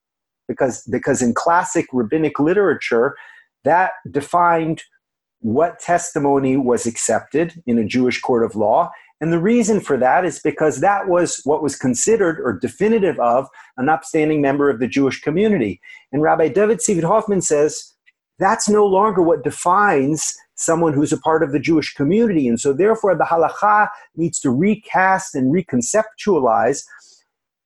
because, 0.47 0.83
because 0.89 1.21
in 1.21 1.33
classic 1.33 1.85
rabbinic 1.91 2.39
literature, 2.39 3.15
that 3.65 3.91
defined 4.09 4.83
what 5.39 5.79
testimony 5.79 6.55
was 6.55 6.85
accepted 6.85 7.61
in 7.67 7.77
a 7.77 7.85
Jewish 7.85 8.21
court 8.21 8.45
of 8.45 8.55
law. 8.55 8.89
And 9.19 9.31
the 9.31 9.41
reason 9.41 9.81
for 9.81 9.97
that 9.97 10.25
is 10.25 10.39
because 10.39 10.79
that 10.79 11.07
was 11.07 11.41
what 11.43 11.61
was 11.61 11.75
considered 11.75 12.39
or 12.41 12.57
definitive 12.57 13.19
of 13.19 13.47
an 13.77 13.89
upstanding 13.89 14.41
member 14.41 14.69
of 14.69 14.79
the 14.79 14.87
Jewish 14.87 15.21
community. 15.21 15.81
And 16.13 16.21
Rabbi 16.21 16.47
David 16.47 16.79
Zvi 16.79 17.03
Hoffman 17.03 17.41
says 17.41 17.93
that's 18.39 18.69
no 18.69 18.85
longer 18.85 19.21
what 19.21 19.43
defines 19.43 20.35
someone 20.55 20.93
who's 20.93 21.11
a 21.11 21.19
part 21.19 21.43
of 21.43 21.51
the 21.51 21.59
Jewish 21.59 21.93
community. 21.93 22.47
And 22.47 22.59
so, 22.59 22.73
therefore, 22.73 23.15
the 23.15 23.23
halacha 23.23 23.89
needs 24.15 24.39
to 24.41 24.49
recast 24.49 25.35
and 25.35 25.53
reconceptualize 25.53 26.83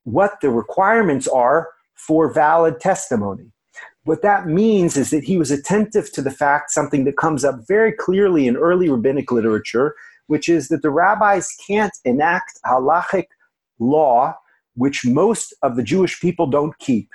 what 0.03 0.39
the 0.41 0.49
requirements 0.49 1.27
are 1.27 1.69
for 1.93 2.31
valid 2.31 2.79
testimony. 2.79 3.51
What 4.03 4.21
that 4.21 4.47
means 4.47 4.95
is 4.95 5.09
that 5.09 5.25
he 5.25 5.37
was 5.37 5.51
attentive 5.51 6.13
to 6.13 6.21
the 6.21 6.31
fact, 6.31 6.71
something 6.71 7.03
that 7.03 7.17
comes 7.17 7.43
up 7.43 7.59
very 7.67 7.91
clearly 7.91 8.47
in 8.47 8.55
early 8.55 8.89
rabbinic 8.89 9.31
literature, 9.31 9.95
which 10.27 10.47
is 10.47 10.69
that 10.69 10.81
the 10.81 10.89
rabbis 10.89 11.53
can't 11.67 11.93
enact 12.05 12.59
halachic 12.65 13.25
law 13.79 14.35
which 14.77 15.05
most 15.05 15.53
of 15.63 15.75
the 15.75 15.83
Jewish 15.83 16.21
people 16.21 16.45
don't 16.47 16.77
keep. 16.77 17.09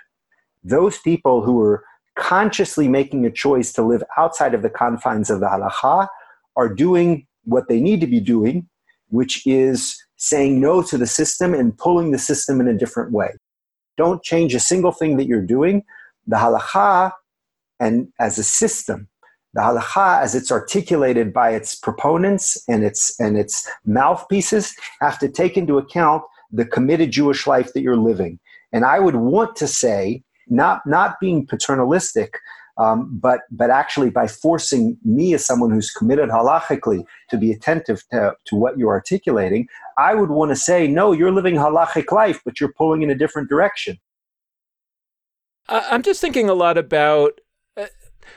Those 0.64 0.98
people 0.98 1.42
who 1.42 1.60
are 1.60 1.84
consciously 2.16 2.88
making 2.88 3.24
a 3.24 3.30
choice 3.30 3.72
to 3.72 3.82
live 3.82 4.02
outside 4.16 4.54
of 4.54 4.62
the 4.62 4.70
confines 4.70 5.30
of 5.30 5.40
the 5.40 5.46
halacha 5.46 6.08
are 6.56 6.68
doing 6.68 7.26
what 7.44 7.68
they 7.68 7.80
need 7.80 8.00
to 8.00 8.06
be 8.06 8.20
doing, 8.20 8.68
which 9.08 9.46
is 9.46 9.96
saying 10.16 10.60
no 10.60 10.82
to 10.82 10.96
the 10.96 11.06
system 11.06 11.54
and 11.54 11.76
pulling 11.78 12.10
the 12.10 12.18
system 12.18 12.60
in 12.60 12.68
a 12.68 12.76
different 12.76 13.12
way. 13.12 13.30
Don't 13.96 14.22
change 14.22 14.54
a 14.54 14.60
single 14.60 14.92
thing 14.92 15.16
that 15.16 15.26
you're 15.26 15.44
doing, 15.44 15.82
the 16.26 16.36
halacha 16.36 17.12
and 17.80 18.08
as 18.20 18.38
a 18.38 18.44
system 18.44 19.08
the 19.54 19.60
halacha 19.60 20.20
as 20.20 20.34
it's 20.34 20.50
articulated 20.50 21.32
by 21.32 21.50
its 21.50 21.74
proponents 21.74 22.62
and 22.68 22.84
its 22.84 23.18
and 23.20 23.36
its 23.36 23.68
mouthpieces 23.84 24.74
have 25.00 25.18
to 25.18 25.28
take 25.28 25.56
into 25.56 25.78
account 25.78 26.22
the 26.50 26.64
committed 26.64 27.10
jewish 27.10 27.46
life 27.46 27.72
that 27.72 27.82
you're 27.82 27.96
living 27.96 28.38
and 28.72 28.84
i 28.84 28.98
would 28.98 29.16
want 29.16 29.54
to 29.56 29.66
say 29.66 30.22
not 30.48 30.80
not 30.86 31.18
being 31.20 31.46
paternalistic 31.46 32.38
um, 32.78 33.18
but 33.20 33.40
but 33.50 33.70
actually 33.70 34.10
by 34.10 34.26
forcing 34.26 34.96
me 35.04 35.34
as 35.34 35.44
someone 35.44 35.70
who's 35.70 35.90
committed 35.90 36.30
halachically 36.30 37.04
to 37.28 37.36
be 37.36 37.52
attentive 37.52 38.02
to, 38.10 38.34
to 38.46 38.56
what 38.56 38.78
you're 38.78 38.92
articulating 38.92 39.66
i 39.98 40.14
would 40.14 40.30
want 40.30 40.50
to 40.50 40.56
say 40.56 40.86
no 40.86 41.12
you're 41.12 41.32
living 41.32 41.54
halachic 41.54 42.10
life 42.12 42.40
but 42.44 42.60
you're 42.60 42.72
pulling 42.76 43.02
in 43.02 43.10
a 43.10 43.14
different 43.14 43.48
direction 43.48 43.98
I'm 45.68 46.02
just 46.02 46.20
thinking 46.20 46.48
a 46.48 46.54
lot 46.54 46.76
about 46.76 47.40
uh, 47.76 47.86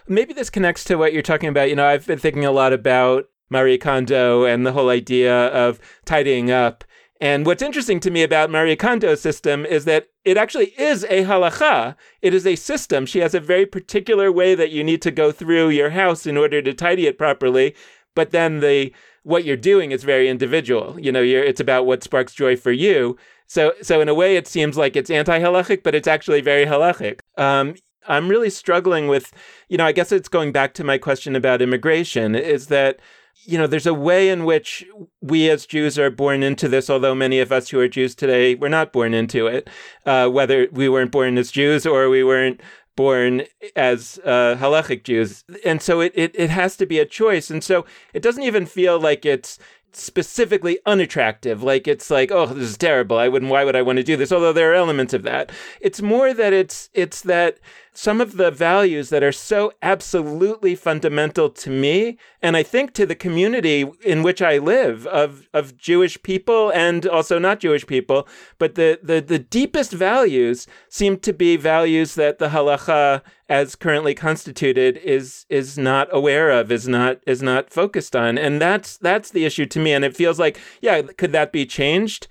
maybe 0.08 0.34
this 0.34 0.50
connects 0.50 0.84
to 0.86 0.98
what 0.98 1.14
you're 1.14 1.22
talking 1.22 1.50
about. 1.50 1.70
You 1.70 1.76
know, 1.76 1.86
I've 1.86 2.06
been 2.06 2.20
thinking 2.20 2.46
a 2.46 2.52
lot 2.52 2.74
about 2.74 3.26
Marie 3.50 3.78
Kondo 3.78 4.46
and 4.46 4.66
the 4.66 4.72
whole 4.72 4.90
idea 4.90 5.48
of 5.48 5.80
tidying 6.06 6.52
up. 6.52 6.84
And 7.22 7.46
what's 7.46 7.62
interesting 7.62 8.00
to 8.02 8.12
me 8.12 8.24
about 8.24 8.50
Marie 8.50 8.76
Kondo's 8.76 9.22
system 9.22 9.66
is 9.66 9.86
that 9.86 10.08
it 10.26 10.36
actually 10.36 10.74
is 10.78 11.06
a 11.06 11.24
halacha. 11.24 11.96
It 12.22 12.34
is 12.34 12.46
a 12.46 12.56
system. 12.56 13.06
She 13.06 13.20
has 13.20 13.34
a 13.34 13.40
very 13.40 13.66
particular 13.66 14.32
way 14.32 14.54
that 14.54 14.72
you 14.72 14.84
need 14.84 15.02
to 15.04 15.12
go 15.12 15.32
through 15.32 15.70
your 15.70 15.92
house 15.92 16.26
in 16.26 16.36
order 16.36 16.62
to 16.62 16.74
tidy 16.74 17.08
it 17.08 17.18
properly. 17.18 17.74
But 18.16 18.32
then 18.32 18.60
the 18.60 18.94
what 19.24 19.44
you're 19.44 19.58
doing 19.58 19.92
is 19.92 20.04
very 20.04 20.30
individual. 20.30 21.00
You 21.00 21.12
know, 21.12 21.24
it's 21.24 21.60
about 21.60 21.86
what 21.86 22.04
sparks 22.04 22.34
joy 22.34 22.56
for 22.56 22.72
you. 22.72 23.18
So, 23.48 23.74
so 23.82 24.02
in 24.02 24.10
a 24.10 24.14
way, 24.14 24.36
it 24.36 24.48
seems 24.48 24.78
like 24.78 24.96
it's 24.96 25.10
anti-halachic, 25.10 25.84
but 25.84 25.96
it's 25.96 26.08
actually 26.08 26.42
very 26.42 26.66
halachic. 26.66 27.22
Um, 27.38 27.76
I'm 28.08 28.28
really 28.28 28.52
struggling 28.52 29.08
with, 29.08 29.34
you 29.68 29.78
know, 29.78 29.86
I 29.86 29.94
guess 29.94 30.12
it's 30.12 30.30
going 30.30 30.52
back 30.52 30.74
to 30.76 30.84
my 30.84 30.98
question 31.00 31.36
about 31.36 31.62
immigration. 31.62 32.36
Is 32.36 32.68
that 32.68 33.00
you 33.44 33.58
know, 33.58 33.68
there's 33.68 33.86
a 33.86 33.94
way 33.94 34.30
in 34.30 34.46
which 34.46 34.86
we 35.22 35.50
as 35.50 35.66
Jews 35.66 36.00
are 36.00 36.10
born 36.10 36.44
into 36.44 36.68
this, 36.68 36.90
although 36.90 37.16
many 37.16 37.40
of 37.40 37.52
us 37.52 37.70
who 37.70 37.80
are 37.80 37.88
Jews 37.88 38.16
today 38.16 38.56
were 38.56 38.70
not 38.70 38.94
born 38.94 39.14
into 39.14 39.48
it, 39.48 39.70
uh, 40.06 40.30
whether 40.30 40.68
we 40.72 40.90
weren't 40.90 41.12
born 41.12 41.38
as 41.38 41.52
Jews 41.52 41.86
or 41.86 42.10
we 42.10 42.24
weren't 42.24 42.62
born 42.96 43.44
as 43.76 44.20
uh, 44.24 44.56
halachic 44.58 45.04
Jews. 45.04 45.44
And 45.66 45.82
so 45.82 46.00
it, 46.00 46.14
it, 46.16 46.32
it 46.34 46.50
has 46.50 46.78
to 46.78 46.86
be 46.86 47.00
a 47.00 47.06
choice. 47.06 47.52
And 47.52 47.64
so 47.64 47.86
it 48.14 48.24
doesn't 48.24 48.44
even 48.44 48.66
feel 48.66 49.00
like 49.00 49.26
it's 49.26 49.60
specifically 49.92 50.80
unattractive. 50.86 51.64
Like 51.64 51.88
it's 51.88 52.10
like, 52.10 52.32
oh, 52.32 52.48
this 52.48 52.70
is 52.70 52.78
terrible. 52.78 53.18
I 53.18 53.28
wouldn't. 53.28 53.52
Why 53.52 53.64
would 53.64 53.76
I 53.76 53.82
want 53.82 53.98
to 53.98 54.04
do 54.04 54.18
this? 54.18 54.32
Although 54.32 54.54
there 54.54 54.72
are 54.72 54.76
elements 54.76 55.14
of 55.14 55.24
that. 55.24 55.52
It's 55.82 56.02
more 56.02 56.34
that 56.34 56.54
it's 56.54 56.90
it's 56.94 57.22
that 57.22 57.60
some 57.98 58.22
of 58.22 58.38
the 58.38 58.52
values 58.52 59.10
that 59.10 59.24
are 59.24 59.32
so 59.32 59.72
absolutely 59.82 60.76
fundamental 60.76 61.50
to 61.50 61.70
me 61.70 62.18
and 62.42 62.58
I 62.58 62.64
think 62.64 62.94
to 62.94 63.06
the 63.06 63.16
community 63.16 63.90
in 64.04 64.22
which 64.22 64.42
I 64.42 64.58
live 64.58 65.08
of 65.08 65.48
of 65.54 65.78
Jewish 65.78 66.22
people 66.22 66.72
and 66.72 67.08
also 67.08 67.40
not 67.40 67.60
Jewish 67.60 67.88
people, 67.88 68.28
but 68.60 68.76
the 68.76 69.00
the, 69.02 69.22
the 69.22 69.40
deepest 69.40 69.92
values 69.92 70.68
seem 70.90 71.18
to 71.20 71.34
be 71.34 71.58
values 71.58 72.16
that 72.16 72.40
the 72.40 72.50
halacha 72.50 73.22
as 73.48 73.76
currently 73.76 74.14
constituted 74.14 74.98
is 74.98 75.46
is 75.50 75.78
not 75.78 76.08
aware 76.12 76.52
of, 76.52 76.72
is 76.72 76.88
not 76.88 77.20
is 77.26 77.42
not 77.42 77.72
focused 77.72 78.16
on. 78.16 78.38
And 78.38 78.62
that's 78.62 78.98
that's 78.98 79.32
the 79.32 79.46
issue 79.46 79.66
to 79.68 79.80
me. 79.80 79.94
And 79.94 80.04
it 80.04 80.16
feels 80.16 80.40
like, 80.40 80.60
yeah, 80.82 81.02
could 81.02 81.32
that 81.32 81.52
be 81.52 81.66
changed? 81.66 82.28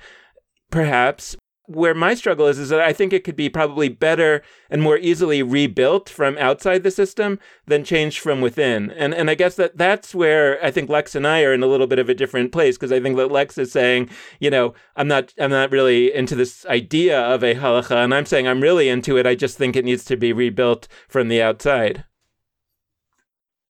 Perhaps, 0.71 1.37
where 1.67 1.95
my 1.95 2.15
struggle 2.15 2.47
is 2.47 2.59
is 2.59 2.69
that 2.69 2.81
I 2.81 2.93
think 2.93 3.12
it 3.12 3.25
could 3.25 3.37
be 3.37 3.49
probably 3.49 3.89
better 3.89 4.43
and 4.69 4.83
more 4.83 4.99
easily 4.99 5.43
rebuilt 5.43 6.09
from 6.11 6.37
outside 6.37 6.83
the 6.83 6.91
system 6.91 7.39
than 7.67 7.85
changed 7.85 8.19
from 8.19 8.41
within. 8.41 8.91
And 8.91 9.15
and 9.15 9.31
I 9.31 9.35
guess 9.35 9.57
that 9.57 9.77
that's 9.77 10.15
where 10.15 10.62
I 10.65 10.71
think 10.71 10.91
Lex 10.91 11.15
and 11.15 11.27
I 11.27 11.43
are 11.43 11.55
in 11.55 11.62
a 11.62 11.67
little 11.67 11.87
bit 11.87 11.99
of 11.99 12.09
a 12.09 12.15
different 12.15 12.53
place 12.53 12.77
because 12.77 12.93
I 12.93 13.01
think 13.01 13.17
that 13.17 13.31
Lex 13.31 13.57
is 13.57 13.73
saying, 13.73 14.11
you 14.41 14.51
know, 14.51 14.75
I'm 14.97 15.09
not 15.09 15.33
I'm 15.39 15.51
not 15.51 15.73
really 15.73 16.15
into 16.15 16.35
this 16.35 16.67
idea 16.67 17.19
of 17.21 17.43
a 17.43 17.55
halacha 17.55 17.97
and 17.97 18.15
I'm 18.15 18.27
saying 18.27 18.47
I'm 18.47 18.61
really 18.61 18.89
into 18.89 19.17
it. 19.17 19.27
I 19.27 19.35
just 19.35 19.57
think 19.57 19.75
it 19.75 19.85
needs 19.85 20.05
to 20.05 20.17
be 20.17 20.33
rebuilt 20.33 20.87
from 21.09 21.29
the 21.29 21.41
outside. 21.41 22.05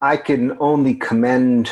I 0.01 0.17
can 0.17 0.57
only 0.59 0.95
commend 0.95 1.71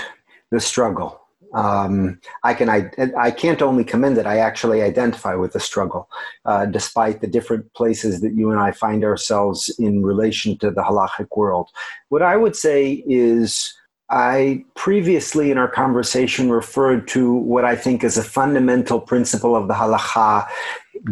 the 0.50 0.60
struggle 0.60 1.21
um, 1.54 2.18
I 2.44 2.54
can 2.54 2.68
I, 2.68 2.90
I 3.18 3.30
can't 3.30 3.62
only 3.62 3.84
commend 3.84 4.18
it. 4.18 4.26
I 4.26 4.38
actually 4.38 4.82
identify 4.82 5.34
with 5.34 5.52
the 5.52 5.60
struggle, 5.60 6.08
uh, 6.44 6.66
despite 6.66 7.20
the 7.20 7.26
different 7.26 7.72
places 7.74 8.20
that 8.20 8.34
you 8.34 8.50
and 8.50 8.60
I 8.60 8.72
find 8.72 9.04
ourselves 9.04 9.74
in 9.78 10.02
relation 10.02 10.56
to 10.58 10.70
the 10.70 10.82
halachic 10.82 11.28
world. 11.36 11.68
What 12.08 12.22
I 12.22 12.36
would 12.36 12.56
say 12.56 13.04
is. 13.06 13.74
I 14.14 14.62
previously 14.74 15.50
in 15.50 15.56
our 15.56 15.70
conversation 15.70 16.50
referred 16.50 17.08
to 17.08 17.32
what 17.32 17.64
I 17.64 17.74
think 17.74 18.04
is 18.04 18.18
a 18.18 18.22
fundamental 18.22 19.00
principle 19.00 19.56
of 19.56 19.68
the 19.68 19.74
halacha 19.74 20.46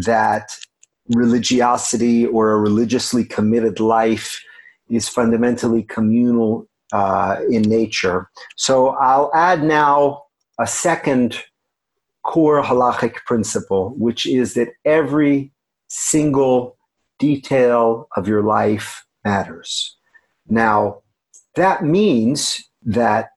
that 0.05 0.51
religiosity 1.09 2.26
or 2.26 2.51
a 2.51 2.59
religiously 2.59 3.24
committed 3.24 3.80
life 3.80 4.38
is 4.91 5.09
fundamentally 5.09 5.82
communal 5.84 6.68
uh, 6.93 7.36
in 7.49 7.62
nature. 7.62 8.28
So 8.57 8.88
I'll 8.88 9.30
add 9.34 9.62
now 9.62 10.24
a 10.61 10.66
second 10.66 11.42
core 12.22 12.62
halachic 12.62 13.14
principle, 13.26 13.94
which 13.96 14.26
is 14.26 14.54
that 14.54 14.68
every 14.84 15.52
single 15.88 16.76
detail 17.18 18.08
of 18.16 18.28
your 18.28 18.42
life 18.42 19.04
matters. 19.24 19.96
Now, 20.48 21.02
that 21.56 21.82
means 21.82 22.62
that 22.82 23.30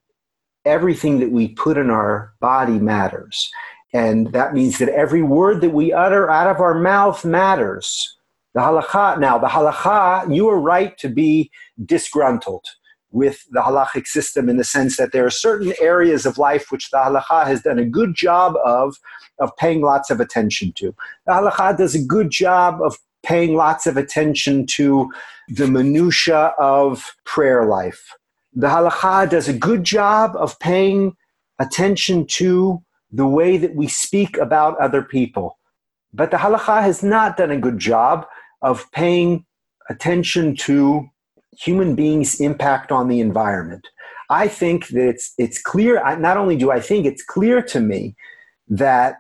everything 0.66 1.20
that 1.20 1.32
we 1.32 1.48
put 1.50 1.78
in 1.78 1.90
our 1.90 2.34
body 2.40 2.80
matters. 2.80 3.50
And 3.94 4.32
that 4.34 4.54
means 4.54 4.78
that 4.80 4.90
every 4.90 5.22
word 5.22 5.62
that 5.62 5.72
we 5.72 5.94
utter 5.94 6.30
out 6.30 6.48
of 6.48 6.60
our 6.60 6.80
mouth 6.80 7.24
matters. 7.24 8.18
The 8.54 8.62
halakha, 8.62 9.20
now, 9.20 9.38
the 9.38 9.48
halakha, 9.48 10.34
you 10.34 10.50
are 10.50 10.60
right 10.60 10.98
to 11.00 11.10
be 11.10 11.52
disgruntled 11.86 12.66
with 13.14 13.46
the 13.52 13.62
halachic 13.62 14.08
system 14.08 14.50
in 14.50 14.58
the 14.58 14.64
sense 14.64 14.98
that 14.98 15.12
there 15.12 15.26
are 15.26 15.30
certain 15.30 15.72
areas 15.80 16.26
of 16.26 16.40
life 16.40 16.72
which 16.72 16.90
the 16.90 16.98
halacha 16.98 17.46
has 17.46 17.62
done 17.62 17.78
a 17.78 17.86
good 17.86 18.16
job 18.16 18.56
of, 18.66 18.98
of 19.40 19.56
paying 19.58 19.82
lots 19.82 20.10
of 20.10 20.20
attention 20.20 20.74
to. 20.74 20.94
The 21.28 21.34
halacha 21.34 21.78
does 21.78 21.94
a 21.94 22.04
good 22.04 22.32
job 22.32 22.82
of 22.82 22.98
paying 23.24 23.56
lots 23.56 23.86
of 23.86 23.98
attention 23.98 24.66
to 24.66 25.12
the 25.48 25.68
minutia 25.68 26.54
of 26.58 27.16
prayer 27.24 27.66
life. 27.66 28.04
The 28.52 28.68
halacha 28.68 29.30
does 29.30 29.48
a 29.48 29.54
good 29.54 29.84
job 29.84 30.36
of 30.36 30.60
paying 30.60 31.14
attention 31.60 32.26
to 32.26 32.82
the 33.12 33.28
way 33.28 33.58
that 33.58 33.76
we 33.76 33.88
speak 33.88 34.38
about 34.38 34.78
other 34.80 35.04
people. 35.04 35.60
But 36.14 36.32
the 36.32 36.38
halacha 36.38 36.82
has 36.82 37.04
not 37.04 37.38
done 37.38 37.52
a 37.52 37.60
good 37.60 37.78
job 37.78 38.26
of 38.64 38.92
paying 38.92 39.46
attention 39.88 40.56
to 40.56 41.08
human 41.58 41.96
beings' 41.96 42.40
impact 42.40 42.92
on 42.92 43.08
the 43.08 43.20
environment. 43.20 43.88
I 44.30 44.48
think 44.48 44.88
that 44.88 45.08
it's, 45.08 45.34
it's 45.38 45.62
clear, 45.62 46.02
not 46.18 46.38
only 46.38 46.56
do 46.56 46.72
I 46.72 46.80
think, 46.80 47.06
it's 47.06 47.24
clear 47.24 47.62
to 47.64 47.80
me 47.80 48.16
that 48.68 49.18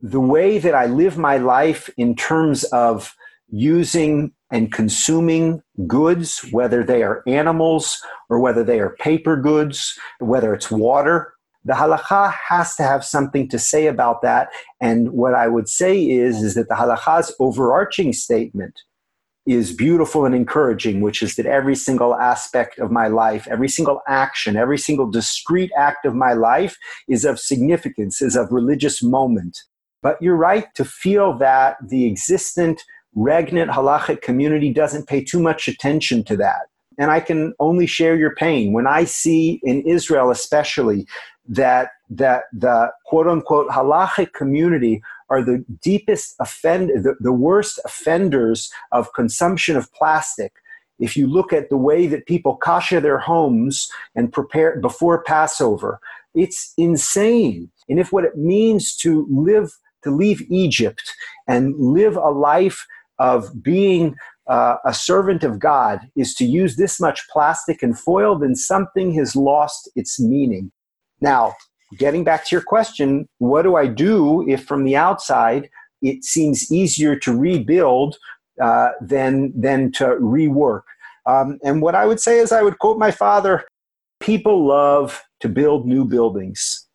the 0.00 0.20
way 0.20 0.58
that 0.58 0.74
I 0.74 0.86
live 0.86 1.18
my 1.18 1.36
life 1.36 1.90
in 1.96 2.14
terms 2.14 2.64
of 2.64 3.14
using 3.48 4.32
and 4.50 4.72
consuming 4.72 5.62
goods, 5.86 6.40
whether 6.50 6.84
they 6.84 7.02
are 7.02 7.22
animals 7.26 8.00
or 8.28 8.38
whether 8.38 8.62
they 8.62 8.78
are 8.80 8.96
paper 8.96 9.36
goods, 9.36 9.98
whether 10.20 10.54
it's 10.54 10.70
water, 10.70 11.32
the 11.64 11.72
halacha 11.72 12.32
has 12.48 12.76
to 12.76 12.84
have 12.84 13.04
something 13.04 13.48
to 13.48 13.58
say 13.58 13.88
about 13.88 14.22
that. 14.22 14.50
And 14.80 15.10
what 15.10 15.34
I 15.34 15.48
would 15.48 15.68
say 15.68 16.00
is, 16.00 16.42
is 16.42 16.54
that 16.54 16.68
the 16.68 16.76
halacha's 16.76 17.34
overarching 17.40 18.12
statement 18.12 18.82
is 19.46 19.72
beautiful 19.72 20.24
and 20.24 20.34
encouraging, 20.34 21.00
which 21.00 21.22
is 21.22 21.36
that 21.36 21.46
every 21.46 21.76
single 21.76 22.14
aspect 22.16 22.78
of 22.78 22.90
my 22.90 23.06
life, 23.06 23.46
every 23.48 23.68
single 23.68 24.00
action, 24.08 24.56
every 24.56 24.78
single 24.78 25.08
discrete 25.08 25.70
act 25.76 26.04
of 26.04 26.14
my 26.14 26.32
life 26.32 26.76
is 27.08 27.24
of 27.24 27.38
significance, 27.38 28.20
is 28.20 28.36
of 28.36 28.50
religious 28.50 29.02
moment. 29.02 29.62
But 30.02 30.20
you're 30.20 30.36
right 30.36 30.66
to 30.74 30.84
feel 30.84 31.38
that 31.38 31.76
the 31.86 32.06
existent 32.06 32.82
regnant 33.16 33.70
halachic 33.70 34.20
community 34.20 34.72
doesn't 34.72 35.06
pay 35.06 35.22
too 35.22 35.40
much 35.40 35.68
attention 35.68 36.24
to 36.24 36.36
that. 36.36 36.62
And 36.98 37.10
I 37.10 37.20
can 37.20 37.54
only 37.60 37.86
share 37.86 38.16
your 38.16 38.34
pain. 38.34 38.72
When 38.72 38.86
I 38.86 39.04
see 39.04 39.60
in 39.62 39.82
Israel, 39.82 40.30
especially, 40.30 41.06
that, 41.48 41.90
that 42.10 42.44
the 42.52 42.90
quote 43.04 43.28
unquote 43.28 43.68
halachic 43.68 44.32
community 44.32 45.02
are 45.28 45.42
the 45.42 45.64
deepest 45.82 46.34
offend, 46.40 46.90
the, 46.90 47.14
the 47.20 47.32
worst 47.32 47.80
offenders 47.84 48.70
of 48.92 49.12
consumption 49.14 49.76
of 49.76 49.92
plastic. 49.92 50.52
If 50.98 51.16
you 51.16 51.26
look 51.26 51.52
at 51.52 51.68
the 51.68 51.76
way 51.76 52.06
that 52.06 52.26
people 52.26 52.56
kasha 52.56 53.00
their 53.00 53.18
homes 53.18 53.90
and 54.14 54.32
prepare 54.32 54.80
before 54.80 55.22
Passover, 55.22 56.00
it's 56.34 56.72
insane. 56.76 57.70
And 57.88 57.98
if 57.98 58.12
what 58.12 58.24
it 58.24 58.36
means 58.36 58.96
to 58.96 59.26
live, 59.30 59.72
to 60.04 60.10
leave 60.10 60.42
Egypt 60.50 61.02
and 61.46 61.74
live 61.76 62.16
a 62.16 62.30
life 62.30 62.86
of 63.18 63.62
being 63.62 64.16
uh, 64.46 64.76
a 64.84 64.94
servant 64.94 65.42
of 65.42 65.58
God 65.58 66.00
is 66.16 66.34
to 66.34 66.44
use 66.44 66.76
this 66.76 67.00
much 67.00 67.26
plastic 67.30 67.82
and 67.82 67.98
foil, 67.98 68.38
then 68.38 68.54
something 68.54 69.12
has 69.14 69.34
lost 69.34 69.90
its 69.96 70.20
meaning. 70.20 70.70
Now, 71.20 71.54
getting 71.98 72.24
back 72.24 72.44
to 72.46 72.54
your 72.54 72.62
question, 72.62 73.28
what 73.38 73.62
do 73.62 73.76
I 73.76 73.86
do 73.86 74.48
if 74.48 74.64
from 74.64 74.84
the 74.84 74.96
outside 74.96 75.70
it 76.02 76.24
seems 76.24 76.70
easier 76.70 77.16
to 77.16 77.36
rebuild 77.36 78.16
uh, 78.60 78.90
than, 79.00 79.52
than 79.58 79.92
to 79.92 80.04
rework? 80.20 80.82
Um, 81.26 81.58
and 81.64 81.82
what 81.82 81.94
I 81.94 82.06
would 82.06 82.20
say 82.20 82.38
is, 82.38 82.52
I 82.52 82.62
would 82.62 82.78
quote 82.78 82.98
my 82.98 83.10
father 83.10 83.64
people 84.20 84.66
love 84.66 85.22
to 85.40 85.48
build 85.48 85.86
new 85.86 86.04
buildings. 86.04 86.86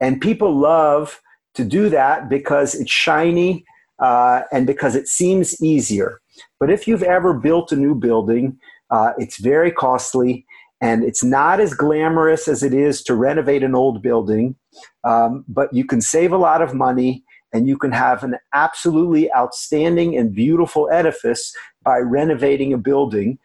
And 0.00 0.20
people 0.20 0.54
love 0.54 1.20
to 1.54 1.64
do 1.64 1.88
that 1.88 2.28
because 2.28 2.74
it's 2.74 2.90
shiny 2.90 3.64
uh, 3.98 4.42
and 4.52 4.66
because 4.66 4.94
it 4.94 5.08
seems 5.08 5.62
easier. 5.62 6.20
But 6.58 6.70
if 6.70 6.86
you've 6.86 7.02
ever 7.02 7.34
built 7.34 7.72
a 7.72 7.76
new 7.76 7.94
building, 7.94 8.58
uh, 8.90 9.12
it's 9.18 9.38
very 9.38 9.70
costly 9.70 10.46
and 10.82 11.04
it's 11.04 11.22
not 11.22 11.60
as 11.60 11.74
glamorous 11.74 12.48
as 12.48 12.64
it 12.64 12.74
is 12.74 13.04
to 13.04 13.14
renovate 13.14 13.62
an 13.62 13.74
old 13.74 14.02
building, 14.02 14.56
um, 15.04 15.44
but 15.46 15.72
you 15.72 15.84
can 15.84 16.00
save 16.00 16.32
a 16.32 16.36
lot 16.36 16.60
of 16.60 16.74
money 16.74 17.22
and 17.52 17.68
you 17.68 17.78
can 17.78 17.92
have 17.92 18.24
an 18.24 18.34
absolutely 18.52 19.32
outstanding 19.32 20.16
and 20.16 20.34
beautiful 20.34 20.90
edifice 20.90 21.54
by 21.84 21.98
renovating 21.98 22.72
a 22.72 22.78
building. 22.78 23.38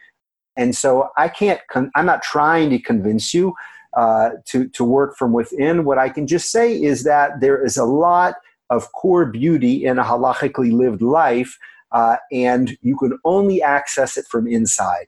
And 0.55 0.75
so 0.75 1.09
I 1.15 1.27
can't, 1.27 1.61
con- 1.69 1.91
I'm 1.95 2.07
not 2.07 2.23
trying 2.23 2.71
to 2.71 2.79
convince 2.79 3.33
you 3.35 3.53
uh, 3.95 4.31
to, 4.45 4.67
to 4.69 4.83
work 4.83 5.15
from 5.15 5.31
within. 5.31 5.85
What 5.85 5.99
I 5.99 6.09
can 6.09 6.25
just 6.25 6.51
say 6.51 6.73
is 6.73 7.03
that 7.03 7.39
there 7.39 7.63
is 7.63 7.77
a 7.77 7.85
lot 7.85 8.35
of 8.71 8.91
core 8.93 9.27
beauty 9.27 9.85
in 9.85 9.99
a 9.99 10.03
halachically 10.03 10.71
lived 10.71 11.03
life, 11.03 11.57
uh, 11.91 12.17
and 12.31 12.77
you 12.81 12.97
can 12.97 13.17
only 13.23 13.61
access 13.61 14.17
it 14.17 14.25
from 14.25 14.47
inside. 14.47 15.07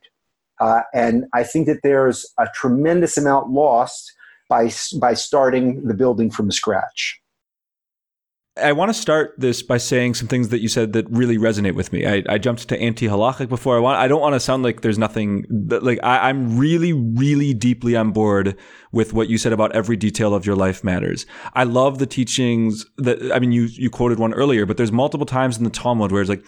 Uh, 0.60 0.82
and 0.92 1.24
I 1.32 1.42
think 1.42 1.66
that 1.66 1.80
there's 1.82 2.30
a 2.38 2.46
tremendous 2.54 3.16
amount 3.16 3.50
lost 3.50 4.12
by, 4.48 4.70
by 5.00 5.14
starting 5.14 5.86
the 5.86 5.94
building 5.94 6.30
from 6.30 6.50
scratch. 6.50 7.20
I 8.56 8.72
want 8.72 8.90
to 8.90 8.94
start 8.94 9.34
this 9.38 9.62
by 9.62 9.78
saying 9.78 10.14
some 10.14 10.28
things 10.28 10.48
that 10.48 10.60
you 10.60 10.68
said 10.68 10.92
that 10.92 11.08
really 11.08 11.38
resonate 11.38 11.74
with 11.74 11.92
me. 11.92 12.06
I, 12.06 12.22
I 12.28 12.38
jumped 12.38 12.68
to 12.68 12.80
anti 12.80 13.06
halachic 13.06 13.48
before. 13.48 13.76
I 13.76 13.80
want. 13.80 13.98
I 13.98 14.08
don't 14.08 14.20
want 14.20 14.34
to 14.34 14.40
sound 14.40 14.64
like 14.64 14.80
there's 14.80 14.98
nothing. 14.98 15.46
That, 15.48 15.82
like 15.82 16.00
I, 16.02 16.28
I'm 16.28 16.58
really, 16.58 16.92
really 16.92 17.54
deeply 17.54 17.96
on 17.96 18.10
board 18.10 18.56
with 18.92 19.12
what 19.12 19.28
you 19.28 19.38
said 19.38 19.52
about 19.52 19.72
every 19.72 19.96
detail 19.96 20.34
of 20.34 20.44
your 20.44 20.56
life 20.56 20.82
matters. 20.82 21.26
I 21.54 21.64
love 21.64 21.98
the 21.98 22.06
teachings 22.06 22.86
that. 22.98 23.32
I 23.32 23.38
mean, 23.38 23.52
you 23.52 23.62
you 23.62 23.88
quoted 23.88 24.18
one 24.18 24.34
earlier, 24.34 24.66
but 24.66 24.76
there's 24.76 24.92
multiple 24.92 25.26
times 25.26 25.56
in 25.56 25.64
the 25.64 25.70
Talmud 25.70 26.10
where 26.10 26.20
it's 26.20 26.30
like 26.30 26.44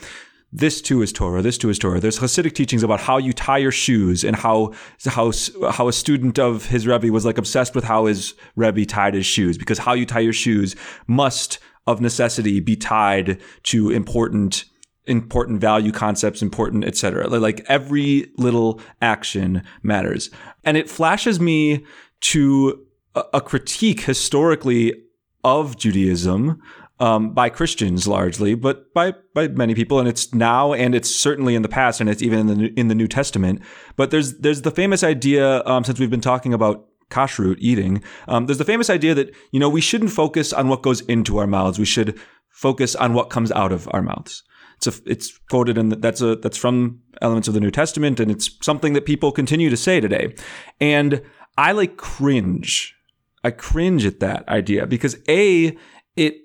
this 0.53 0.83
too 0.83 1.01
is 1.01 1.13
Torah. 1.13 1.41
This 1.41 1.57
too 1.57 1.71
is 1.71 1.79
Torah. 1.79 1.99
There's 1.99 2.19
Hasidic 2.19 2.53
teachings 2.53 2.83
about 2.83 3.01
how 3.01 3.17
you 3.17 3.33
tie 3.33 3.59
your 3.59 3.73
shoes 3.73 4.23
and 4.23 4.37
how 4.37 4.73
how 5.07 5.33
how 5.71 5.89
a 5.89 5.93
student 5.93 6.39
of 6.39 6.67
his 6.67 6.87
Rebbe 6.87 7.11
was 7.11 7.25
like 7.25 7.39
obsessed 7.39 7.75
with 7.75 7.85
how 7.85 8.05
his 8.05 8.35
Rebbe 8.55 8.85
tied 8.85 9.15
his 9.15 9.25
shoes 9.25 9.57
because 9.57 9.79
how 9.79 9.95
you 9.95 10.05
tie 10.05 10.21
your 10.21 10.35
shoes 10.35 10.77
must 11.07 11.59
of 11.87 12.01
necessity 12.01 12.61
be 12.61 12.77
tied 12.77 13.41
to 13.65 13.91
important 13.91 14.67
important 15.07 15.61
value 15.61 15.91
concepts 15.91 16.43
important 16.43 16.85
etc 16.85 17.27
like 17.27 17.65
every 17.69 18.31
little 18.37 18.81
action 19.01 19.61
matters 19.83 20.31
and 20.63 20.77
it 20.77 20.89
flashes 20.89 21.41
me 21.41 21.85
to 22.21 22.87
a 23.35 23.41
critique 23.41 24.03
historically 24.03 24.95
of 25.45 25.77
Judaism 25.77 26.63
um, 27.03 27.35
by 27.35 27.49
Christians 27.49 28.07
largely, 28.07 28.55
but 28.55 28.95
by 28.95 29.13
by 29.35 29.49
many 29.49 29.75
people, 29.75 29.99
and 29.99 30.09
it's 30.09 30.33
now 30.33 30.73
and 30.73 30.95
it's 30.95 31.13
certainly 31.13 31.57
in 31.57 31.63
the 31.63 31.69
past, 31.69 32.01
and 32.01 32.09
it's 32.09 32.23
even 32.23 32.39
in 32.39 32.47
the 32.47 32.73
in 32.79 32.87
the 32.87 32.95
New 32.95 33.09
Testament. 33.09 33.61
But 33.97 34.13
there's 34.13 34.39
there's 34.39 34.63
the 34.63 34.71
famous 34.71 35.03
idea 35.03 35.65
um, 35.65 35.83
since 35.83 35.99
we've 35.99 36.11
been 36.11 36.21
talking 36.21 36.55
about 36.55 36.87
kashrut 37.11 37.57
eating. 37.59 38.05
Um, 38.29 38.47
there's 38.47 38.59
the 38.59 38.65
famous 38.65 38.89
idea 38.89 39.15
that 39.15 39.35
you 39.51 39.59
know 39.59 39.69
we 39.69 39.81
shouldn't 39.81 40.13
focus 40.13 40.53
on 40.53 40.69
what 40.69 40.83
goes 40.83 41.01
into 41.01 41.39
our 41.39 41.47
mouths. 41.49 41.77
We 41.77 41.85
should 41.85 42.21
focus 42.51 42.95
on 42.95 43.15
what 43.15 43.31
comes 43.31 43.51
out 43.51 43.73
of 43.73 43.89
our 43.91 44.03
mouths. 44.03 44.45
It's 44.77 44.87
a, 44.87 45.11
it's 45.11 45.39
quoted 45.51 45.77
and 45.79 45.91
that's 45.91 46.21
a 46.21 46.37
that's 46.37 46.57
from 46.57 47.01
elements 47.21 47.49
of 47.49 47.55
the 47.55 47.61
New 47.61 47.73
Testament, 47.73 48.21
and 48.21 48.31
it's 48.31 48.49
something 48.65 48.93
that 48.93 49.07
people 49.07 49.33
continue 49.33 49.71
to 49.71 49.77
say 49.77 49.99
today. 49.99 50.37
And 50.81 51.21
I 51.59 51.73
like 51.73 51.97
cringe. 51.97 52.95
I 53.43 53.51
cringe 53.51 54.07
at 54.07 54.21
that 54.21 54.49
idea 54.49 54.87
because 54.87 55.17
a 55.29 55.77
it 56.15 56.42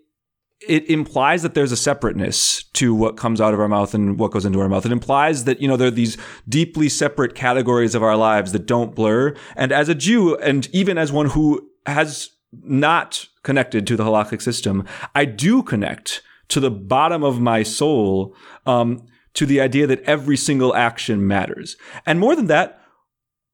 it 0.62 0.89
implies 0.89 1.43
that 1.43 1.53
there's 1.53 1.72
a 1.72 1.78
separateness 1.78 2.64
to 2.74 2.93
what 2.93 3.18
comes 3.18 3.39
out 3.39 3.53
of 3.53 3.60
our 3.60 3.68
mouth 3.68 3.93
and 3.93 4.18
what 4.18 4.32
goes 4.32 4.45
into 4.45 4.60
our 4.60 4.70
mouth. 4.70 4.86
It 4.86 4.91
implies 4.91 5.43
that, 5.43 5.62
you 5.62 5.68
know, 5.68 5.78
there 5.78 5.89
are 5.89 5.91
these 5.91 6.18
deeply 6.49 6.89
separate 6.89 7.36
categories 7.36 7.93
of 7.93 8.01
our 8.01 8.16
lives 8.16 8.53
that 8.53 8.66
don't 8.66 8.95
blur. 8.95 9.36
And 9.55 9.72
as 9.72 9.88
a 9.88 9.95
Jew, 9.95 10.36
and 10.38 10.68
even 10.74 10.97
as 10.97 11.12
one 11.12 11.28
who 11.28 11.70
has 11.86 12.32
not 12.51 13.28
connected 13.43 13.86
to 13.88 13.95
the 13.95 14.03
halakhic 14.03 14.41
system, 14.41 14.86
I 15.14 15.26
do 15.26 15.62
connect 15.62 16.24
to 16.49 16.60
the 16.60 16.72
bottom 16.72 17.24
of 17.24 17.39
my 17.39 17.62
soul 17.62 18.36
um, 18.66 19.05
to 19.34 19.45
the 19.45 19.62
idea 19.62 19.86
that 19.86 20.01
every 20.03 20.38
single 20.38 20.76
action 20.76 21.28
matters. 21.28 21.78
And 22.05 22.20
more 22.20 22.36
than 22.36 22.47
that, 22.47 22.82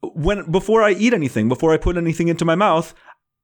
when 0.02 0.50
before 0.52 0.84
I 0.84 0.92
eat 0.92 1.14
anything, 1.14 1.50
before 1.50 1.74
I 1.74 1.78
put 1.78 1.98
anything 1.98 2.28
into 2.28 2.46
my 2.46 2.56
mouth, 2.56 2.94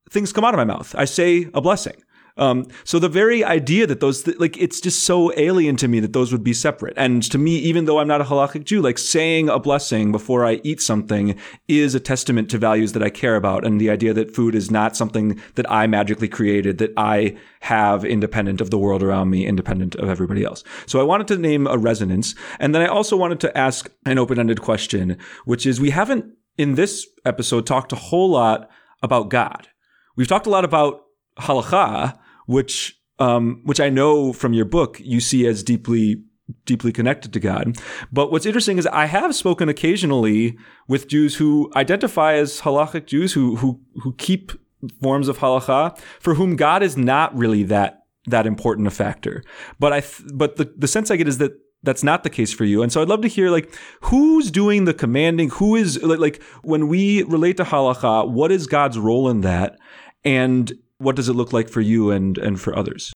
things 0.09 0.31
come 0.31 0.45
out 0.45 0.53
of 0.53 0.57
my 0.57 0.65
mouth. 0.65 0.95
I 0.97 1.05
say 1.05 1.49
a 1.53 1.61
blessing. 1.61 2.01
Um, 2.39 2.67
so 2.83 2.97
the 2.97 3.09
very 3.09 3.43
idea 3.43 3.85
that 3.85 3.99
those, 3.99 4.23
th- 4.23 4.39
like, 4.39 4.57
it's 4.57 4.81
just 4.81 5.03
so 5.03 5.31
alien 5.37 5.75
to 5.75 5.87
me 5.87 5.99
that 5.99 6.13
those 6.13 6.31
would 6.31 6.43
be 6.43 6.53
separate. 6.53 6.93
And 6.97 7.21
to 7.31 7.37
me, 7.37 7.57
even 7.57 7.85
though 7.85 7.99
I'm 7.99 8.07
not 8.07 8.21
a 8.21 8.23
halachic 8.23 8.63
Jew, 8.63 8.81
like 8.81 8.97
saying 8.97 9.49
a 9.49 9.59
blessing 9.59 10.11
before 10.11 10.45
I 10.45 10.61
eat 10.63 10.81
something 10.81 11.37
is 11.67 11.93
a 11.93 11.99
testament 11.99 12.49
to 12.49 12.57
values 12.57 12.93
that 12.93 13.03
I 13.03 13.09
care 13.09 13.35
about. 13.35 13.65
And 13.65 13.79
the 13.79 13.89
idea 13.89 14.13
that 14.13 14.33
food 14.33 14.55
is 14.55 14.71
not 14.71 14.95
something 14.95 15.39
that 15.55 15.69
I 15.69 15.85
magically 15.85 16.29
created, 16.29 16.77
that 16.79 16.93
I 16.97 17.37
have 17.59 18.05
independent 18.05 18.61
of 18.61 18.71
the 18.71 18.77
world 18.77 19.03
around 19.03 19.29
me, 19.29 19.45
independent 19.45 19.95
of 19.95 20.09
everybody 20.09 20.43
else. 20.43 20.63
So 20.85 20.99
I 20.99 21.03
wanted 21.03 21.27
to 21.27 21.37
name 21.37 21.67
a 21.67 21.77
resonance. 21.77 22.35
And 22.59 22.73
then 22.73 22.81
I 22.81 22.87
also 22.87 23.17
wanted 23.17 23.41
to 23.41 23.57
ask 23.57 23.91
an 24.05 24.17
open-ended 24.17 24.61
question, 24.61 25.17
which 25.43 25.65
is 25.65 25.79
we 25.79 25.89
haven't 25.89 26.25
in 26.57 26.75
this 26.75 27.05
episode 27.25 27.67
talked 27.67 27.91
a 27.91 27.97
whole 27.97 28.29
lot 28.29 28.69
about 29.03 29.29
God. 29.29 29.67
We've 30.15 30.27
talked 30.27 30.47
a 30.47 30.49
lot 30.49 30.65
about 30.65 31.03
halacha, 31.37 32.17
which 32.49 32.99
um, 33.19 33.61
which 33.63 33.79
I 33.79 33.89
know 33.89 34.33
from 34.33 34.53
your 34.53 34.65
book 34.65 34.99
you 34.99 35.19
see 35.19 35.45
as 35.45 35.61
deeply 35.61 36.23
deeply 36.65 36.91
connected 36.91 37.31
to 37.33 37.39
God. 37.39 37.77
But 38.11 38.31
what's 38.31 38.47
interesting 38.47 38.79
is 38.79 38.87
I 38.87 39.05
have 39.05 39.35
spoken 39.35 39.69
occasionally 39.69 40.57
with 40.87 41.07
Jews 41.07 41.35
who 41.35 41.71
identify 41.75 42.33
as 42.33 42.61
halachic 42.61 43.05
Jews 43.05 43.33
who 43.33 43.57
who 43.57 43.79
who 44.01 44.13
keep 44.13 44.51
forms 44.99 45.27
of 45.27 45.37
halacha 45.37 45.95
for 46.19 46.33
whom 46.33 46.55
God 46.55 46.81
is 46.81 46.97
not 46.97 47.37
really 47.37 47.63
that 47.63 48.05
that 48.25 48.47
important 48.47 48.87
a 48.87 48.91
factor. 48.91 49.43
But 49.79 49.93
I 49.93 49.99
th- 49.99 50.31
but 50.33 50.55
the 50.55 50.73
the 50.75 50.87
sense 50.87 51.11
I 51.11 51.17
get 51.17 51.27
is 51.27 51.37
that 51.37 51.53
that's 51.83 52.03
not 52.03 52.23
the 52.23 52.31
case 52.31 52.51
for 52.51 52.65
you. 52.65 52.81
And 52.81 52.91
so 52.91 52.99
I'd 52.99 53.07
love 53.09 53.21
to 53.21 53.27
hear 53.27 53.51
like 53.51 53.71
who's 54.01 54.49
doing 54.49 54.85
the 54.85 54.93
commanding, 54.93 55.49
who 55.51 55.75
is 55.75 56.01
like, 56.01 56.19
like 56.19 56.43
when 56.63 56.87
we 56.87 57.21
relate 57.23 57.57
to 57.57 57.63
halacha, 57.63 58.27
what 58.27 58.51
is 58.51 58.65
God's 58.65 58.97
role 58.97 59.29
in 59.29 59.41
that? 59.41 59.77
And 60.25 60.73
what 60.99 61.15
does 61.15 61.27
it 61.29 61.33
look 61.33 61.51
like 61.51 61.69
for 61.69 61.81
you 61.81 62.11
and 62.11 62.37
and 62.37 62.59
for 62.61 62.77
others? 62.77 63.11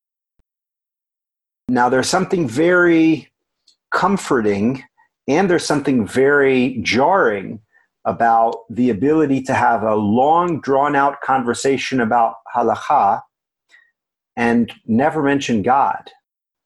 Now 1.69 1.89
there's 1.89 2.09
something 2.09 2.47
very 2.47 3.31
comforting 3.93 4.84
and 5.27 5.49
there's 5.49 5.65
something 5.65 6.05
very 6.07 6.79
jarring 6.81 7.61
about 8.05 8.55
the 8.69 8.89
ability 8.89 9.41
to 9.43 9.53
have 9.53 9.84
a 9.84 9.95
long 9.95 10.59
drawn 10.59 10.95
out 10.95 11.21
conversation 11.21 12.01
about 12.01 12.36
halacha 12.53 13.21
and 14.36 14.73
never 14.86 15.23
mention 15.23 15.61
God 15.61 16.09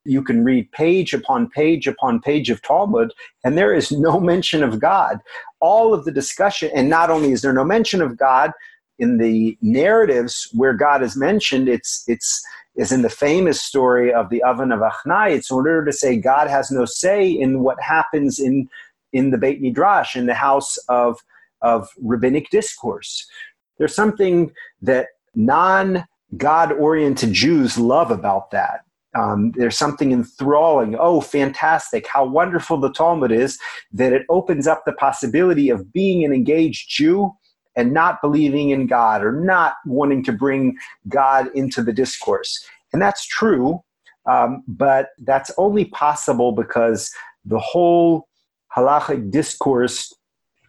you 0.07 0.24
can 0.24 0.43
read 0.43 0.72
page 0.72 1.13
upon 1.13 1.49
page 1.49 1.88
upon 1.88 2.22
page 2.22 2.49
of 2.49 2.61
Talmud, 2.61 3.13
and 3.43 3.57
there 3.57 3.74
is 3.74 3.91
no 3.91 4.20
mention 4.20 4.63
of 4.63 4.80
God. 4.80 5.20
All 5.59 5.93
of 5.93 6.05
the 6.05 6.11
discussion, 6.11 6.72
and 6.74 6.89
not 6.89 7.09
only 7.09 7.32
is 7.32 7.41
there 7.41 7.53
no 7.53 7.65
mention 7.65 8.01
of 8.01 8.18
God 8.18 8.51
in 9.00 9.18
the 9.18 9.58
narratives 9.62 10.50
where 10.54 10.74
God 10.74 11.04
is 11.04 11.16
mentioned, 11.16 11.70
it's 11.70 12.04
it's 12.08 12.43
is 12.76 12.91
in 12.91 13.02
the 13.02 13.10
famous 13.10 13.62
story 13.62 14.14
of 14.14 14.30
the 14.30 14.43
oven 14.43 14.72
of 14.72 14.80
Achnai. 14.80 15.32
It's 15.32 15.50
in 15.50 15.58
order 15.58 15.84
to 15.84 15.91
say 15.91 16.16
God 16.18 16.48
has 16.48 16.70
no 16.72 16.86
say 16.86 17.28
in 17.30 17.64
what 17.64 17.82
happens 17.82 18.39
in 18.39 18.70
in 19.14 19.32
the 19.32 19.38
Beit 19.38 19.62
Midrash, 19.62 20.16
in 20.16 20.26
the 20.26 20.34
house 20.34 20.78
of 20.89 21.20
of 21.62 21.89
rabbinic 22.02 22.50
discourse. 22.50 23.28
There's 23.78 23.95
something 23.95 24.52
that 24.82 25.08
non 25.36 26.06
God 26.36 26.72
oriented 26.74 27.34
Jews 27.34 27.78
love 27.78 28.12
about 28.12 28.52
that. 28.52 28.82
Um, 29.16 29.52
there's 29.56 29.78
something 29.78 30.12
enthralling. 30.12 30.95
Oh, 31.00 31.22
fantastic. 31.22 32.06
How 32.08 32.26
wonderful 32.26 32.78
the 32.78 32.91
Talmud 32.91 33.32
is 33.32 33.58
that 33.93 34.14
it 34.14 34.24
opens 34.30 34.68
up 34.68 34.84
the 34.86 34.93
possibility 34.93 35.70
of 35.70 35.91
being 35.91 36.24
an 36.24 36.34
engaged 36.34 36.89
Jew 36.89 37.34
and 37.78 37.93
not 37.93 38.21
believing 38.21 38.71
in 38.71 38.88
God 38.88 39.23
or 39.23 39.32
not 39.32 39.75
wanting 39.86 40.23
to 40.25 40.34
bring 40.34 40.75
God 41.07 41.47
into 41.55 41.82
the 41.82 41.93
discourse. 41.93 42.65
And 42.91 43.01
that's 43.01 43.25
true, 43.25 43.82
um, 44.30 44.63
but 44.67 45.09
that's 45.19 45.51
only 45.57 45.86
possible 45.86 46.51
because 46.51 47.09
the 47.45 47.59
whole 47.59 48.28
halachic 48.75 49.32
discourse 49.32 50.13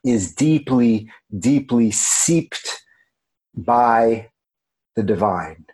is 0.04 0.32
deeply, 0.32 1.10
deeply 1.38 1.90
seeped 1.90 2.82
by 3.56 4.28
the 4.94 5.02
divine. 5.02 5.64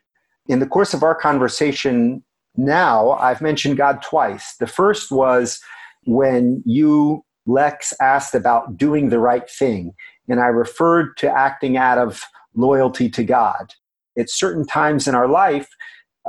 In 0.49 0.61
the 0.61 0.67
course 0.67 0.95
of 0.95 1.03
our 1.03 1.15
conversation 1.15 2.23
now 2.57 3.13
I've 3.13 3.41
mentioned 3.41 3.77
God 3.77 4.03
twice. 4.03 4.55
The 4.61 4.67
first 4.67 5.11
was 5.11 5.61
when 6.05 6.63
you, 6.65 7.25
Lex, 7.47 7.93
asked 8.01 8.35
about 8.35 8.77
doing 8.77 9.09
the 9.09 9.19
right 9.19 9.51
thing, 9.51 9.95
and 10.29 10.41
I 10.41 10.47
referred 10.47 11.17
to 11.19 11.31
acting 11.31 11.77
out 11.77 11.99
of 11.99 12.23
loyalty 12.55 13.09
to 13.11 13.25
God. 13.25 13.75
At 14.19 14.31
certain 14.31 14.67
times 14.67 15.09
in 15.09 15.15
our 15.15 15.29
life, 15.29 15.69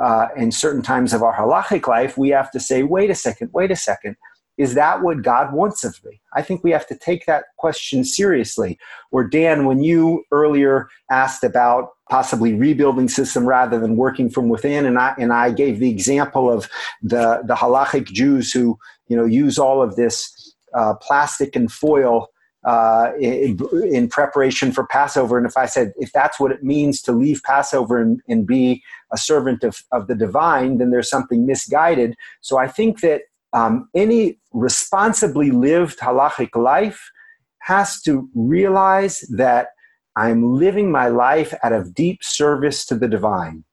uh, 0.02 0.28
in 0.36 0.52
certain 0.52 0.82
times 0.82 1.14
of 1.14 1.24
our 1.24 1.36
halachic 1.36 1.88
life, 1.88 2.18
we 2.18 2.30
have 2.30 2.52
to 2.52 2.60
say, 2.60 2.84
wait 2.84 3.10
a 3.10 3.16
second, 3.16 3.52
wait 3.54 3.72
a 3.72 3.76
second. 3.76 4.16
Is 4.58 4.74
that 4.76 5.02
what 5.02 5.22
God 5.22 5.54
wants 5.54 5.84
of 5.84 6.02
me? 6.06 6.22
I 6.34 6.41
think 6.41 6.64
we 6.64 6.72
have 6.72 6.88
to 6.88 6.98
take 6.98 7.26
that 7.26 7.43
question 7.58 8.06
seriously. 8.06 8.80
Or, 9.12 9.28
Dan, 9.28 9.66
when 9.66 9.84
you 9.84 10.24
earlier 10.32 10.88
asked 11.12 11.43
about 11.43 11.89
possibly 12.10 12.54
rebuilding 12.54 13.10
system 13.10 13.46
rather 13.46 13.80
than 13.80 13.98
working 13.98 14.30
from 14.30 14.48
within, 14.48 14.86
and 14.86 14.98
I, 14.98 15.14
and 15.18 15.34
I 15.34 15.52
gave 15.52 15.80
the 15.80 15.89
example 15.89 16.50
of 16.50 16.70
the, 17.02 17.41
the 17.46 17.56
halachic 17.56 18.06
Jews 18.06 18.52
who 18.52 18.80
you 19.08 19.18
know, 19.18 19.26
use 19.26 19.60
all 19.60 19.82
of 19.82 19.96
this 19.96 20.56
uh, 20.74 20.93
plastic 20.96 21.56
and 21.56 21.72
foil 21.72 22.30
uh, 22.66 23.11
in, 23.20 23.59
in, 23.91 24.09
preparation 24.09 24.72
for 24.72 24.88
Passover. 24.88 25.38
And 25.38 25.45
if 25.45 25.55
I 25.55 25.68
said, 25.68 25.93
if 25.97 26.11
that's 26.11 26.39
what 26.39 26.51
it 26.51 26.63
means 26.63 26.99
to 27.03 27.11
leave 27.11 27.43
Passover 27.43 28.01
and, 28.01 28.20
and 28.28 28.47
be 28.47 28.82
a 29.13 29.18
servant 29.18 29.63
of, 29.63 29.84
of 29.91 30.07
the 30.07 30.16
divine, 30.16 30.80
then 30.80 30.89
there's 30.89 31.09
something 31.09 31.45
misguided. 31.45 32.16
So 32.41 32.57
I 32.57 32.68
think 32.68 33.01
that 33.01 33.22
um, 33.53 33.88
any 33.93 34.39
responsibly 34.51 35.51
lived 35.51 35.99
halachic 35.99 36.55
life 36.55 37.11
has 37.59 38.01
to 38.01 38.28
realize 38.34 39.22
that 39.30 39.68
I'm 40.16 40.55
living 40.55 40.91
my 40.91 41.07
life 41.07 41.53
out 41.63 41.74
of 41.74 41.93
deep 41.93 42.24
service 42.24 42.86
to 42.88 42.95
the 42.95 43.07
divine. 43.07 43.63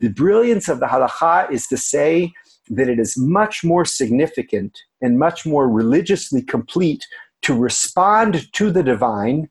The 0.00 0.08
brilliance 0.08 0.68
of 0.68 0.80
the 0.80 0.86
halacha 0.86 1.50
is 1.50 1.66
to 1.68 1.76
say 1.76 2.32
that 2.68 2.88
it 2.88 2.98
is 2.98 3.16
much 3.16 3.62
more 3.64 3.84
significant 3.84 4.78
and 5.00 5.18
much 5.18 5.46
more 5.46 5.68
religiously 5.68 6.42
complete 6.42 7.06
to 7.44 7.58
respond 7.58 8.52
to 8.52 8.70
the 8.70 8.82
divine 8.82 9.48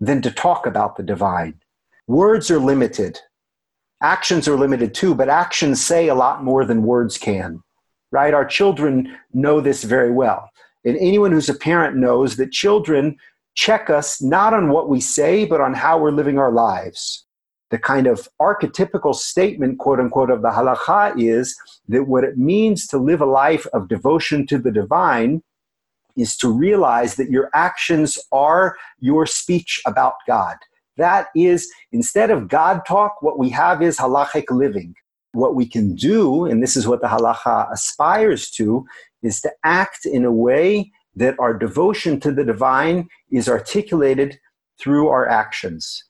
than 0.00 0.22
to 0.22 0.30
talk 0.30 0.66
about 0.66 0.96
the 0.96 1.02
divine. 1.02 1.60
Words 2.06 2.50
are 2.50 2.58
limited. 2.58 3.20
Actions 4.02 4.48
are 4.48 4.56
limited 4.56 4.94
too, 4.94 5.14
but 5.14 5.28
actions 5.28 5.84
say 5.84 6.08
a 6.08 6.14
lot 6.14 6.42
more 6.42 6.64
than 6.64 6.82
words 6.82 7.18
can 7.18 7.62
right? 8.12 8.34
Our 8.34 8.44
children 8.44 9.18
know 9.32 9.60
this 9.60 9.82
very 9.82 10.12
well. 10.12 10.48
And 10.84 10.96
anyone 10.98 11.32
who's 11.32 11.48
a 11.48 11.54
parent 11.54 11.96
knows 11.96 12.36
that 12.36 12.52
children 12.52 13.16
check 13.54 13.90
us 13.90 14.22
not 14.22 14.54
on 14.54 14.68
what 14.68 14.88
we 14.88 15.00
say, 15.00 15.44
but 15.44 15.60
on 15.60 15.74
how 15.74 15.98
we're 15.98 16.12
living 16.12 16.38
our 16.38 16.52
lives. 16.52 17.26
The 17.70 17.78
kind 17.78 18.06
of 18.06 18.28
archetypical 18.40 19.14
statement, 19.14 19.78
quote 19.78 19.98
unquote, 19.98 20.30
of 20.30 20.42
the 20.42 20.50
halacha 20.50 21.14
is 21.18 21.56
that 21.88 22.06
what 22.06 22.24
it 22.24 22.36
means 22.36 22.86
to 22.88 22.98
live 22.98 23.22
a 23.22 23.26
life 23.26 23.66
of 23.72 23.88
devotion 23.88 24.46
to 24.48 24.58
the 24.58 24.70
divine 24.70 25.42
is 26.16 26.36
to 26.38 26.48
realize 26.48 27.16
that 27.16 27.30
your 27.30 27.50
actions 27.54 28.18
are 28.30 28.76
your 29.00 29.26
speech 29.26 29.80
about 29.86 30.14
God. 30.26 30.56
That 30.96 31.28
is, 31.34 31.70
instead 31.90 32.30
of 32.30 32.48
God 32.48 32.82
talk, 32.86 33.22
what 33.22 33.38
we 33.38 33.48
have 33.50 33.82
is 33.82 33.98
halachic 33.98 34.50
living 34.50 34.94
what 35.32 35.54
we 35.54 35.66
can 35.66 35.94
do, 35.94 36.44
and 36.44 36.62
this 36.62 36.76
is 36.76 36.86
what 36.86 37.00
the 37.00 37.08
halacha 37.08 37.70
aspires 37.72 38.50
to, 38.50 38.86
is 39.22 39.40
to 39.40 39.50
act 39.64 40.04
in 40.04 40.24
a 40.24 40.32
way 40.32 40.92
that 41.16 41.38
our 41.38 41.54
devotion 41.56 42.20
to 42.20 42.32
the 42.32 42.44
divine 42.44 43.08
is 43.30 43.48
articulated 43.48 44.38
through 44.78 45.08
our 45.08 45.28
actions. 45.28 46.04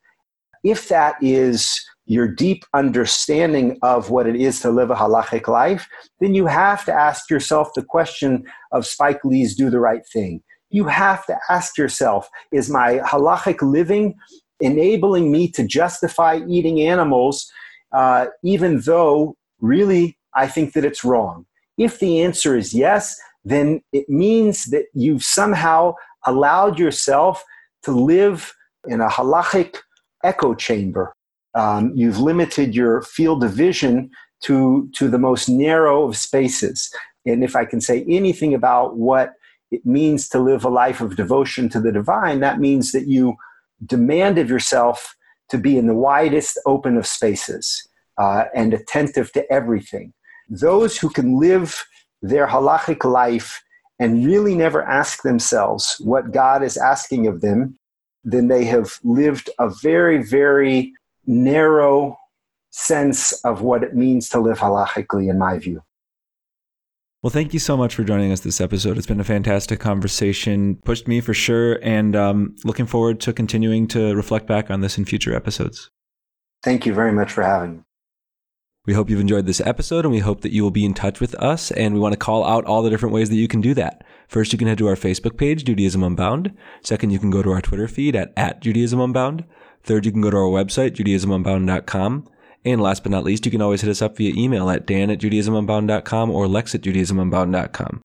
If 0.65 0.89
that 0.89 1.17
is 1.21 1.81
your 2.13 2.29
deep 2.29 2.65
understanding 2.75 3.79
of 3.83 4.11
what 4.11 4.27
it 4.27 4.37
is 4.37 4.61
to 4.61 4.71
live 4.71 4.91
a 4.91 4.95
halachic 4.95 5.49
life, 5.49 5.89
then 6.21 6.35
you 6.35 6.47
have 6.47 6.85
to 6.85 6.93
ask 6.93 7.31
yourself 7.31 7.71
the 7.75 7.83
question 7.83 8.45
of 8.73 8.87
Spike 8.87 9.25
Lee's 9.25 9.57
Do 9.57 9.71
the 9.71 9.81
Right 9.81 10.03
Thing. 10.13 10.43
You 10.71 10.85
have 10.85 11.25
to 11.27 11.39
ask 11.49 11.79
yourself, 11.79 12.29
is 12.53 12.69
my 12.69 12.99
halachic 12.99 13.63
living 13.63 14.15
enabling 14.61 15.33
me 15.33 15.51
to 15.53 15.67
justify 15.67 16.41
eating 16.49 16.81
animals 16.81 17.51
uh, 17.93 18.27
even 18.43 18.81
though 18.81 19.37
really 19.61 20.19
I 20.35 20.47
think 20.49 20.73
that 20.75 20.85
it's 20.85 21.05
wrong? 21.05 21.47
If 21.79 21.99
the 21.99 22.23
answer 22.23 22.57
is 22.57 22.75
yes, 22.75 23.19
then 23.45 23.83
it 23.93 24.09
means 24.09 24.67
that 24.67 24.85
you've 24.95 25.23
somehow 25.23 25.95
allowed 26.27 26.79
yourself 26.79 27.43
to 27.85 27.91
live 27.91 28.55
in 28.87 29.01
a 29.01 29.09
halachic 29.09 29.79
echo 30.23 30.55
chamber. 30.55 31.15
Um, 31.55 31.93
you've 31.95 32.19
limited 32.19 32.75
your 32.75 33.03
field 33.03 33.45
of 33.45 33.53
vision 33.53 34.11
to, 34.43 34.89
to 34.95 35.09
the 35.09 35.19
most 35.19 35.49
narrow 35.49 36.09
of 36.09 36.17
spaces. 36.17 36.91
And 37.27 37.45
if 37.45 37.55
I 37.55 37.65
can 37.65 37.81
say 37.81 38.05
anything 38.09 38.55
about 38.55 38.97
what 38.97 39.35
it 39.71 39.87
means 39.87 40.29
to 40.31 40.39
live 40.39 40.65
a 40.65 40.69
life 40.69 41.01
of 41.01 41.17
devotion 41.17 41.69
to 41.71 41.81
the 41.81 41.93
divine, 41.93 42.41
that 42.41 42.59
means 42.59 42.93
that 42.93 43.07
you 43.07 43.37
demand 43.85 44.39
of 44.39 44.51
yourself 44.51 45.17
to 45.51 45.59
be 45.59 45.77
in 45.77 45.87
the 45.87 45.95
widest 45.95 46.59
open 46.67 46.97
of 46.97 47.07
spaces 47.07 47.89
uh, 48.19 48.45
and 48.55 48.75
attentive 48.75 49.33
to 49.33 49.51
everything. 49.53 50.13
Those 50.49 50.99
who 50.99 51.11
can 51.11 51.39
live 51.39 51.85
their 52.21 52.47
halachic 52.47 53.05
life 53.05 53.63
and 53.99 54.27
really 54.27 54.55
never 54.55 54.83
ask 54.83 55.23
themselves 55.23 55.97
what 56.01 56.33
God 56.33 56.63
is 56.63 56.77
asking 56.77 57.27
of 57.27 57.41
them, 57.41 57.79
then 58.25 58.49
they 58.49 58.65
have 58.65 58.99
lived 59.05 59.51
a 59.59 59.71
very, 59.83 60.23
very 60.23 60.93
narrow 61.27 62.19
sense 62.71 63.33
of 63.45 63.63
what 63.63 63.83
it 63.83 63.95
means 63.95 64.29
to 64.31 64.41
live 64.41 64.59
halachically, 64.59 65.29
in 65.31 65.39
my 65.39 65.59
view. 65.59 65.83
Well, 67.23 67.31
thank 67.31 67.55
you 67.55 67.61
so 67.61 67.77
much 67.77 67.95
for 67.95 68.03
joining 68.03 68.33
us 68.33 68.41
this 68.41 68.61
episode. 68.61 68.99
It's 68.99 69.07
been 69.07 69.21
a 69.21 69.25
fantastic 69.25 69.79
conversation, 69.79 70.77
pushed 70.85 71.07
me 71.07 71.21
for 71.21 71.33
sure, 71.33 71.79
and 71.81 72.17
um, 72.17 72.57
looking 72.65 72.87
forward 72.87 73.21
to 73.21 73.33
continuing 73.33 73.87
to 73.89 74.17
reflect 74.17 74.47
back 74.47 74.71
on 74.71 74.81
this 74.81 74.99
in 74.99 75.05
future 75.05 75.33
episodes. 75.33 75.89
Thank 76.65 76.85
you 76.85 76.93
very 76.93 77.13
much 77.13 77.31
for 77.31 77.45
having 77.45 77.77
me. 77.77 77.83
We 78.85 78.95
hope 78.95 79.09
you've 79.09 79.21
enjoyed 79.21 79.47
this 79.47 79.61
episode 79.61 80.05
and 80.05 80.13
we 80.13 80.19
hope 80.19 80.41
that 80.41 80.51
you 80.51 80.65
will 80.65 80.73
be 80.73 80.85
in 80.85 80.95
touch 80.95 81.21
with 81.21 81.37
us. 81.37 81.71
And 81.71 81.95
we 81.95 82.01
want 82.01 82.15
to 82.15 82.19
call 82.19 82.45
out 82.45 82.65
all 82.65 82.83
the 82.83 82.91
different 82.91 83.15
ways 83.15 83.29
that 83.29 83.37
you 83.37 83.47
can 83.47 83.61
do 83.61 83.75
that. 83.75 84.03
First, 84.27 84.53
you 84.53 84.59
can 84.59 84.67
head 84.67 84.79
to 84.79 84.89
our 84.89 84.97
Facebook 84.97 85.37
page, 85.37 85.65
Judaism 85.65 86.03
Unbound. 86.03 86.53
Second, 86.83 87.11
you 87.11 87.21
can 87.21 87.31
go 87.31 87.43
to 87.43 87.53
our 87.53 87.61
Twitter 87.61 87.87
feed 87.87 88.17
at, 88.17 88.33
at 88.37 88.61
Judaism 88.61 89.01
Unbound. 89.01 89.45
Third, 89.85 90.07
you 90.07 90.13
can 90.13 90.21
go 90.21 90.31
to 90.31 90.37
our 90.37 90.43
website, 90.45 90.93
JudaismUnbound.com. 90.93 92.29
And 92.65 92.81
last 92.81 93.03
but 93.03 93.11
not 93.11 93.25
least, 93.25 93.45
you 93.45 93.51
can 93.51 93.63
always 93.63 93.81
hit 93.81 93.91
us 93.91 94.03
up 94.03 94.17
via 94.17 94.33
email 94.37 94.71
at 94.71 94.87
dan 94.87 95.11
at 95.11 95.19
JudaismUnbound.com 95.19 96.31
or 96.31 96.47
lex 96.47 96.75
at 96.75 96.83
JudaismUnbound.com. 96.83 98.03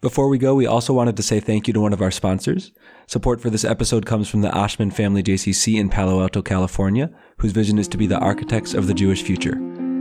Before 0.00 0.28
we 0.28 0.38
go, 0.38 0.54
we 0.54 0.66
also 0.66 0.94
wanted 0.94 1.16
to 1.18 1.22
say 1.22 1.40
thank 1.40 1.68
you 1.68 1.74
to 1.74 1.80
one 1.80 1.92
of 1.92 2.00
our 2.00 2.10
sponsors. 2.10 2.72
Support 3.06 3.40
for 3.40 3.50
this 3.50 3.64
episode 3.64 4.06
comes 4.06 4.28
from 4.28 4.40
the 4.40 4.48
Oshman 4.48 4.92
Family 4.92 5.22
JCC 5.22 5.78
in 5.78 5.90
Palo 5.90 6.22
Alto, 6.22 6.40
California, 6.40 7.10
whose 7.38 7.52
vision 7.52 7.78
is 7.78 7.86
to 7.88 7.98
be 7.98 8.06
the 8.06 8.18
architects 8.18 8.72
of 8.72 8.86
the 8.86 8.94
Jewish 8.94 9.22
future. 9.22 9.56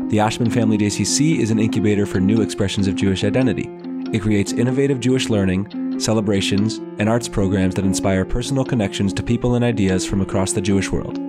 The 0.10 0.20
Oshman 0.20 0.54
Family 0.54 0.78
JCC 0.78 1.40
is 1.40 1.52
an 1.52 1.60
incubator 1.60 2.06
for 2.06 2.20
new 2.20 2.42
expressions 2.42 2.88
of 2.88 2.96
Jewish 2.96 3.24
identity. 3.24 3.70
It 4.12 4.22
creates 4.22 4.54
innovative 4.54 5.00
Jewish 5.00 5.30
learning, 5.30 6.00
celebrations, 6.00 6.78
and 6.98 7.08
arts 7.08 7.28
programs 7.28 7.76
that 7.76 7.86
inspire 7.86 8.26
personal 8.26 8.66
connections 8.66 9.14
to 9.14 9.22
people 9.22 9.54
and 9.56 9.64
ideas 9.64 10.04
from 10.06 10.22
across 10.22 10.54
the 10.54 10.62
Jewish 10.62 10.92
world. 10.92 11.20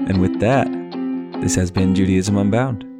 And 0.09 0.21
with 0.21 0.39
that, 0.39 0.67
this 1.41 1.55
has 1.55 1.71
been 1.71 1.95
Judaism 1.95 2.37
Unbound. 2.37 2.92